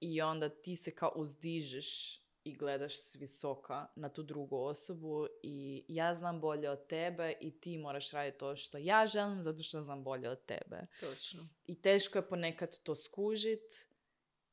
[0.00, 5.84] i onda ti se kao uzdižeš i gledaš s visoka na tu drugu osobu i
[5.88, 9.80] ja znam bolje od tebe i ti moraš raditi to što ja želim zato što
[9.80, 10.86] znam bolje od tebe.
[11.00, 11.48] Točno.
[11.66, 13.92] I teško je ponekad to skužit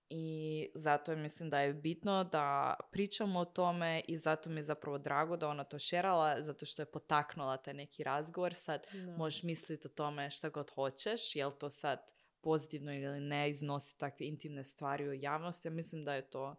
[0.10, 4.98] i zato mislim da je bitno da pričamo o tome i zato mi je zapravo
[4.98, 8.53] drago da ona to šerala, zato što je potaknula taj neki razgovor.
[8.53, 9.18] Sad Da.
[9.18, 12.11] možeš misliti o tome šta god hoćeš, jel to sad
[12.41, 15.68] pozitivno ili ne iznosi takve intimne stvari u javnosti.
[15.68, 16.56] Ja mislim da je to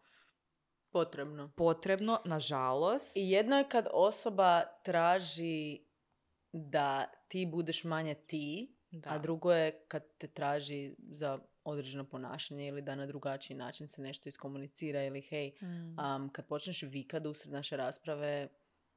[0.93, 1.53] Potrebno.
[1.57, 3.17] potrebno, nažalost.
[3.17, 5.81] I jedno je kad osoba traži
[6.53, 9.11] da ti budeš manje ti, da.
[9.11, 14.03] a drugo je kad te traži za određeno ponašanje ili da na drugačiji način se
[14.03, 15.97] nešto iskomunicira ili hej, Mm.
[15.99, 18.49] um, kad počneš vikat usred naše rasprave,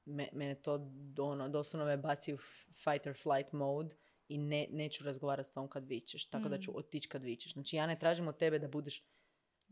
[0.06, 2.38] me, mene to ono, doslovno me baci u
[2.74, 3.96] fight or flight mode
[4.28, 6.76] i ne, neću razgovarati s tom kad vičeš, tako da ću Mm.
[6.76, 7.54] otići kad vičeš.
[7.54, 9.04] Znači ja ne tražim od tebe da budeš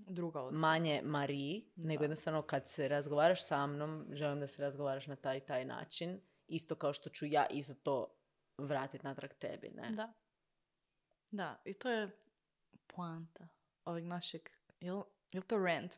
[0.07, 0.59] Druga osoba.
[0.59, 5.39] manje Mariji, nego jednostavno kad se razgovaraš sa mnom, želim da se razgovaraš na taj
[5.39, 6.21] taj način.
[6.47, 8.15] Isto kao što ću ja isto to
[8.57, 9.91] vratiti natrag tebi, ne?
[9.91, 10.13] Da.
[11.31, 12.17] Da, i to je
[12.87, 13.47] poanta
[13.85, 14.41] ovog našeg,
[14.79, 15.01] jel,
[15.31, 15.97] jel to rant?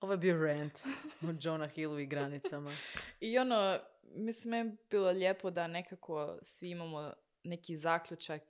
[0.00, 0.78] Ovo je bio rant
[1.22, 2.72] o Jonah Hillu i granicama.
[3.20, 7.12] I ono, mislim, bi bilo lijepo da nekako svi imamo
[7.42, 8.42] neki zaključak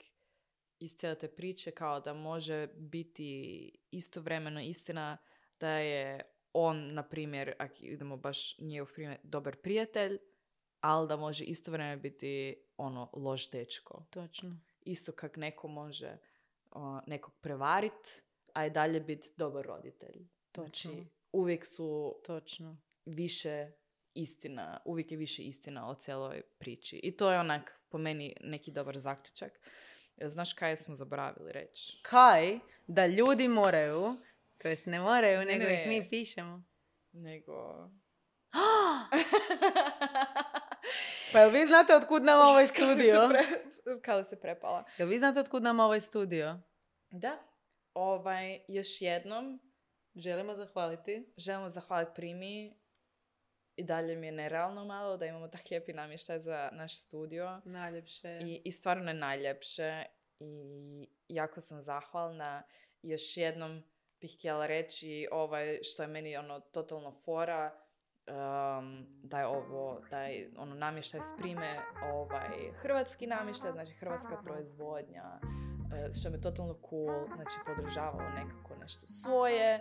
[0.80, 5.18] iz cijele te priče, kao da može biti istovremeno istina
[5.60, 6.22] da je
[6.52, 10.18] on, na primjer, ako idemo baš njegov primjer, dobar prijatelj,
[10.80, 14.06] ali da može istovremeno biti ono loš dečko.
[14.10, 14.60] Točno.
[14.80, 16.18] Isto kak neko može
[16.70, 18.22] o, nekog prevarit,
[18.52, 20.28] a i dalje biti dobar roditelj.
[20.52, 20.90] Točno.
[20.90, 22.76] Znači, uvijek su Točno.
[23.04, 23.70] više
[24.14, 27.00] istina, uvijek je više istina o cijeloj priči.
[27.02, 29.60] I to je onak, po meni, neki dobar zaključak.
[30.18, 32.00] E, Znaš kaj smo zaboravili reći?
[32.02, 34.16] Kaj da ljudi moraju,
[34.58, 35.74] to jest ne moraju, Ne, nego ne.
[35.74, 36.62] ih mi pišemo.
[37.12, 37.88] Nego...
[41.32, 43.14] Pa jel vi znate otkud nam ovaj studio?
[43.22, 43.58] pre-
[44.02, 44.84] Kada se prepala.
[44.98, 46.58] Jel vi znate otkud nam ovaj studio?
[47.10, 47.38] Da.
[47.94, 49.60] Ovaj, još jednom
[50.16, 51.32] Želimo zahvaliti.
[51.36, 52.77] želimo zahvaliti Primi.
[53.78, 57.60] I dalje mi je nerealno malo da imamo tak lijepi namještaj za naš studio.
[57.64, 58.38] Najljepše.
[58.42, 60.04] I, I stvarno je najljepše.
[60.40, 62.62] I jako sam zahvalna.
[63.02, 63.82] Još jednom
[64.20, 67.74] bih htjela reći ovaj, što je meni ono totalno fora.
[68.28, 71.76] um, da je ovo, da je ono namještaj s prime
[72.12, 75.40] ovaj, hrvatski namještaj, znači hrvatska proizvodnja,
[75.94, 79.80] e, što mi je totalno cool, znači podržavamo nekako nešto svoje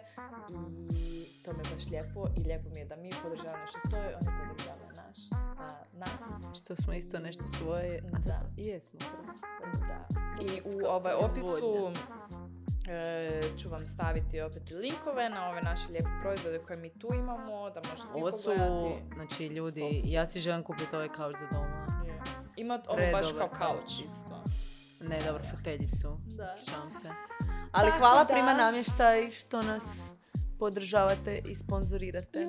[0.89, 4.15] i to mi je baš lijepo i lijepo mi je da mi podržavamo nešto svoje,
[4.15, 5.17] oni podržavaju naš,
[5.59, 6.59] a, nas.
[6.59, 8.01] Što smo isto nešto svoje.
[8.25, 8.41] Da.
[8.57, 8.99] I jesmo.
[9.79, 10.07] Da.
[10.43, 11.91] I u ovaj opisu
[12.89, 17.69] e, ću vam staviti opet linkove na ove naše lijepe proizvode koje mi tu imamo,
[17.69, 19.03] da možete Ovo su, pogledati.
[19.15, 20.11] znači ljudi, Fokus.
[20.11, 22.03] ja si želim kupiti ovaj kauč za doma.
[22.05, 22.19] Je.
[22.55, 23.91] Ima ovo Predobar baš kao kauč.
[24.07, 24.43] isto.
[25.01, 26.17] Ne, dobro, foteljicu.
[26.27, 26.47] Da.
[26.91, 27.09] Se.
[27.71, 30.13] Ali Tako hvala da- Prima namještaj što nas
[30.59, 32.47] podržavate i sponzorirate.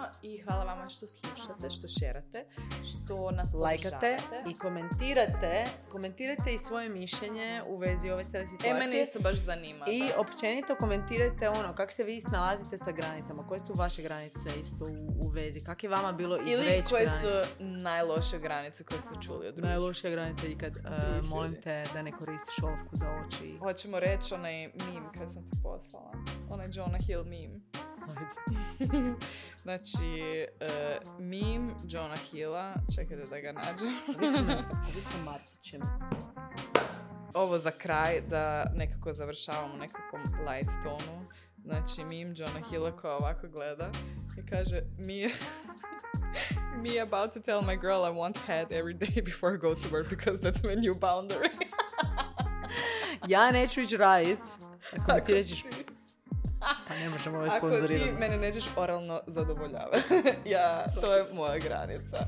[0.00, 2.44] Puno i hvala vama što slušate, što šerate,
[2.84, 4.16] što nas Lajkate
[4.50, 5.64] i komentirate.
[5.90, 8.74] Komentirajte i svoje mišljenje u vezi ove cijele E, situacije.
[8.74, 9.84] mene isto baš zanima.
[9.88, 10.20] I da.
[10.20, 15.26] općenito komentirajte ono, kako se vi snalazite sa granicama, koje su vaše granice isto u,
[15.26, 17.26] u vezi, kako je vama bilo Ili izreći koje granicu.
[17.26, 19.70] su najloše granice koje ste čuli od drugih.
[19.70, 23.58] Najlošija granica ikad, uh, molim te da ne koristiš ovku za oči.
[23.58, 26.12] Hoćemo reći onaj meme kad sam ti poslala.
[26.50, 27.60] Onaj Jonah Hill meme.
[29.62, 33.94] znači, e, meme Jonah Hilla, čekajte da ga nađem.
[37.34, 41.26] Ovo za kraj, da nekako završavamo u nekakvom light tonu.
[41.64, 43.90] Znači, meme Jonah Hilla koja ovako gleda
[44.38, 45.14] i kaže, me,
[46.82, 49.88] me about to tell my girl I want head every day before I go to
[49.88, 51.50] work because that's my new boundary.
[53.28, 54.38] Ja neću ići radit.
[55.08, 55.84] Ako mi ti ti-
[56.88, 60.14] pa ne možemo ovo Ako ti mene nećeš oralno zadovoljavati.
[60.54, 62.26] ja, to je moja granica.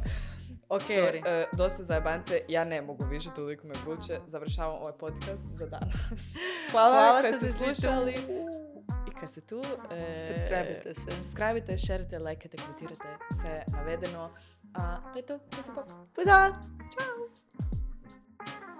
[0.69, 4.21] Ok, e, dosta zajebance, ja ne mogu više, toliko me vruće.
[4.27, 5.95] Završavam ovaj podcast za danas.
[6.73, 8.15] Hvala, Hvala što ste slušali.
[9.09, 11.11] I kad ste tu, e, Subscribe-ite se.
[11.11, 13.09] subscribe-ite, šerite, lajkate, komentirate,
[13.41, 14.31] sve navedeno.
[14.75, 15.87] A to je to, to se pak.
[16.15, 16.53] Pozdrav!
[16.93, 18.72] Ćao!